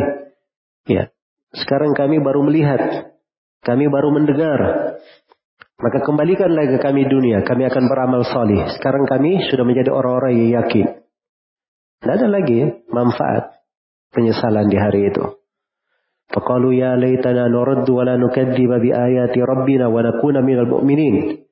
ya, 0.86 1.10
sekarang 1.52 1.92
kami 1.92 2.24
baru 2.24 2.48
melihat, 2.48 3.12
kami 3.68 3.92
baru 3.92 4.16
mendengar. 4.16 4.60
Maka 5.82 6.00
kembalikan 6.06 6.54
lagi 6.54 6.78
ke 6.78 6.80
kami 6.80 7.10
dunia, 7.10 7.44
kami 7.44 7.68
akan 7.68 7.84
beramal 7.92 8.24
salih. 8.24 8.70
Sekarang 8.80 9.04
kami 9.04 9.44
sudah 9.52 9.66
menjadi 9.68 9.92
orang-orang 9.92 10.34
yang 10.38 10.50
yakin. 10.64 10.88
Tidak 12.02 12.14
ada 12.18 12.28
lagi 12.32 12.60
manfaat 12.88 13.62
penyesalan 14.16 14.72
di 14.72 14.78
hari 14.80 15.12
itu. 15.12 15.42
Faqalu 16.32 16.80
ya 16.80 16.96
laitana 16.96 17.52
nuraddu 17.52 17.92
wa 17.92 18.08
la 18.08 18.16
nukadziba 18.16 18.80
bi 18.80 18.96
ayati 18.96 19.44
rabbina 19.44 19.92
wa 19.92 20.00
nakuna 20.00 20.40
minal 20.40 20.70
mu'minin. 20.72 21.44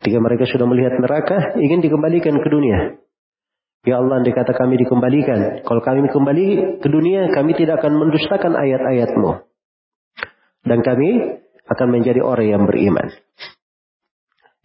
Ketika 0.00 0.18
mereka 0.20 0.44
sudah 0.44 0.68
melihat 0.68 1.00
neraka, 1.00 1.56
ingin 1.56 1.80
dikembalikan 1.80 2.36
ke 2.36 2.48
dunia. 2.52 2.99
Ya 3.80 3.96
Allah, 3.96 4.20
andai 4.20 4.36
kata 4.36 4.52
kami 4.52 4.76
dikembalikan. 4.76 5.64
Kalau 5.64 5.80
kami 5.80 6.04
kembali 6.12 6.46
ke 6.84 6.88
dunia, 6.92 7.32
kami 7.32 7.56
tidak 7.56 7.80
akan 7.80 7.96
mendustakan 7.96 8.52
ayat-ayatmu. 8.52 9.40
Dan 10.68 10.84
kami 10.84 11.40
akan 11.64 11.88
menjadi 11.88 12.20
orang 12.20 12.48
yang 12.52 12.62
beriman. 12.68 13.08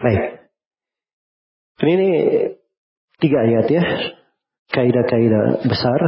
Baik. 0.03 0.51
Ini 1.79 2.07
tiga 3.23 3.37
ayat 3.47 3.67
ya. 3.71 3.83
Kaidah-kaidah 4.75 5.63
besar 5.63 5.99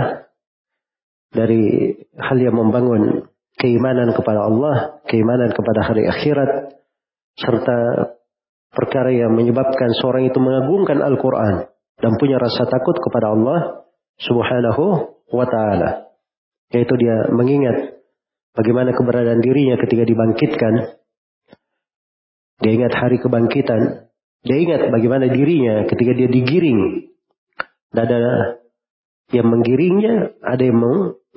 dari 1.32 1.96
hal 2.20 2.38
yang 2.44 2.60
membangun 2.60 3.32
keimanan 3.56 4.12
kepada 4.12 4.52
Allah, 4.52 5.00
keimanan 5.08 5.56
kepada 5.56 5.88
hari 5.88 6.12
akhirat, 6.12 6.76
serta 7.40 7.78
perkara 8.76 9.16
yang 9.16 9.32
menyebabkan 9.32 9.96
seorang 9.96 10.28
itu 10.28 10.36
mengagungkan 10.44 11.00
Al-Quran 11.00 11.77
dan 11.98 12.12
punya 12.22 12.38
rasa 12.38 12.70
takut 12.70 12.98
kepada 13.02 13.34
Allah 13.34 13.90
Subhanahu 14.22 14.86
wa 15.34 15.46
taala. 15.46 16.14
Yaitu 16.74 16.94
dia 17.00 17.32
mengingat 17.32 18.04
bagaimana 18.54 18.94
keberadaan 18.94 19.42
dirinya 19.42 19.78
ketika 19.82 20.04
dibangkitkan. 20.04 20.74
Dia 22.58 22.72
ingat 22.74 22.94
hari 22.98 23.22
kebangkitan. 23.22 24.10
Dia 24.42 24.58
ingat 24.58 24.90
bagaimana 24.90 25.30
dirinya 25.30 25.86
ketika 25.86 26.12
dia 26.18 26.30
digiring. 26.30 27.14
Dan 27.94 28.04
ada 28.04 28.22
yang 29.32 29.48
menggiringnya, 29.48 30.42
ada 30.42 30.64
yang 30.64 30.78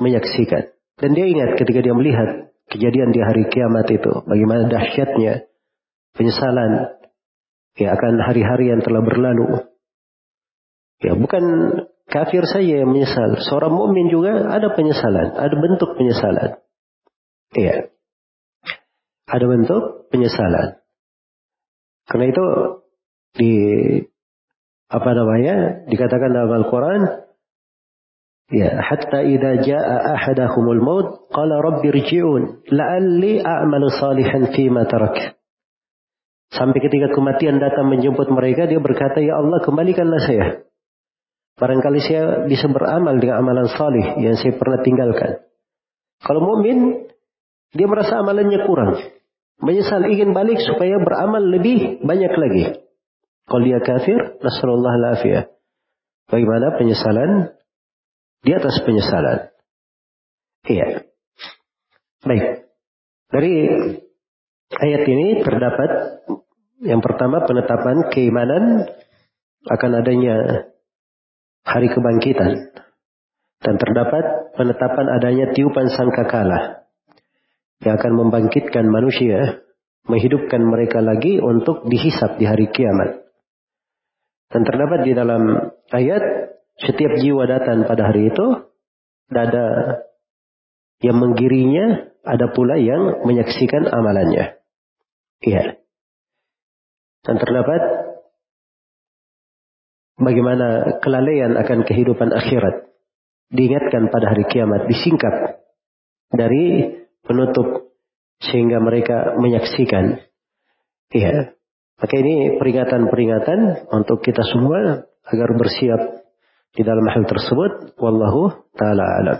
menyaksikan. 0.00 0.72
Dan 1.00 1.16
dia 1.16 1.26
ingat 1.28 1.56
ketika 1.56 1.80
dia 1.80 1.94
melihat 1.96 2.52
kejadian 2.68 3.10
di 3.12 3.20
hari 3.20 3.48
kiamat 3.48 3.88
itu. 3.88 4.12
Bagaimana 4.24 4.68
dahsyatnya 4.68 5.48
penyesalan 6.14 7.00
ya 7.76 7.96
akan 7.96 8.14
hari-hari 8.24 8.72
yang 8.72 8.80
telah 8.80 9.00
berlalu. 9.00 9.64
Ya, 11.00 11.16
bukan 11.16 11.44
kafir 12.08 12.44
saja 12.44 12.84
yang 12.84 12.92
menyesal. 12.92 13.40
Seorang 13.40 13.72
mukmin 13.72 14.12
juga 14.12 14.52
ada 14.52 14.72
penyesalan, 14.76 15.32
ada 15.32 15.54
bentuk 15.56 15.96
penyesalan. 15.96 16.60
Iya. 17.56 17.88
Ada 19.30 19.44
bentuk 19.46 20.12
penyesalan. 20.12 20.82
Karena 22.10 22.26
itu 22.28 22.44
di 23.38 23.52
apa 24.90 25.10
namanya? 25.14 25.86
dikatakan 25.86 26.34
dalam 26.34 26.52
Al-Qur'an 26.66 27.02
Ya, 28.50 28.82
hatta 28.82 29.22
idza 29.22 29.62
jaa 29.62 30.18
ahadahumul 30.18 30.82
maut 30.82 31.30
qala 31.30 31.62
rabbi 31.62 31.86
irji'un 31.94 32.66
la'alli 32.66 33.38
a'malu 33.38 33.94
salihan 33.94 34.50
fima 34.50 34.90
tarak. 34.90 35.38
Sampai 36.50 36.82
ketika 36.82 37.14
kematian 37.14 37.62
datang 37.62 37.86
menjemput 37.86 38.26
mereka, 38.26 38.66
dia 38.66 38.82
berkata, 38.82 39.22
Ya 39.22 39.38
Allah, 39.38 39.62
kembalikanlah 39.62 40.18
saya. 40.26 40.66
Barangkali 41.60 42.00
saya 42.00 42.48
bisa 42.48 42.72
beramal 42.72 43.20
dengan 43.20 43.44
amalan 43.44 43.68
salih 43.68 44.16
yang 44.16 44.32
saya 44.40 44.56
pernah 44.56 44.80
tinggalkan. 44.80 45.44
Kalau 46.24 46.40
mukmin, 46.40 47.04
dia 47.76 47.84
merasa 47.84 48.24
amalannya 48.24 48.64
kurang. 48.64 48.96
Menyesal 49.60 50.08
ingin 50.08 50.32
balik 50.32 50.56
supaya 50.64 50.96
beramal 51.04 51.44
lebih 51.44 52.00
banyak 52.00 52.32
lagi. 52.32 52.64
Kalau 53.44 53.60
dia 53.60 53.76
kafir, 53.84 54.40
Nasrullah 54.40 54.94
lafiyah. 54.96 55.52
Bagaimana 56.32 56.80
penyesalan 56.80 57.52
di 58.40 58.56
atas 58.56 58.80
penyesalan. 58.80 59.52
Iya. 60.64 61.04
Baik. 62.24 62.72
Dari 63.28 63.54
ayat 64.80 65.02
ini 65.04 65.44
terdapat 65.44 65.90
yang 66.80 67.04
pertama 67.04 67.44
penetapan 67.44 68.08
keimanan 68.08 68.88
akan 69.68 69.90
adanya 70.00 70.69
hari 71.64 71.88
kebangkitan. 71.92 72.72
Dan 73.60 73.76
terdapat 73.76 74.56
penetapan 74.56 75.06
adanya 75.20 75.52
tiupan 75.52 75.92
sangkakala 75.92 76.88
yang 77.84 78.00
akan 78.00 78.12
membangkitkan 78.16 78.88
manusia, 78.88 79.60
menghidupkan 80.08 80.64
mereka 80.64 81.04
lagi 81.04 81.36
untuk 81.36 81.84
dihisap 81.84 82.40
di 82.40 82.48
hari 82.48 82.72
kiamat. 82.72 83.20
Dan 84.48 84.64
terdapat 84.64 85.04
di 85.04 85.12
dalam 85.12 85.42
ayat 85.92 86.22
setiap 86.80 87.20
jiwa 87.20 87.44
datang 87.44 87.84
pada 87.84 88.08
hari 88.08 88.32
itu, 88.32 88.46
ada 89.30 89.66
yang 91.04 91.16
menggirinya, 91.20 92.16
ada 92.24 92.50
pula 92.52 92.80
yang 92.80 93.24
menyaksikan 93.24 93.88
amalannya. 93.88 94.56
Iya. 95.40 95.80
Dan 97.24 97.36
terdapat 97.36 97.80
bagaimana 100.20 101.00
kelalaian 101.00 101.56
akan 101.56 101.88
kehidupan 101.88 102.30
akhirat. 102.30 102.92
Diingatkan 103.50 104.14
pada 104.14 104.30
hari 104.30 104.46
kiamat, 104.46 104.86
disingkap 104.86 105.58
dari 106.30 106.94
penutup 107.26 107.90
sehingga 108.38 108.78
mereka 108.78 109.34
menyaksikan. 109.40 110.22
Iya. 111.10 111.58
Maka 112.00 112.14
ini 112.16 112.56
peringatan-peringatan 112.56 113.90
untuk 113.90 114.22
kita 114.22 114.46
semua 114.46 115.04
agar 115.26 115.48
bersiap 115.58 116.00
di 116.78 116.86
dalam 116.86 117.04
hal 117.10 117.26
tersebut. 117.26 117.98
Wallahu 117.98 118.70
ta'ala 118.78 119.04
alam. 119.20 119.38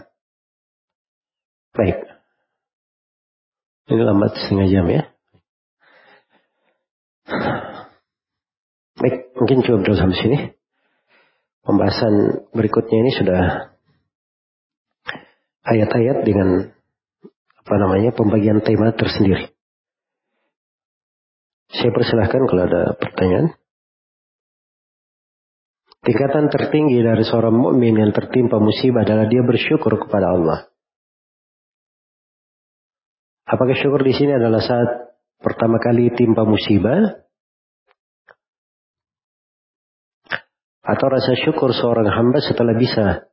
Baik. 1.73 1.99
Ini 3.89 4.03
lambat 4.03 4.35
setengah 4.35 4.67
jam 4.69 4.87
ya. 4.91 5.03
Baik, 9.01 9.33
mungkin 9.39 9.65
cukup 9.65 9.81
dulu 9.87 9.97
sampai 9.97 10.19
sini 10.19 10.39
pembahasan 11.65 12.47
berikutnya 12.55 12.99
ini 13.05 13.13
sudah 13.15 13.43
ayat-ayat 15.65 16.25
dengan 16.25 16.73
apa 17.61 17.75
namanya 17.77 18.11
pembagian 18.17 18.65
tema 18.65 18.91
tersendiri. 18.97 19.53
Saya 21.71 21.95
persilahkan 21.95 22.43
kalau 22.51 22.63
ada 22.67 22.99
pertanyaan. 22.99 23.55
Tingkatan 26.01 26.49
tertinggi 26.49 26.99
dari 27.05 27.23
seorang 27.23 27.55
mukmin 27.55 27.95
yang 27.95 28.11
tertimpa 28.11 28.57
musibah 28.57 29.05
adalah 29.05 29.29
dia 29.29 29.45
bersyukur 29.45 30.01
kepada 30.01 30.33
Allah. 30.33 30.59
Apakah 33.47 33.77
syukur 33.77 34.01
di 34.03 34.17
sini 34.17 34.35
adalah 34.35 34.65
saat 34.65 35.21
pertama 35.39 35.77
kali 35.79 36.11
timpa 36.17 36.43
musibah 36.49 37.30
atau 40.91 41.07
rasa 41.07 41.39
syukur 41.39 41.71
seorang 41.71 42.11
hamba 42.11 42.43
setelah 42.43 42.75
bisa 42.75 43.31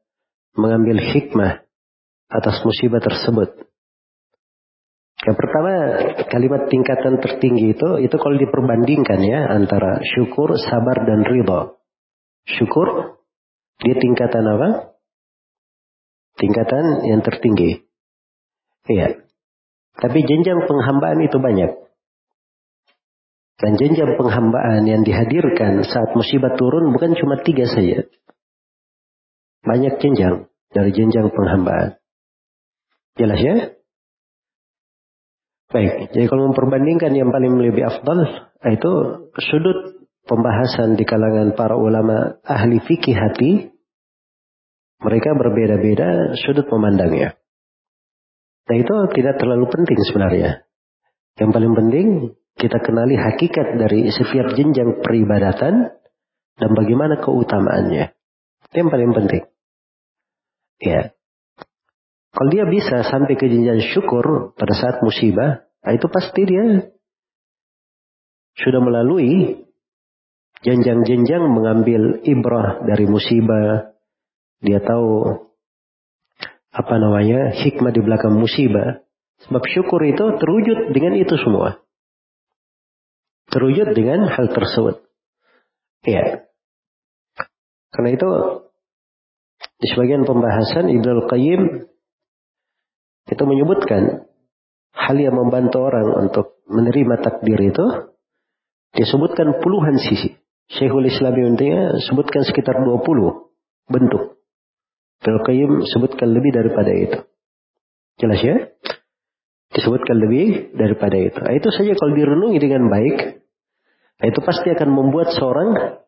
mengambil 0.54 1.02
hikmah 1.02 1.66
atas 2.30 2.62
musibah 2.62 3.02
tersebut. 3.02 3.66
Yang 5.26 5.38
pertama 5.42 5.74
kalimat 6.30 6.70
tingkatan 6.70 7.18
tertinggi 7.18 7.74
itu 7.74 7.90
itu 8.06 8.16
kalau 8.22 8.38
diperbandingkan 8.38 9.20
ya 9.26 9.50
antara 9.50 9.98
syukur, 10.06 10.54
sabar 10.62 11.04
dan 11.10 11.26
ridha. 11.26 11.74
Syukur 12.46 13.18
dia 13.82 13.96
tingkatan 13.98 14.46
apa? 14.46 14.70
Tingkatan 16.38 17.10
yang 17.10 17.26
tertinggi. 17.26 17.82
Iya. 18.86 19.26
Tapi 19.98 20.22
jenjang 20.22 20.70
penghambaan 20.70 21.26
itu 21.26 21.42
banyak. 21.42 21.87
Dan 23.58 23.74
jenjang 23.74 24.14
penghambaan 24.22 24.86
yang 24.86 25.02
dihadirkan 25.02 25.82
saat 25.82 26.14
musibah 26.14 26.54
turun 26.54 26.94
bukan 26.94 27.18
cuma 27.18 27.42
tiga 27.42 27.66
saja. 27.66 28.06
Banyak 29.66 29.98
jenjang 29.98 30.46
dari 30.70 30.94
jenjang 30.94 31.34
penghambaan. 31.34 31.98
Jelas 33.18 33.42
ya? 33.42 33.56
Baik, 35.68 36.14
jadi 36.16 36.26
kalau 36.32 36.54
memperbandingkan 36.54 37.12
yang 37.12 37.34
paling 37.34 37.60
lebih 37.60 37.84
afdal, 37.84 38.24
itu 38.72 38.92
sudut 39.42 40.08
pembahasan 40.24 40.96
di 40.96 41.04
kalangan 41.04 41.58
para 41.60 41.76
ulama 41.76 42.40
ahli 42.46 42.80
fikih 42.80 43.18
hati, 43.18 43.52
mereka 45.02 45.36
berbeda-beda 45.36 46.40
sudut 46.40 46.72
memandangnya. 46.72 47.36
Nah 48.68 48.76
itu 48.80 48.96
tidak 49.18 49.40
terlalu 49.44 49.66
penting 49.68 50.00
sebenarnya. 50.08 50.50
Yang 51.36 51.50
paling 51.52 51.74
penting 51.76 52.08
kita 52.58 52.82
kenali 52.82 53.14
hakikat 53.14 53.78
dari 53.78 54.10
setiap 54.10 54.58
jenjang 54.58 55.06
peribadatan 55.06 55.94
dan 56.58 56.70
bagaimana 56.74 57.22
keutamaannya. 57.22 58.18
Itu 58.68 58.76
yang 58.76 58.90
paling 58.90 59.14
penting. 59.14 59.44
Ya. 60.82 61.14
Kalau 62.34 62.50
dia 62.50 62.66
bisa 62.66 63.06
sampai 63.06 63.38
ke 63.38 63.46
jenjang 63.46 63.82
syukur 63.94 64.58
pada 64.58 64.74
saat 64.74 65.02
musibah, 65.06 65.66
nah 65.86 65.94
itu 65.94 66.06
pasti 66.10 66.42
dia 66.46 66.66
sudah 68.58 68.82
melalui 68.82 69.66
jenjang-jenjang 70.66 71.46
mengambil 71.46 72.26
ibrah 72.26 72.82
dari 72.86 73.06
musibah. 73.06 73.94
Dia 74.62 74.82
tahu 74.82 75.46
apa 76.74 76.96
namanya 76.98 77.54
hikmah 77.54 77.94
di 77.94 78.02
belakang 78.02 78.34
musibah. 78.34 79.06
Sebab 79.46 79.62
syukur 79.70 80.02
itu 80.02 80.26
terwujud 80.42 80.98
dengan 80.98 81.14
itu 81.14 81.38
semua. 81.38 81.87
Terwujud 83.48 83.96
dengan 83.96 84.28
hal 84.28 84.52
tersebut. 84.52 85.08
Ya. 86.04 86.48
Karena 87.96 88.10
itu 88.14 88.30
di 89.78 89.88
sebagian 89.94 90.28
pembahasan 90.28 90.92
Ibnu 90.92 91.26
Qayyim 91.32 91.62
itu 93.28 93.44
menyebutkan 93.44 94.28
hal 94.96 95.16
yang 95.20 95.36
membantu 95.36 95.84
orang 95.84 96.28
untuk 96.28 96.60
menerima 96.68 97.24
takdir 97.24 97.60
itu 97.60 97.86
disebutkan 98.96 99.64
puluhan 99.64 100.00
sisi. 100.02 100.36
Syekhul 100.68 101.08
Islam 101.08 101.32
intinya 101.40 101.96
sebutkan 102.04 102.44
sekitar 102.44 102.84
20 102.84 103.08
bentuk. 103.88 104.44
Ibnu 105.24 105.40
Qayyim 105.48 105.72
sebutkan 105.88 106.36
lebih 106.36 106.52
daripada 106.52 106.92
itu. 106.92 107.20
Jelas 108.20 108.40
ya? 108.44 108.56
Disebutkan 109.78 110.18
lebih 110.18 110.74
daripada 110.74 111.14
itu. 111.14 111.38
Nah, 111.38 111.54
itu 111.54 111.70
saja 111.70 111.94
kalau 111.94 112.18
direnungi 112.18 112.58
dengan 112.58 112.90
baik, 112.90 113.46
nah, 114.18 114.26
itu 114.26 114.40
pasti 114.42 114.74
akan 114.74 114.90
membuat 114.90 115.38
seorang 115.38 116.02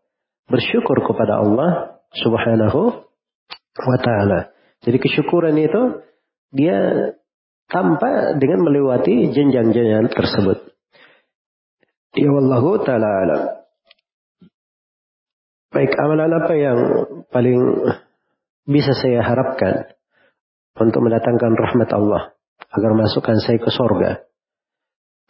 bersyukur 0.50 1.06
kepada 1.06 1.46
Allah 1.46 2.02
Subhanahu 2.18 2.82
wa 3.78 3.98
taala. 4.02 4.50
Jadi 4.82 4.98
kesyukuran 4.98 5.54
itu 5.62 6.02
dia 6.50 7.14
tanpa 7.70 8.42
dengan 8.42 8.66
melewati 8.66 9.30
jenjang-jenjang 9.38 10.10
tersebut. 10.18 10.74
Ya 12.18 12.34
wallahu 12.34 12.82
taala 12.82 13.06
alam. 13.06 13.42
Baik, 15.70 15.94
amalan 15.94 16.34
apa 16.34 16.54
yang 16.58 16.80
paling 17.30 17.62
bisa 18.66 18.98
saya 18.98 19.22
harapkan 19.22 19.94
untuk 20.74 21.06
mendatangkan 21.06 21.54
rahmat 21.54 21.90
Allah 21.94 22.34
agar 22.70 22.92
masukkan 22.94 23.38
saya 23.42 23.58
ke 23.58 23.70
sorga 23.74 24.30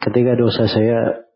ketika 0.00 0.32
dosa 0.36 0.64
saya 0.64 1.28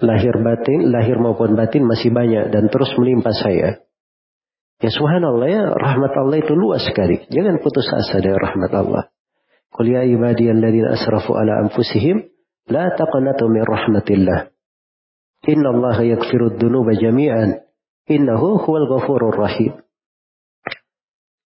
lahir 0.00 0.36
batin, 0.40 0.92
lahir 0.92 1.16
maupun 1.20 1.56
batin 1.56 1.84
masih 1.84 2.12
banyak 2.12 2.52
dan 2.52 2.68
terus 2.68 2.92
menimpa 3.00 3.32
saya. 3.32 3.84
Ya 4.82 4.90
subhanallah 4.90 5.48
ya, 5.48 5.64
rahmat 5.70 6.12
Allah 6.18 6.44
itu 6.44 6.52
luas 6.52 6.84
sekali. 6.84 7.24
Jangan 7.30 7.62
putus 7.62 7.88
asa 7.88 8.20
dari 8.20 8.36
rahmat 8.36 8.72
Allah. 8.74 9.08
Qul 9.70 9.90
ya 9.90 10.02
ibadiyalladzina 10.04 10.98
asrafu 10.98 11.34
ala 11.38 11.64
anfusihim 11.64 12.28
la 12.68 12.92
taqnatu 12.92 13.48
min 13.48 13.62
rahmatillah. 13.64 14.50
Inna 15.46 15.68
Allah 15.72 15.96
yaghfiru 16.04 16.58
dzunuba 16.58 16.96
jami'an. 16.96 17.64
Innahu 18.10 18.60
huwal 18.60 18.88
ghafurur 18.90 19.36
rahim. 19.36 19.83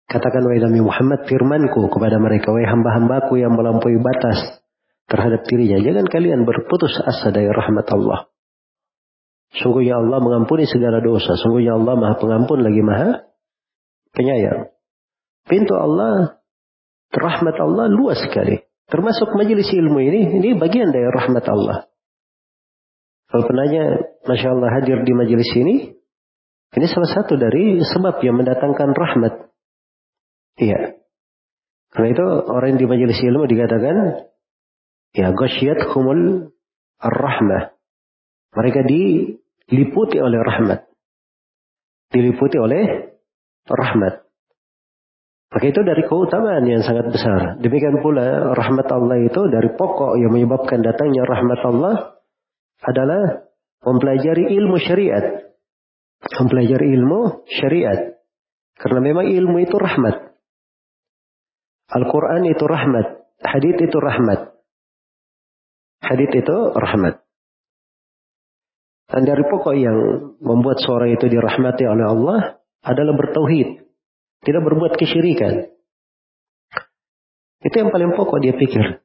Katakan 0.05 0.45
wahai 0.45 0.61
Nabi 0.61 0.85
Muhammad 0.85 1.25
firmanku 1.25 1.89
kepada 1.89 2.21
mereka 2.21 2.53
wahai 2.53 2.69
hamba-hambaku 2.69 3.41
yang 3.41 3.57
melampaui 3.57 3.97
batas 3.97 4.61
terhadap 5.09 5.45
dirinya 5.49 5.81
jangan 5.81 6.05
kalian 6.05 6.45
berputus 6.45 6.93
asa 7.01 7.33
dari 7.33 7.49
rahmat 7.49 7.89
Allah. 7.89 8.29
Sungguhnya 9.55 10.01
Allah 10.01 10.19
mengampuni 10.19 10.67
segala 10.67 10.99
dosa. 10.99 11.37
Sungguhnya 11.39 11.79
Allah 11.79 11.95
maha 11.95 12.15
pengampun 12.19 12.59
lagi 12.59 12.81
maha 12.83 13.23
penyayang. 14.11 14.73
Pintu 15.45 15.77
Allah, 15.77 16.41
rahmat 17.13 17.55
Allah 17.61 17.85
luas 17.87 18.19
sekali. 18.19 18.59
Termasuk 18.89 19.33
majelis 19.33 19.69
ilmu 19.69 19.97
ini, 20.01 20.21
ini 20.41 20.49
bagian 20.57 20.89
dari 20.89 21.07
rahmat 21.09 21.45
Allah. 21.49 21.89
Kalau 23.29 23.43
penanya, 23.49 23.83
Masya 24.25 24.47
Allah 24.53 24.69
hadir 24.77 25.01
di 25.01 25.13
majelis 25.13 25.49
ini, 25.57 25.75
ini 26.75 26.85
salah 26.89 27.09
satu 27.09 27.37
dari 27.37 27.81
sebab 27.81 28.21
yang 28.21 28.37
mendatangkan 28.37 28.93
rahmat. 28.93 29.33
Iya. 30.55 30.99
Karena 31.91 32.07
itu 32.11 32.25
orang 32.51 32.75
yang 32.75 32.79
di 32.79 32.87
majelis 32.87 33.19
ilmu 33.23 33.47
dikatakan, 33.47 34.27
ya 35.15 35.31
ghasyat 35.31 35.91
humul 35.95 36.51
ar-rahmah. 36.99 37.75
Mereka 38.55 38.87
di 38.87 39.35
diliputi 39.67 40.19
oleh 40.19 40.39
rahmat. 40.39 40.87
Diliputi 42.11 42.55
oleh 42.59 43.15
rahmat. 43.67 44.23
Maka 45.55 45.65
itu 45.71 45.81
dari 45.87 46.03
keutamaan 46.03 46.67
yang 46.67 46.83
sangat 46.83 47.15
besar. 47.15 47.55
Demikian 47.63 48.03
pula 48.03 48.51
rahmat 48.55 48.91
Allah 48.91 49.23
itu 49.23 49.47
dari 49.47 49.71
pokok 49.71 50.19
yang 50.19 50.35
menyebabkan 50.35 50.83
datangnya 50.83 51.23
rahmat 51.23 51.59
Allah 51.63 51.95
adalah 52.83 53.47
mempelajari 53.87 54.51
ilmu 54.51 54.75
syariat. 54.83 55.55
Mempelajari 56.43 56.91
ilmu 56.91 57.47
syariat. 57.47 58.19
Karena 58.75 58.99
memang 58.99 59.31
ilmu 59.31 59.63
itu 59.63 59.79
rahmat. 59.79 60.34
Al-Quran 61.95 62.43
itu 62.51 62.63
rahmat. 62.67 63.07
Hadith 63.39 63.79
itu 63.79 63.97
rahmat. 64.03 64.51
Hadith 66.03 66.33
itu 66.35 66.55
rahmat. 66.75 67.23
Dan 69.05 69.21
dari 69.23 69.47
pokok 69.47 69.75
yang 69.77 69.97
membuat 70.43 70.83
seorang 70.83 71.15
itu 71.15 71.31
dirahmati 71.31 71.87
oleh 71.87 72.05
Allah 72.09 72.39
adalah 72.83 73.13
bertauhid. 73.15 73.87
Tidak 74.43 74.61
berbuat 74.61 74.99
kesyirikan. 74.99 75.71
Itu 77.63 77.75
yang 77.79 77.89
paling 77.95 78.13
pokok 78.13 78.43
dia 78.43 78.53
pikir. 78.53 79.01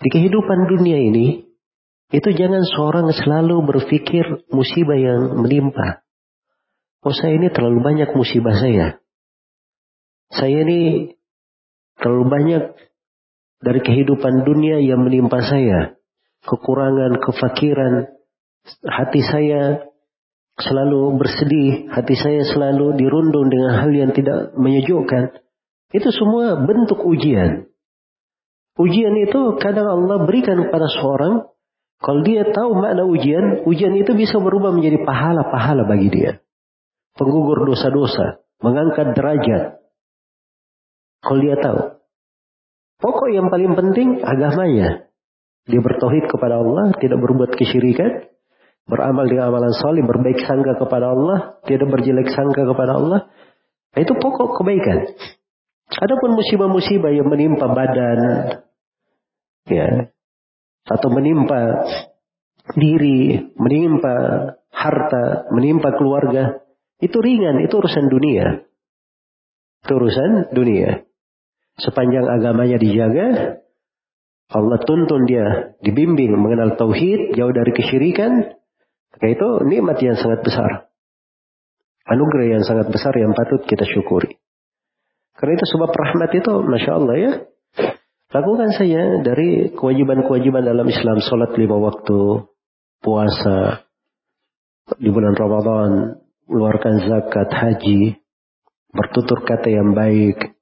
Di 0.00 0.08
kehidupan 0.08 0.66
dunia 0.66 0.98
ini, 0.98 1.46
itu 2.10 2.28
jangan 2.34 2.66
seorang 2.66 3.06
selalu 3.14 3.62
berpikir 3.70 4.50
musibah 4.50 4.98
yang 4.98 5.46
menimpa. 5.46 6.02
Oh 7.06 7.14
saya 7.14 7.38
ini 7.38 7.48
terlalu 7.54 7.80
banyak 7.80 8.10
musibah 8.18 8.56
saya. 8.58 8.98
Saya 10.34 10.66
ini 10.66 11.12
terlalu 12.00 12.24
banyak 12.26 12.62
dari 13.60 13.80
kehidupan 13.84 14.48
dunia 14.48 14.80
yang 14.80 15.04
menimpa 15.04 15.44
saya. 15.44 16.00
Kekurangan, 16.40 17.20
kefakiran, 17.20 18.08
hati 18.80 19.20
saya 19.20 19.84
selalu 20.56 21.20
bersedih, 21.20 21.92
hati 21.92 22.16
saya 22.16 22.48
selalu 22.48 22.96
dirundung 22.96 23.52
dengan 23.52 23.84
hal 23.84 23.92
yang 23.92 24.10
tidak 24.16 24.56
menyejukkan. 24.56 25.36
Itu 25.92 26.08
semua 26.12 26.64
bentuk 26.64 27.04
ujian. 27.04 27.68
Ujian 28.80 29.14
itu 29.20 29.60
kadang 29.60 29.84
Allah 29.84 30.24
berikan 30.24 30.56
kepada 30.64 30.88
seorang, 30.88 31.52
kalau 32.00 32.24
dia 32.24 32.48
tahu 32.48 32.80
makna 32.80 33.04
ujian, 33.04 33.68
ujian 33.68 33.92
itu 33.92 34.16
bisa 34.16 34.40
berubah 34.40 34.72
menjadi 34.72 35.04
pahala-pahala 35.04 35.84
bagi 35.84 36.08
dia. 36.08 36.40
Penggugur 37.12 37.68
dosa-dosa, 37.68 38.40
mengangkat 38.64 39.12
derajat. 39.12 39.79
Kalau 41.20 41.38
dia 41.40 41.56
tahu. 41.60 41.80
Pokok 43.00 43.28
yang 43.32 43.48
paling 43.48 43.72
penting 43.76 44.20
agamanya. 44.20 45.08
Dia 45.68 45.80
bertauhid 45.80 46.28
kepada 46.28 46.60
Allah, 46.60 46.96
tidak 47.00 47.20
berbuat 47.20 47.52
kesyirikan, 47.56 48.28
beramal 48.88 49.28
dengan 49.28 49.52
amalan 49.52 49.72
salih, 49.76 50.02
berbaik 50.04 50.40
sangka 50.44 50.76
kepada 50.80 51.12
Allah, 51.12 51.60
tidak 51.68 51.88
berjelek 51.92 52.28
sangka 52.32 52.64
kepada 52.64 52.92
Allah, 52.96 53.20
itu 53.94 54.12
pokok 54.16 54.56
kebaikan. 54.60 55.14
Adapun 55.90 56.38
musibah-musibah 56.38 57.12
yang 57.12 57.28
menimpa 57.28 57.66
badan, 57.70 58.20
ya, 59.66 60.10
atau 60.86 61.08
menimpa 61.12 61.86
diri, 62.74 63.50
menimpa 63.58 64.14
harta, 64.70 65.50
menimpa 65.50 65.94
keluarga, 65.98 66.62
itu 67.02 67.16
ringan, 67.18 67.62
itu 67.64 67.74
urusan 67.74 68.06
dunia. 68.06 68.64
Itu 69.82 69.92
urusan 69.96 70.52
dunia. 70.54 71.09
Sepanjang 71.80 72.28
agamanya 72.28 72.76
dijaga, 72.76 73.60
Allah 74.50 74.78
tuntun 74.82 75.24
dia 75.24 75.78
dibimbing 75.80 76.34
mengenal 76.36 76.76
tauhid, 76.76 77.38
jauh 77.38 77.54
dari 77.54 77.72
kesyirikan, 77.72 78.52
maka 79.14 79.26
itu 79.30 79.48
nikmat 79.64 79.96
yang 80.02 80.18
sangat 80.18 80.44
besar. 80.44 80.90
Anugerah 82.04 82.58
yang 82.58 82.64
sangat 82.66 82.90
besar 82.90 83.14
yang 83.16 83.32
patut 83.32 83.62
kita 83.64 83.86
syukuri. 83.86 84.36
Karena 85.38 85.56
itu 85.56 85.66
sebab 85.72 85.88
rahmat 85.94 86.30
itu, 86.36 86.52
Masya 86.66 86.92
Allah 86.92 87.16
ya. 87.16 87.32
Lakukan 88.30 88.70
saja 88.76 89.24
dari 89.24 89.72
kewajiban-kewajiban 89.74 90.62
dalam 90.62 90.86
Islam. 90.86 91.18
Sholat 91.22 91.54
lima 91.56 91.80
waktu, 91.80 92.46
puasa, 93.00 93.86
di 94.98 95.08
bulan 95.08 95.34
Ramadan, 95.38 95.90
mengeluarkan 96.50 96.94
zakat, 97.06 97.48
haji, 97.54 98.18
bertutur 98.90 99.46
kata 99.46 99.70
yang 99.70 99.94
baik. 99.94 100.59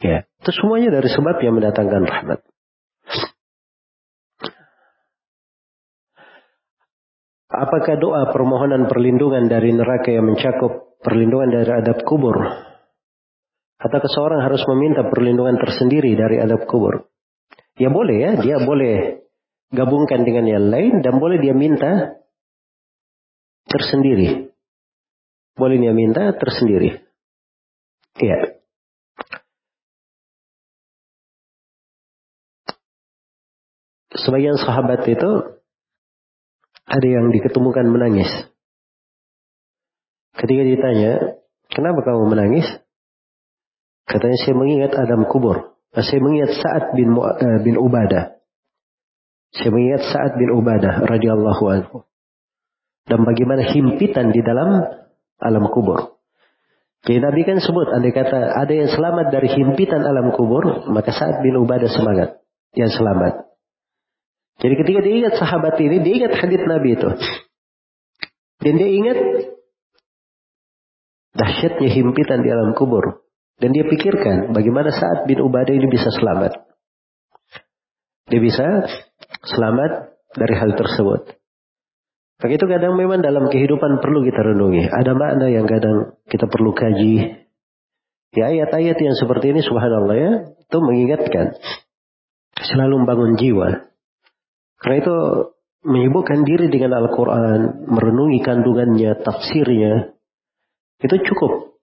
Ya, 0.00 0.24
itu 0.24 0.50
semuanya 0.56 0.96
dari 0.96 1.12
sebab 1.12 1.36
yang 1.44 1.60
mendatangkan 1.60 2.02
rahmat. 2.08 2.40
Apakah 7.50 7.98
doa 8.00 8.30
permohonan 8.32 8.88
perlindungan 8.88 9.50
dari 9.50 9.76
neraka 9.76 10.08
yang 10.08 10.24
mencakup 10.24 10.96
perlindungan 11.04 11.50
dari 11.52 11.68
adab 11.68 12.06
kubur 12.06 12.38
atau 13.80 14.08
seorang 14.08 14.40
harus 14.40 14.62
meminta 14.70 15.04
perlindungan 15.04 15.60
tersendiri 15.60 16.16
dari 16.16 16.40
adab 16.40 16.64
kubur? 16.64 17.10
Ya 17.76 17.92
boleh 17.92 18.16
ya, 18.16 18.30
dia 18.40 18.56
boleh 18.62 19.26
gabungkan 19.68 20.24
dengan 20.24 20.48
yang 20.48 20.66
lain 20.72 21.04
dan 21.04 21.20
boleh 21.20 21.42
dia 21.42 21.52
minta 21.52 22.22
tersendiri. 23.68 24.48
Boleh 25.58 25.76
dia 25.76 25.92
minta 25.92 26.32
tersendiri. 26.38 27.02
Iya. 28.16 28.49
Sebagian 34.20 34.60
sahabat 34.60 35.06
itu 35.08 35.30
ada 36.90 37.06
yang 37.06 37.30
diketemukan 37.30 37.86
menangis. 37.88 38.28
Ketika 40.36 40.62
ditanya, 40.66 41.12
kenapa 41.70 42.02
kamu 42.04 42.32
menangis? 42.32 42.66
Katanya 44.10 44.38
saya 44.42 44.54
mengingat 44.58 44.92
Adam 44.98 45.28
kubur. 45.30 45.78
Saya 45.94 46.22
mengingat 46.22 46.58
Sa'ad 46.58 46.84
bin, 46.94 47.14
uh, 47.14 47.58
bin 47.62 47.78
Ubadah. 47.78 48.38
Saya 49.54 49.70
mengingat 49.74 50.02
Sa'ad 50.10 50.32
bin 50.38 50.50
Ubadah 50.54 51.06
radhiyallahu 51.06 51.64
anhu. 51.70 51.96
Dan 53.06 53.26
bagaimana 53.26 53.66
himpitan 53.66 54.30
di 54.30 54.38
dalam 54.42 54.86
alam 55.42 55.64
kubur. 55.70 56.18
Jadi 57.06 57.18
Nabi 57.18 57.42
kan 57.48 57.58
sebut, 57.58 57.90
andai 57.90 58.12
kata 58.12 58.54
ada 58.54 58.70
yang 58.70 58.90
selamat 58.92 59.32
dari 59.32 59.48
himpitan 59.50 60.04
alam 60.04 60.30
kubur, 60.36 60.90
maka 60.90 61.10
Sa'ad 61.10 61.42
bin 61.42 61.58
Ubadah 61.58 61.90
semangat. 61.90 62.38
Yang 62.74 63.02
selamat. 63.02 63.49
Jadi 64.60 64.74
ketika 64.76 65.00
dia 65.00 65.14
ingat 65.24 65.34
sahabat 65.40 65.80
ini, 65.80 66.04
dia 66.04 66.14
ingat 66.24 66.32
hadits 66.36 66.68
Nabi 66.68 66.88
itu. 66.92 67.08
Dan 68.60 68.72
dia 68.76 68.90
ingat 68.92 69.18
dahsyatnya 71.32 71.88
himpitan 71.88 72.44
di 72.44 72.52
alam 72.52 72.76
kubur. 72.76 73.24
Dan 73.60 73.72
dia 73.72 73.88
pikirkan 73.88 74.52
bagaimana 74.52 74.92
saat 74.92 75.24
bin 75.28 75.40
Ubadah 75.40 75.72
ini 75.72 75.88
bisa 75.88 76.08
selamat. 76.12 76.60
Dia 78.28 78.40
bisa 78.40 78.64
selamat 79.44 80.16
dari 80.36 80.54
hal 80.56 80.76
tersebut. 80.76 81.40
Begitu 82.40 82.64
kadang 82.64 82.96
memang 82.96 83.20
dalam 83.20 83.52
kehidupan 83.52 84.00
perlu 84.00 84.24
kita 84.24 84.40
renungi. 84.40 84.88
Ada 84.88 85.12
makna 85.12 85.52
yang 85.52 85.68
kadang 85.68 86.16
kita 86.24 86.48
perlu 86.48 86.72
kaji. 86.72 87.44
Ya 88.32 88.44
ayat-ayat 88.48 88.96
yang 88.96 89.16
seperti 89.16 89.52
ini 89.52 89.60
subhanallah 89.60 90.16
ya. 90.16 90.32
Itu 90.56 90.80
mengingatkan. 90.80 91.60
Selalu 92.64 93.04
membangun 93.04 93.36
jiwa. 93.36 93.89
Karena 94.80 94.96
itu 95.04 95.16
menyibukkan 95.84 96.40
diri 96.48 96.72
dengan 96.72 96.96
Al-Quran. 96.96 97.84
Merenungi 97.88 98.40
kandungannya, 98.40 99.20
tafsirnya. 99.20 100.16
Itu 101.00 101.16
cukup 101.20 101.76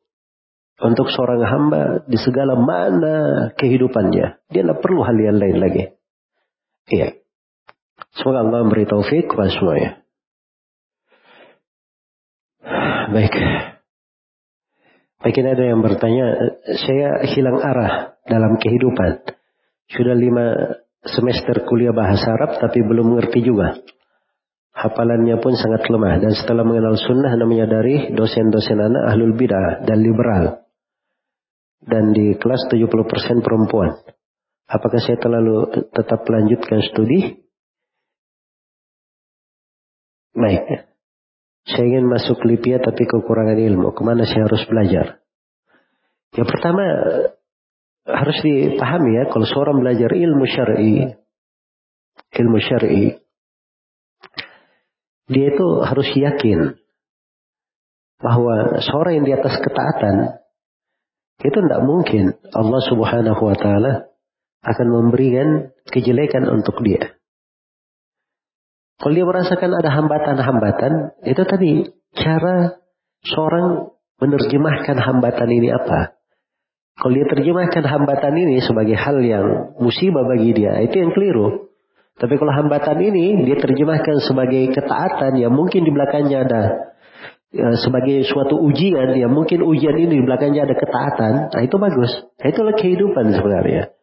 untuk 0.77 1.09
seorang 1.09 1.41
hamba 1.41 1.83
di 2.05 2.17
segala 2.21 2.57
mana 2.57 3.15
kehidupannya. 3.57 4.25
Dia 4.49 4.61
tidak 4.61 4.81
perlu 4.81 5.01
hal 5.01 5.17
yang 5.17 5.37
lain 5.37 5.57
lagi. 5.57 5.83
Iya. 6.89 7.17
Semoga 8.13 8.45
Allah 8.45 8.59
memberi 8.65 8.85
taufik 8.85 9.29
kepada 9.29 9.49
semuanya. 9.53 10.01
Baik. 13.13 13.33
Ini 15.27 15.49
ada 15.53 15.65
yang 15.65 15.81
bertanya, 15.83 16.25
saya 16.87 17.25
hilang 17.29 17.59
arah 17.59 18.15
dalam 18.25 18.57
kehidupan. 18.61 19.27
Sudah 19.91 20.15
lima 20.15 20.77
semester 21.11 21.63
kuliah 21.67 21.95
bahasa 21.95 22.35
Arab 22.35 22.59
tapi 22.59 22.83
belum 22.83 23.15
mengerti 23.15 23.43
juga. 23.43 23.79
Hafalannya 24.77 25.41
pun 25.41 25.57
sangat 25.57 25.89
lemah 25.89 26.21
dan 26.21 26.37
setelah 26.37 26.61
mengenal 26.61 26.93
sunnah 27.01 27.33
anda 27.33 27.49
menyadari 27.49 28.13
dosen-dosen 28.13 28.77
anak 28.77 29.03
ahlul 29.09 29.33
bidah 29.33 29.81
dan 29.89 30.05
liberal 30.05 30.67
dan 31.81 32.13
di 32.13 32.37
kelas 32.37 32.69
70% 32.69 33.41
perempuan. 33.41 33.97
Apakah 34.67 34.99
saya 34.99 35.17
terlalu 35.17 35.87
tetap 35.95 36.27
melanjutkan 36.27 36.83
studi? 36.83 37.39
Baik. 40.35 40.91
Saya 41.67 41.83
ingin 41.87 42.05
masuk 42.05 42.43
Lipia 42.45 42.77
tapi 42.77 43.07
kekurangan 43.07 43.57
ilmu. 43.57 43.95
Ke 43.95 44.01
mana 44.03 44.27
saya 44.27 44.45
harus 44.45 44.63
belajar? 44.69 45.19
Ya 46.35 46.43
pertama 46.43 46.83
harus 48.07 48.37
dipahami 48.39 49.19
ya 49.19 49.23
kalau 49.27 49.43
seorang 49.43 49.83
belajar 49.83 50.09
ilmu 50.15 50.45
syar'i, 50.47 51.11
ilmu 52.31 52.57
syar'i, 52.63 53.19
dia 55.27 55.45
itu 55.51 55.67
harus 55.83 56.07
yakin 56.15 56.79
bahwa 58.23 58.81
seorang 58.81 59.21
yang 59.21 59.25
di 59.27 59.33
atas 59.35 59.59
ketaatan 59.59 60.41
itu 61.43 61.53
tidak 61.53 61.81
mungkin 61.85 62.33
Allah 62.55 62.81
subhanahu 62.87 63.41
wa 63.43 63.53
ta'ala 63.53 63.93
akan 64.65 64.87
memberikan 64.89 65.69
kejelekan 65.93 66.49
untuk 66.49 66.81
dia. 66.81 67.13
Kalau 68.97 69.13
dia 69.13 69.29
merasakan 69.29 69.77
ada 69.77 69.93
hambatan-hambatan, 69.93 70.93
itu 71.29 71.43
tadi 71.45 71.71
cara 72.17 72.81
seorang 73.21 73.93
menerjemahkan 74.17 74.97
hambatan 74.97 75.49
ini 75.53 75.69
apa. 75.69 76.16
Kalau 76.97 77.13
dia 77.13 77.29
terjemahkan 77.29 77.85
hambatan 77.85 78.33
ini 78.33 78.57
sebagai 78.65 78.97
hal 78.97 79.21
yang 79.21 79.77
musibah 79.77 80.25
bagi 80.25 80.49
dia, 80.57 80.81
itu 80.81 80.97
yang 80.97 81.13
keliru. 81.13 81.69
Tapi 82.17 82.33
kalau 82.41 82.49
hambatan 82.49 82.97
ini 82.97 83.45
dia 83.45 83.61
terjemahkan 83.61 84.25
sebagai 84.25 84.73
ketaatan 84.73 85.37
yang 85.37 85.53
mungkin 85.53 85.85
di 85.85 85.93
belakangnya 85.93 86.49
ada 86.49 86.63
ya, 87.53 87.77
sebagai 87.77 88.25
suatu 88.25 88.57
ujian 88.57 89.13
ya 89.13 89.29
mungkin 89.29 89.61
ujian 89.61 89.93
ini 89.93 90.17
di 90.17 90.25
belakangnya 90.25 90.65
ada 90.65 90.73
ketaatan 90.73 91.53
nah 91.53 91.61
itu 91.61 91.77
bagus. 91.77 92.09
Nah, 92.41 92.47
itulah 92.49 92.73
kehidupan 92.73 93.29
sebenarnya. 93.37 93.93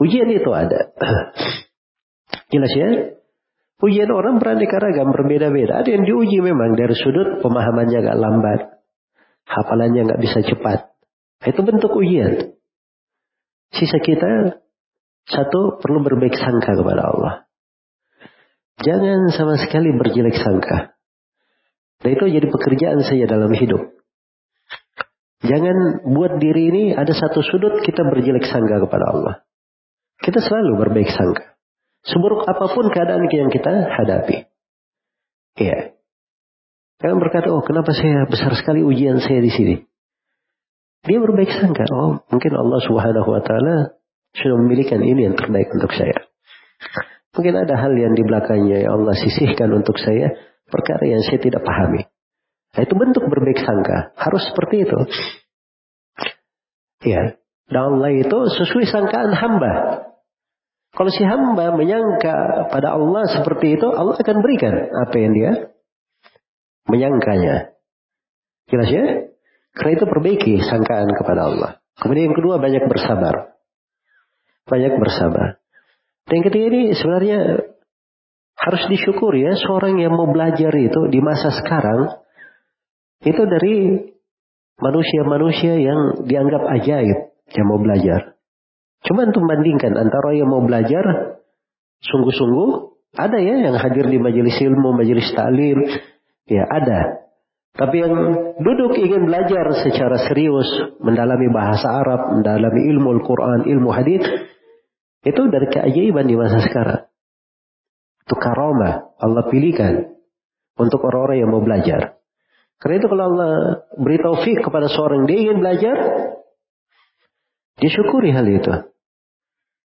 Ujian 0.00 0.32
itu 0.32 0.48
ada. 0.48 0.88
Jelas 2.56 2.72
ya? 2.72 2.88
Ujian 3.84 4.08
orang 4.08 4.40
beraneka 4.40 4.80
ragam 4.80 5.12
berbeda-beda. 5.12 5.84
Ada 5.84 6.00
yang 6.00 6.08
diuji 6.08 6.40
memang 6.40 6.72
dari 6.72 6.96
sudut 6.96 7.44
pemahamannya 7.44 8.00
agak 8.00 8.16
lambat. 8.16 8.60
Hafalannya 9.44 10.08
nggak 10.08 10.20
bisa 10.24 10.40
cepat 10.48 10.97
itu 11.46 11.60
bentuk 11.62 11.92
ujian 11.94 12.58
sisa 13.74 13.98
kita 14.00 14.62
satu 15.28 15.78
perlu 15.78 16.02
berbaik 16.02 16.34
sangka 16.34 16.72
kepada 16.74 17.02
Allah 17.04 17.34
jangan 18.80 19.30
sama 19.34 19.60
sekali 19.60 19.92
berjelek 19.94 20.34
sangka 20.34 20.98
dan 21.98 22.14
itu 22.14 22.24
jadi 22.30 22.46
pekerjaan 22.46 23.00
saya 23.02 23.26
dalam 23.26 23.50
hidup. 23.50 23.98
Jangan 25.42 26.06
buat 26.06 26.38
diri 26.42 26.70
ini 26.70 26.84
ada 26.94 27.10
satu 27.14 27.42
sudut 27.42 27.82
kita 27.82 28.06
berjelek 28.06 28.46
sangka 28.46 28.82
kepada 28.86 29.04
Allah. 29.14 29.34
Kita 30.18 30.42
selalu 30.42 30.78
berbaik 30.78 31.10
sangka. 31.10 31.58
Seburuk 32.06 32.46
apa 32.46 32.70
pun 32.70 32.90
keadaan 32.90 33.26
yang 33.30 33.50
kita 33.50 33.70
hadapi. 33.70 34.46
Iya. 35.58 35.98
Jangan 36.98 37.18
berkata, 37.22 37.50
oh 37.54 37.62
kenapa 37.62 37.94
saya 37.94 38.26
besar 38.26 38.54
sekali 38.58 38.82
ujian 38.82 39.22
saya 39.22 39.38
di 39.42 39.50
sini. 39.50 39.74
Dia 41.06 41.18
berbaik 41.22 41.50
sangka. 41.52 41.86
Oh 41.94 42.22
mungkin 42.32 42.52
Allah 42.58 42.80
subhanahu 42.82 43.28
wa 43.28 43.42
ta'ala 43.44 43.98
sudah 44.34 44.56
memilihkan 44.58 45.02
ini 45.02 45.30
yang 45.30 45.36
terbaik 45.38 45.70
untuk 45.70 45.94
saya. 45.94 46.26
Mungkin 47.38 47.54
ada 47.54 47.74
hal 47.78 47.94
yang 47.94 48.18
di 48.18 48.26
belakangnya 48.26 48.82
yang 48.82 49.02
Allah 49.02 49.14
sisihkan 49.14 49.70
untuk 49.70 49.94
saya 50.00 50.34
perkara 50.66 51.06
yang 51.06 51.22
saya 51.22 51.38
tidak 51.38 51.62
pahami. 51.62 52.02
Nah, 52.74 52.82
itu 52.84 52.94
bentuk 52.98 53.24
berbaik 53.30 53.62
sangka. 53.62 54.12
Harus 54.18 54.42
seperti 54.50 54.84
itu. 54.84 54.98
Ya. 57.08 57.38
Dan 57.68 57.80
Allah 57.94 58.10
itu 58.16 58.38
sesuai 58.58 58.86
sangkaan 58.88 59.32
hamba. 59.32 59.74
Kalau 60.96 61.10
si 61.12 61.22
hamba 61.22 61.76
menyangka 61.76 62.68
pada 62.72 62.96
Allah 62.96 63.28
seperti 63.28 63.76
itu, 63.76 63.86
Allah 63.92 64.16
akan 64.16 64.38
berikan 64.40 64.72
apa 64.72 65.16
yang 65.20 65.32
dia 65.36 65.52
menyangkanya. 66.88 67.76
Jelas 68.72 68.88
ya? 68.88 69.04
Karena 69.78 69.92
itu 69.94 70.04
perbaiki 70.10 70.54
sangkaan 70.58 71.06
kepada 71.14 71.40
Allah. 71.46 71.70
Kemudian 72.02 72.34
yang 72.34 72.36
kedua 72.36 72.58
banyak 72.58 72.82
bersabar. 72.90 73.54
Banyak 74.66 74.98
bersabar. 74.98 75.62
Dan 76.26 76.42
yang 76.42 76.46
ketiga 76.50 76.66
ini 76.74 76.82
sebenarnya 76.98 77.38
harus 78.58 78.82
disyukuri 78.90 79.46
ya 79.46 79.54
seorang 79.54 80.02
yang 80.02 80.18
mau 80.18 80.26
belajar 80.28 80.74
itu 80.74 81.06
di 81.08 81.22
masa 81.22 81.54
sekarang 81.54 82.10
itu 83.22 83.42
dari 83.46 83.76
manusia-manusia 84.82 85.78
yang 85.78 86.26
dianggap 86.26 86.62
ajaib 86.78 87.18
yang 87.54 87.66
mau 87.70 87.78
belajar. 87.78 88.34
Cuma 89.06 89.30
untuk 89.30 89.46
membandingkan 89.46 89.94
antara 89.94 90.34
yang 90.34 90.50
mau 90.50 90.62
belajar 90.62 91.38
sungguh-sungguh 92.02 92.70
ada 93.14 93.38
ya 93.40 93.54
yang 93.70 93.76
hadir 93.78 94.04
di 94.04 94.18
majelis 94.20 94.58
ilmu, 94.58 94.92
majelis 94.92 95.32
taklim, 95.32 95.78
ya 96.44 96.64
ada. 96.66 97.27
Tapi 97.74 97.96
yang 98.00 98.14
duduk 98.58 98.96
ingin 98.98 99.28
belajar 99.28 99.70
secara 99.84 100.16
serius, 100.26 100.66
mendalami 100.98 101.46
bahasa 101.52 101.86
Arab, 102.00 102.40
mendalami 102.40 102.90
ilmu 102.90 103.20
Al-Quran, 103.20 103.60
ilmu 103.70 103.90
hadis, 103.94 104.24
itu 105.22 105.42
dari 105.50 105.66
keajaiban 105.70 106.26
di 106.26 106.34
masa 106.34 106.62
sekarang. 106.64 107.06
Itu 108.26 108.34
karomah 108.34 109.14
Allah 109.18 109.44
pilihkan 109.46 110.20
untuk 110.78 111.02
orang-orang 111.06 111.38
yang 111.42 111.50
mau 111.50 111.62
belajar. 111.62 112.18
Karena 112.78 112.94
itu 113.02 113.06
kalau 113.10 113.24
Allah 113.34 113.54
beri 113.98 114.18
taufik 114.22 114.58
kepada 114.62 114.86
seorang 114.86 115.26
dia 115.26 115.38
ingin 115.50 115.58
belajar, 115.58 115.96
disyukuri 117.82 118.30
hal 118.30 118.46
itu. 118.46 118.74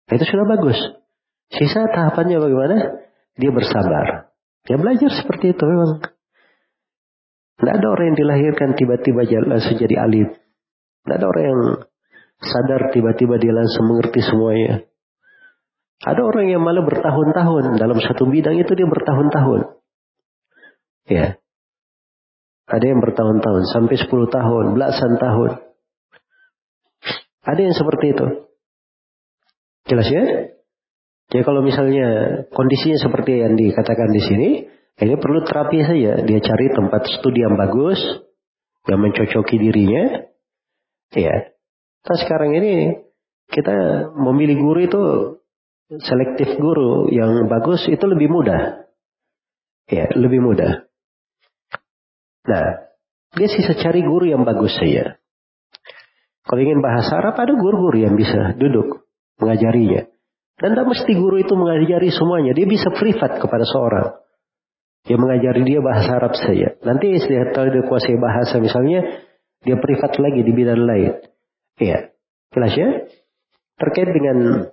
Itu 0.06 0.24
sudah 0.26 0.46
bagus. 0.46 0.78
Sisa 1.50 1.86
tahapannya 1.90 2.38
bagaimana? 2.38 2.76
Dia 3.34 3.50
bersabar. 3.50 4.30
Dia 4.66 4.78
belajar 4.78 5.10
seperti 5.10 5.54
itu 5.54 5.62
memang. 5.66 6.15
Tidak 7.56 7.72
ada 7.72 7.86
orang 7.88 8.12
yang 8.12 8.18
dilahirkan 8.20 8.76
tiba-tiba 8.76 9.24
langsung 9.48 9.80
jadi 9.80 9.96
alim. 9.96 10.28
Tidak 10.28 11.16
ada 11.16 11.26
orang 11.26 11.44
yang 11.44 11.62
sadar 12.44 12.92
tiba-tiba 12.92 13.40
dia 13.40 13.52
langsung 13.56 13.88
mengerti 13.88 14.20
semuanya. 14.20 14.84
Ada 16.04 16.20
orang 16.20 16.52
yang 16.52 16.60
malah 16.60 16.84
bertahun-tahun 16.84 17.80
dalam 17.80 17.96
satu 17.96 18.28
bidang 18.28 18.60
itu 18.60 18.72
dia 18.76 18.84
bertahun-tahun. 18.84 19.60
Ya. 21.08 21.40
Ada 22.66 22.84
yang 22.84 23.00
bertahun-tahun 23.00 23.62
sampai 23.72 23.96
10 23.96 24.10
tahun, 24.28 24.64
belasan 24.76 25.12
tahun. 25.16 25.50
Ada 27.46 27.60
yang 27.62 27.74
seperti 27.78 28.06
itu. 28.12 28.26
Jelas 29.86 30.08
ya? 30.10 30.24
Jadi 31.30 31.42
kalau 31.46 31.62
misalnya 31.62 32.42
kondisinya 32.50 32.98
seperti 32.98 33.38
yang 33.38 33.54
dikatakan 33.54 34.10
di 34.10 34.22
sini, 34.22 34.50
ini 34.96 35.14
perlu 35.20 35.44
terapi 35.44 35.84
saja. 35.84 36.24
Dia 36.24 36.38
cari 36.40 36.66
tempat 36.72 37.02
studi 37.20 37.44
yang 37.44 37.60
bagus, 37.60 38.00
yang 38.88 39.00
mencocoki 39.04 39.56
dirinya. 39.60 40.24
Ya. 41.12 41.52
Nah 42.06 42.16
sekarang 42.16 42.56
ini 42.56 43.04
kita 43.52 44.08
memilih 44.16 44.56
guru 44.56 44.80
itu 44.88 45.02
selektif 46.02 46.58
guru 46.58 47.12
yang 47.12 47.46
bagus 47.46 47.84
itu 47.86 48.02
lebih 48.08 48.32
mudah. 48.32 48.88
Ya, 49.86 50.10
lebih 50.18 50.42
mudah. 50.42 50.90
Nah, 52.46 52.66
dia 53.38 53.48
sisa 53.50 53.78
cari 53.78 54.02
guru 54.02 54.26
yang 54.26 54.42
bagus 54.42 54.74
saja. 54.74 55.18
Kalau 56.46 56.60
ingin 56.62 56.82
bahasa 56.82 57.22
Arab 57.22 57.38
ada 57.38 57.54
guru-guru 57.54 58.02
yang 58.02 58.14
bisa 58.18 58.54
duduk 58.58 59.06
mengajarinya. 59.38 60.10
Dan 60.56 60.72
tidak 60.72 60.88
mesti 60.88 61.12
guru 61.14 61.38
itu 61.42 61.52
mengajari 61.54 62.10
semuanya. 62.10 62.56
Dia 62.56 62.66
bisa 62.66 62.88
privat 62.94 63.38
kepada 63.38 63.66
seorang. 63.66 64.25
Yang 65.06 65.20
mengajari 65.22 65.62
dia 65.62 65.78
bahasa 65.78 66.10
Arab 66.18 66.34
saja. 66.34 66.74
Nanti 66.82 67.14
setelah 67.22 67.70
dia 67.70 67.84
kuasai 67.86 68.18
bahasa 68.18 68.58
misalnya, 68.58 69.22
dia 69.62 69.78
privat 69.78 70.18
lagi 70.18 70.42
di 70.42 70.52
bidang 70.52 70.82
lain. 70.82 71.12
Iya. 71.78 72.10
Jelas 72.50 72.72
ya? 72.74 72.88
Terkait 73.76 74.08
dengan 74.10 74.66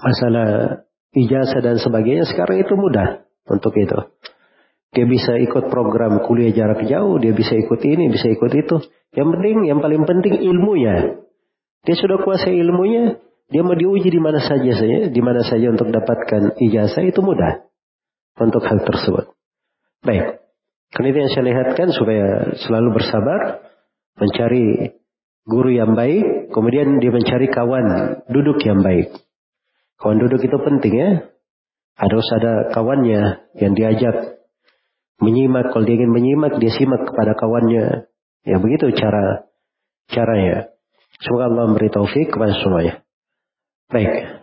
masalah 0.00 0.48
ijazah 1.14 1.60
dan 1.64 1.76
sebagainya, 1.80 2.28
sekarang 2.28 2.60
itu 2.60 2.74
mudah 2.76 3.24
untuk 3.48 3.72
itu. 3.78 3.98
Dia 4.94 5.06
bisa 5.10 5.34
ikut 5.42 5.74
program 5.74 6.22
kuliah 6.22 6.54
jarak 6.54 6.86
jauh, 6.86 7.18
dia 7.18 7.34
bisa 7.34 7.58
ikut 7.58 7.80
ini, 7.82 8.14
bisa 8.14 8.30
ikut 8.30 8.52
itu. 8.54 8.76
Yang 9.14 9.28
penting, 9.38 9.56
yang 9.66 9.80
paling 9.82 10.02
penting 10.06 10.38
ilmunya. 10.38 11.18
Dia 11.82 11.96
sudah 11.98 12.22
kuasai 12.22 12.54
ilmunya, 12.62 13.18
dia 13.50 13.62
mau 13.66 13.74
diuji 13.74 14.08
di 14.08 14.20
mana 14.22 14.38
saja 14.38 14.70
saja, 14.70 15.10
di 15.10 15.20
mana 15.22 15.42
saja 15.42 15.66
untuk 15.70 15.90
dapatkan 15.90 16.58
ijazah 16.62 17.04
itu 17.04 17.20
mudah 17.20 17.66
untuk 18.38 18.62
hal 18.62 18.82
tersebut. 18.86 19.33
Baik. 20.04 20.24
Karena 20.92 21.08
itu 21.10 21.18
yang 21.18 21.32
saya 21.32 21.44
lihatkan 21.48 21.88
supaya 21.90 22.26
selalu 22.60 22.88
bersabar, 22.94 23.40
mencari 24.20 24.94
guru 25.48 25.70
yang 25.74 25.96
baik, 25.96 26.54
kemudian 26.54 27.02
dia 27.02 27.10
mencari 27.10 27.50
kawan 27.50 27.86
duduk 28.30 28.62
yang 28.62 28.84
baik. 28.84 29.10
Kawan 29.98 30.20
duduk 30.20 30.44
itu 30.44 30.56
penting 30.60 30.94
ya. 30.94 31.10
Harus 31.94 32.26
ada 32.36 32.74
kawannya 32.74 33.48
yang 33.58 33.72
diajak 33.74 34.44
menyimak. 35.22 35.70
Kalau 35.70 35.86
dia 35.86 35.96
ingin 35.98 36.10
menyimak, 36.10 36.58
dia 36.58 36.70
simak 36.74 37.06
kepada 37.06 37.38
kawannya. 37.38 38.10
Ya 38.44 38.56
begitu 38.60 38.92
cara 38.92 39.48
caranya. 40.10 40.74
Semoga 41.22 41.48
Allah 41.48 41.64
memberi 41.70 41.88
taufik 41.88 42.34
kepada 42.34 42.58
semuanya. 42.58 43.00
Baik. 43.88 44.33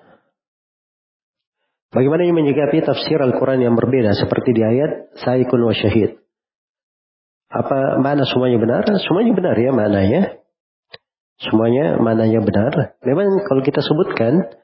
Bagaimana 1.91 2.23
ini 2.23 2.31
menyikapi 2.31 2.87
tafsir 2.87 3.19
Al-Quran 3.19 3.67
yang 3.67 3.75
berbeda 3.75 4.15
seperti 4.15 4.55
di 4.55 4.63
ayat 4.63 5.11
Saikun 5.19 5.59
wa 5.59 5.75
syahid. 5.75 6.23
Apa 7.51 7.99
mana 7.99 8.23
semuanya 8.23 8.63
benar? 8.63 8.83
Semuanya 9.03 9.35
benar 9.35 9.55
ya 9.59 9.75
maknanya. 9.75 10.39
Semuanya 11.35 11.99
maknanya 11.99 12.39
benar. 12.47 12.73
Memang 13.03 13.43
kalau 13.43 13.59
kita 13.59 13.83
sebutkan, 13.83 14.55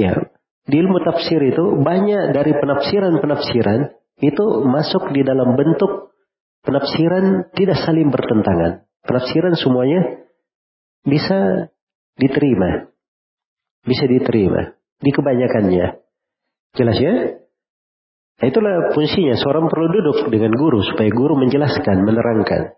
ya 0.00 0.16
di 0.64 0.76
ilmu 0.80 0.96
tafsir 1.04 1.44
itu 1.44 1.76
banyak 1.84 2.32
dari 2.32 2.56
penafsiran-penafsiran 2.56 3.92
itu 4.24 4.44
masuk 4.64 5.12
di 5.12 5.20
dalam 5.28 5.60
bentuk 5.60 6.16
penafsiran 6.64 7.52
tidak 7.52 7.84
saling 7.84 8.08
bertentangan. 8.08 8.88
Penafsiran 9.04 9.52
semuanya 9.60 10.24
bisa 11.04 11.68
diterima. 12.16 12.88
Bisa 13.84 14.08
diterima. 14.08 14.72
Di 15.04 15.12
kebanyakannya. 15.12 16.05
Jelas 16.76 16.96
ya? 17.00 17.14
Itulah 18.36 18.92
fungsinya. 18.92 19.40
Seorang 19.40 19.72
perlu 19.72 19.88
duduk 19.96 20.28
dengan 20.28 20.52
guru 20.52 20.84
supaya 20.84 21.08
guru 21.08 21.40
menjelaskan, 21.40 22.04
menerangkan. 22.04 22.76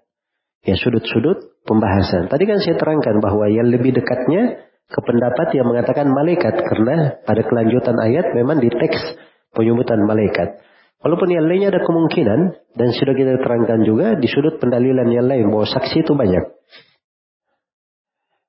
Ya 0.62 0.78
sudut-sudut 0.78 1.62
pembahasan. 1.66 2.30
Tadi 2.30 2.44
kan 2.46 2.62
saya 2.62 2.78
terangkan 2.78 3.18
bahwa 3.18 3.50
yang 3.50 3.66
lebih 3.66 3.94
dekatnya 3.98 4.62
ke 4.86 5.00
pendapat 5.02 5.50
yang 5.58 5.66
mengatakan 5.66 6.06
malaikat. 6.14 6.54
Karena 6.62 7.18
pada 7.26 7.42
kelanjutan 7.42 7.98
ayat 7.98 8.38
memang 8.38 8.62
di 8.62 8.70
teks 8.70 9.18
penyebutan 9.50 10.06
malaikat. 10.06 10.62
Walaupun 10.98 11.30
yang 11.30 11.46
lainnya 11.46 11.70
ada 11.74 11.82
kemungkinan 11.82 12.40
dan 12.74 12.88
sudah 12.90 13.14
kita 13.14 13.38
terangkan 13.38 13.86
juga 13.86 14.18
di 14.18 14.26
sudut 14.26 14.58
pendalilan 14.58 15.06
yang 15.10 15.26
lain 15.30 15.46
bahwa 15.50 15.66
saksi 15.66 16.02
itu 16.02 16.14
banyak. 16.14 16.58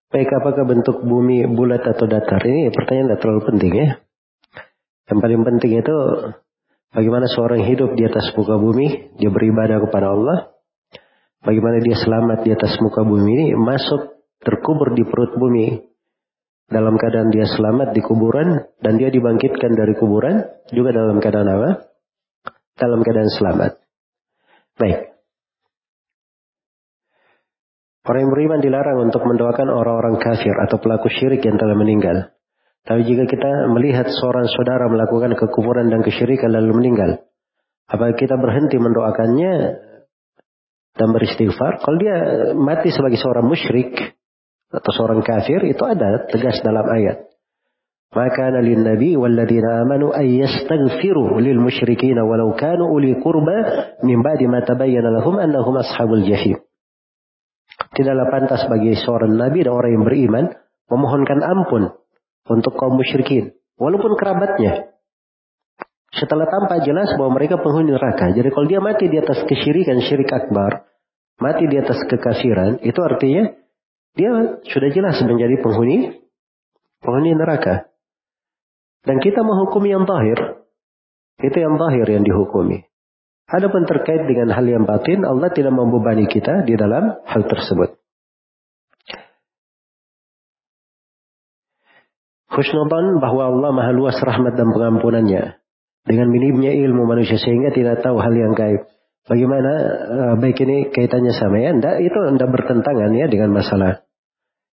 Baik 0.10 0.30
apakah 0.34 0.66
bentuk 0.66 1.06
bumi 1.06 1.46
bulat 1.54 1.86
atau 1.86 2.10
datar 2.10 2.42
ini 2.50 2.74
pertanyaan 2.74 3.14
tidak 3.14 3.22
terlalu 3.22 3.42
penting 3.54 3.74
ya. 3.78 3.90
Yang 5.10 5.20
paling 5.26 5.42
penting 5.42 5.72
itu 5.82 5.96
bagaimana 6.94 7.26
seorang 7.26 7.66
hidup 7.66 7.98
di 7.98 8.06
atas 8.06 8.30
muka 8.38 8.62
bumi, 8.62 9.18
dia 9.18 9.34
beribadah 9.34 9.82
kepada 9.90 10.14
Allah. 10.14 10.38
Bagaimana 11.42 11.82
dia 11.82 11.98
selamat 11.98 12.46
di 12.46 12.52
atas 12.54 12.78
muka 12.84 13.02
bumi 13.02 13.30
ini 13.32 13.46
masuk 13.58 14.22
terkubur 14.44 14.94
di 14.94 15.08
perut 15.08 15.34
bumi 15.40 15.82
dalam 16.70 17.00
keadaan 17.00 17.34
dia 17.34 17.50
selamat 17.50 17.96
di 17.96 18.02
kuburan 18.06 18.70
dan 18.84 19.00
dia 19.00 19.10
dibangkitkan 19.10 19.74
dari 19.74 19.98
kuburan 19.98 20.46
juga 20.70 20.94
dalam 20.94 21.18
keadaan 21.18 21.50
apa? 21.50 21.70
dalam 22.80 23.04
keadaan 23.04 23.28
selamat. 23.28 23.72
Baik. 24.80 25.12
Orang 28.08 28.26
yang 28.26 28.32
beriman 28.32 28.64
dilarang 28.64 28.98
untuk 29.12 29.22
mendoakan 29.28 29.68
orang-orang 29.70 30.16
kafir 30.18 30.56
atau 30.56 30.80
pelaku 30.80 31.12
syirik 31.12 31.44
yang 31.44 31.60
telah 31.60 31.76
meninggal. 31.76 32.32
Tapi 32.88 33.02
jika 33.06 33.28
kita 33.28 33.70
melihat 33.70 34.08
seorang 34.08 34.48
saudara 34.50 34.88
melakukan 34.88 35.36
kekufuran 35.36 35.92
dan 35.92 36.00
kesyirikan 36.02 36.50
lalu 36.56 36.80
meninggal, 36.80 37.28
apakah 37.92 38.16
kita 38.16 38.40
berhenti 38.40 38.80
mendoakannya 38.80 39.54
dan 40.96 41.10
beristighfar? 41.12 41.84
Kalau 41.84 41.98
dia 42.00 42.16
mati 42.56 42.90
sebagai 42.90 43.20
seorang 43.20 43.46
musyrik 43.46 43.94
atau 44.70 44.92
seorang 44.96 45.22
kafir, 45.26 45.66
itu 45.68 45.84
ada 45.84 46.30
tegas 46.30 46.62
dalam 46.64 46.88
ayat. 46.88 47.30
Maka 48.10 48.50
lil 48.66 48.82
nabi 48.82 49.14
walladzina 49.14 49.86
amanu 49.86 50.10
ay 50.10 50.42
yastaghfiru 50.42 51.38
lil 51.46 51.62
musyrikin 51.62 52.18
walau 52.18 52.58
kanu 52.58 52.90
uli 52.90 53.14
qurba 53.22 53.94
min 54.02 54.26
ba'di 54.26 54.50
ma 54.50 54.66
tabayyana 54.66 55.14
lahum 55.14 55.38
annahum 55.38 55.78
ashabul 55.78 56.26
jahim. 56.26 56.58
Tidaklah 57.94 58.28
pantas 58.34 58.66
bagi 58.66 58.98
seorang 58.98 59.38
nabi 59.38 59.62
dan 59.62 59.78
orang 59.78 59.92
yang 59.94 60.06
beriman 60.10 60.46
memohonkan 60.90 61.38
ampun 61.46 61.94
untuk 62.50 62.74
kaum 62.76 62.98
musyrikin, 62.98 63.54
walaupun 63.78 64.18
kerabatnya. 64.18 64.90
Setelah 66.10 66.50
tampak 66.50 66.82
jelas 66.90 67.14
bahwa 67.14 67.38
mereka 67.38 67.62
penghuni 67.62 67.94
neraka. 67.94 68.34
Jadi 68.34 68.50
kalau 68.50 68.66
dia 68.66 68.82
mati 68.82 69.06
di 69.06 69.22
atas 69.22 69.46
kesyirikan, 69.46 70.02
syirik 70.02 70.34
akbar, 70.34 70.90
mati 71.38 71.70
di 71.70 71.78
atas 71.78 72.02
kekafiran, 72.10 72.82
itu 72.82 72.98
artinya 72.98 73.54
dia 74.18 74.58
sudah 74.66 74.90
jelas 74.90 75.22
menjadi 75.22 75.62
penghuni 75.62 76.18
penghuni 77.06 77.38
neraka. 77.38 77.94
Dan 79.06 79.22
kita 79.22 79.46
menghukum 79.46 79.86
yang 79.86 80.04
tahir, 80.10 80.66
itu 81.40 81.58
yang 81.62 81.78
tahir 81.78 82.08
yang 82.10 82.26
dihukumi. 82.26 82.90
Adapun 83.50 83.86
terkait 83.86 84.28
dengan 84.30 84.54
hal 84.54 84.66
yang 84.66 84.86
batin, 84.86 85.26
Allah 85.26 85.50
tidak 85.54 85.74
membebani 85.74 86.26
kita 86.30 86.66
di 86.66 86.74
dalam 86.74 87.22
hal 87.26 87.42
tersebut. 87.48 87.99
Khusnudan 92.50 93.22
bahwa 93.22 93.54
Allah 93.54 93.70
maha 93.72 93.92
luas 93.94 94.18
rahmat 94.18 94.58
dan 94.58 94.74
pengampunannya. 94.74 95.62
Dengan 96.06 96.28
minimnya 96.34 96.74
ilmu 96.74 97.06
manusia 97.06 97.38
sehingga 97.38 97.70
tidak 97.70 98.02
tahu 98.02 98.18
hal 98.18 98.34
yang 98.34 98.58
gaib. 98.58 98.90
Bagaimana 99.30 99.72
uh, 100.10 100.34
baik 100.42 100.58
ini 100.66 100.90
kaitannya 100.90 101.38
sama 101.38 101.62
ya? 101.62 101.70
Nggak, 101.78 102.02
itu 102.02 102.18
anda 102.26 102.50
bertentangan 102.50 103.14
ya 103.14 103.30
dengan 103.30 103.54
masalah 103.54 104.10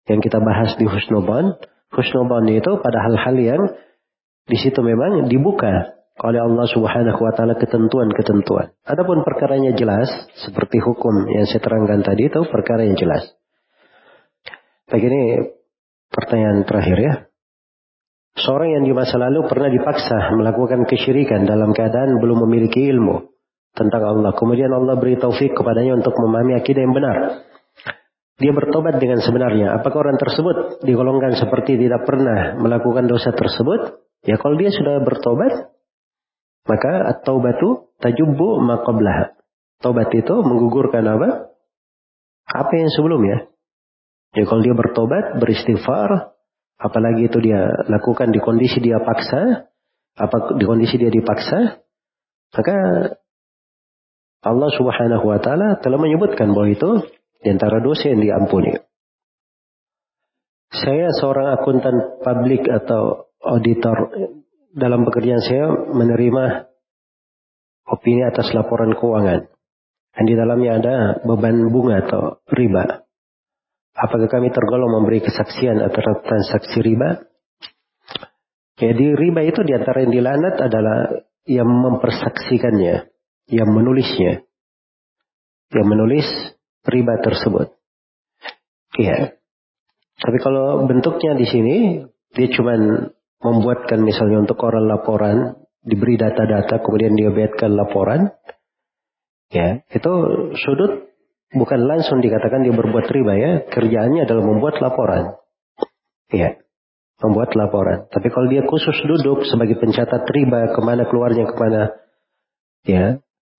yang 0.07 0.23
kita 0.23 0.39
bahas 0.39 0.79
di 0.79 0.87
Husnudan. 0.87 1.59
Husnudan 1.91 2.47
itu 2.47 2.79
pada 2.79 2.99
hal-hal 3.03 3.37
yang 3.43 3.63
di 4.45 4.57
situ 4.61 4.79
memang 4.79 5.27
dibuka 5.27 5.97
oleh 6.23 6.39
Allah 6.39 6.67
Subhanahu 6.71 7.19
wa 7.19 7.33
taala 7.35 7.59
ketentuan-ketentuan. 7.59 8.71
Adapun 8.87 9.27
perkaranya 9.27 9.75
jelas 9.75 10.07
seperti 10.39 10.79
hukum 10.79 11.27
yang 11.27 11.51
saya 11.51 11.59
terangkan 11.59 12.07
tadi 12.07 12.31
itu 12.31 12.41
perkara 12.47 12.87
yang 12.87 12.95
jelas. 12.95 13.35
Begini 14.87 15.51
pertanyaan 16.15 16.63
terakhir 16.63 16.99
ya. 17.03 17.15
Seorang 18.45 18.77
yang 18.77 18.85
di 18.85 18.93
masa 18.93 19.17
lalu 19.17 19.49
pernah 19.49 19.73
dipaksa 19.73 20.37
melakukan 20.37 20.85
kesyirikan 20.85 21.49
dalam 21.49 21.73
keadaan 21.73 22.21
belum 22.21 22.45
memiliki 22.45 22.85
ilmu 22.93 23.25
tentang 23.73 24.05
Allah. 24.05 24.37
Kemudian 24.37 24.69
Allah 24.69 25.01
beri 25.01 25.17
taufik 25.17 25.57
kepadanya 25.57 25.97
untuk 25.97 26.13
memahami 26.13 26.61
akidah 26.61 26.85
yang 26.85 26.93
benar. 26.93 27.17
Dia 28.37 28.53
bertobat 28.53 29.01
dengan 29.01 29.25
sebenarnya. 29.25 29.81
Apakah 29.81 30.11
orang 30.11 30.21
tersebut 30.21 30.85
digolongkan 30.85 31.41
seperti 31.41 31.81
tidak 31.81 32.05
pernah 32.05 32.59
melakukan 32.61 33.09
dosa 33.09 33.33
tersebut? 33.33 34.05
Ya 34.29 34.37
kalau 34.37 34.61
dia 34.61 34.69
sudah 34.69 35.01
bertobat, 35.01 35.73
maka 36.69 37.17
at-taubatu 37.17 37.97
tajubbu 38.03 38.61
maqablah. 38.61 39.41
Tobat 39.81 40.13
itu 40.13 40.35
menggugurkan 40.45 41.05
apa? 41.07 41.55
Apa 42.45 42.73
yang 42.77 42.93
sebelumnya. 42.93 43.49
Ya 44.37 44.45
kalau 44.45 44.61
dia 44.61 44.75
bertobat, 44.77 45.39
beristighfar, 45.39 46.34
Apalagi 46.85 47.33
itu 47.33 47.41
dia 47.41 47.65
lakukan 47.89 48.29
di 48.29 48.45
kondisi 48.45 48.77
dia 48.85 49.01
paksa, 49.01 49.73
apa 50.21 50.37
di 50.61 50.65
kondisi 50.69 51.01
dia 51.01 51.09
dipaksa, 51.09 51.81
maka 52.53 52.77
Allah 54.45 54.71
Subhanahu 54.77 55.25
wa 55.25 55.41
taala 55.41 55.81
telah 55.81 55.97
menyebutkan 55.97 56.53
bahwa 56.53 56.69
itu 56.69 57.09
di 57.41 57.49
antara 57.49 57.81
dosa 57.81 58.13
yang 58.13 58.21
diampuni. 58.21 58.77
Saya 60.75 61.09
seorang 61.17 61.57
akuntan 61.57 62.21
publik 62.21 62.69
atau 62.69 63.33
auditor 63.41 64.13
dalam 64.75 65.09
pekerjaan 65.09 65.41
saya 65.41 65.71
menerima 65.71 66.69
opini 67.89 68.27
atas 68.27 68.53
laporan 68.53 68.93
keuangan. 68.93 69.49
Dan 70.15 70.25
di 70.29 70.35
dalamnya 70.37 70.71
ada 70.79 70.97
beban 71.25 71.73
bunga 71.73 72.05
atau 72.05 72.45
riba. 72.53 73.04
Apakah 73.95 74.27
kami 74.27 74.51
tergolong 74.51 74.91
memberi 74.91 75.23
kesaksian 75.23 75.79
atas 75.79 76.03
transaksi 76.27 76.83
riba? 76.83 77.23
Jadi 78.75 79.15
riba 79.15 79.47
itu 79.47 79.63
di 79.63 79.71
antara 79.71 80.03
yang 80.03 80.11
dilanat 80.11 80.55
adalah 80.59 80.99
yang 81.47 81.71
mempersaksikannya, 81.71 83.07
yang 83.55 83.71
menulisnya, 83.71 84.43
yang 85.71 85.87
menulis 85.87 86.27
riba 86.83 87.23
tersebut. 87.23 87.71
Iya. 88.99 89.39
Tapi 90.19 90.39
kalau 90.43 90.91
bentuknya 90.91 91.39
di 91.39 91.47
sini, 91.47 91.77
dia 92.35 92.49
cuma 92.51 92.75
membuatkan 93.47 94.03
misalnya 94.03 94.43
untuk 94.43 94.59
orang 94.67 94.91
laporan, 94.91 95.37
diberi 95.87 96.19
data-data, 96.19 96.83
kemudian 96.83 97.15
dia 97.15 97.31
buatkan 97.31 97.71
laporan, 97.79 98.33
ya 99.55 99.87
itu 99.93 100.13
sudut 100.59 101.14
bukan 101.55 101.81
langsung 101.87 102.19
dikatakan 102.21 102.67
dia 102.67 102.75
berbuat 102.75 103.07
riba 103.09 103.35
ya. 103.39 103.53
Kerjaannya 103.71 104.27
adalah 104.27 104.43
membuat 104.43 104.83
laporan. 104.83 105.39
Ya, 106.35 106.59
membuat 107.23 107.55
laporan. 107.55 108.11
Tapi 108.11 108.29
kalau 108.29 108.51
dia 108.51 108.67
khusus 108.67 108.99
duduk 109.07 109.47
sebagai 109.47 109.79
pencatat 109.79 110.27
riba, 110.29 110.75
ke 110.75 110.81
mana 110.83 111.07
keluarnya, 111.07 111.47
ke 111.47 111.55
mana, 111.55 111.83
ya, 112.85 113.05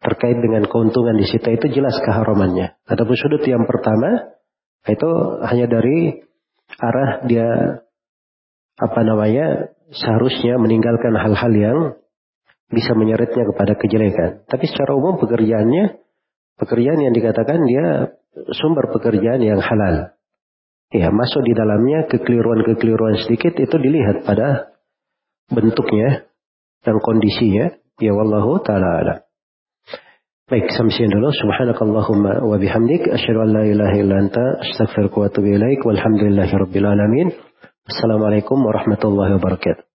terkait 0.03 0.37
dengan 0.37 0.67
keuntungan 0.67 1.15
di 1.15 1.25
situ 1.25 1.47
itu 1.49 1.81
jelas 1.81 1.97
keharamannya. 2.03 2.77
Adapun 2.85 3.15
sudut 3.17 3.41
yang 3.47 3.65
pertama 3.65 4.37
itu 4.85 5.09
hanya 5.41 5.65
dari 5.65 6.21
arah 6.77 7.25
dia 7.25 7.47
apa 8.75 9.01
namanya 9.01 9.73
seharusnya 9.89 10.59
meninggalkan 10.59 11.15
hal-hal 11.15 11.53
yang 11.55 11.77
bisa 12.69 12.91
menyeretnya 12.93 13.49
kepada 13.49 13.73
kejelekan. 13.79 14.45
Tapi 14.45 14.65
secara 14.69 14.93
umum 14.93 15.17
pekerjaannya 15.17 16.04
Pekerjaan 16.55 16.99
yang 17.03 17.13
dikatakan 17.15 17.59
dia 17.67 18.15
sumber 18.55 18.87
pekerjaan 18.91 19.43
yang 19.43 19.59
halal. 19.59 20.15
Ya, 20.93 21.11
masuk 21.11 21.43
di 21.43 21.51
dalamnya 21.51 22.07
kekeliruan-kekeliruan 22.07 23.19
sedikit 23.27 23.57
itu 23.59 23.75
dilihat 23.75 24.23
pada 24.23 24.71
bentuknya 25.51 26.29
dan 26.85 27.01
kondisinya. 27.01 27.75
Ya 27.99 28.11
wallahu 28.11 28.59
taala 28.63 28.89
ala. 29.03 29.15
Baik, 30.45 30.69
sampai 30.77 31.09
dulu. 31.09 31.33
Subhanakallahumma 31.33 32.45
wa 32.45 32.55
bihamdik 32.61 33.09
asyhadu 33.09 33.49
an 33.49 33.49
la 33.49 33.63
ilaha 33.65 33.95
illa 33.97 34.15
anta 34.21 34.61
astaghfiruka 34.61 35.17
wa 35.17 35.25
atubu 35.25 35.57
ilaik. 35.57 35.81
Walhamdulillahirabbil 35.81 36.85
alamin. 36.85 37.33
Assalamualaikum 37.89 38.61
warahmatullahi 38.61 39.41
wabarakatuh. 39.41 39.89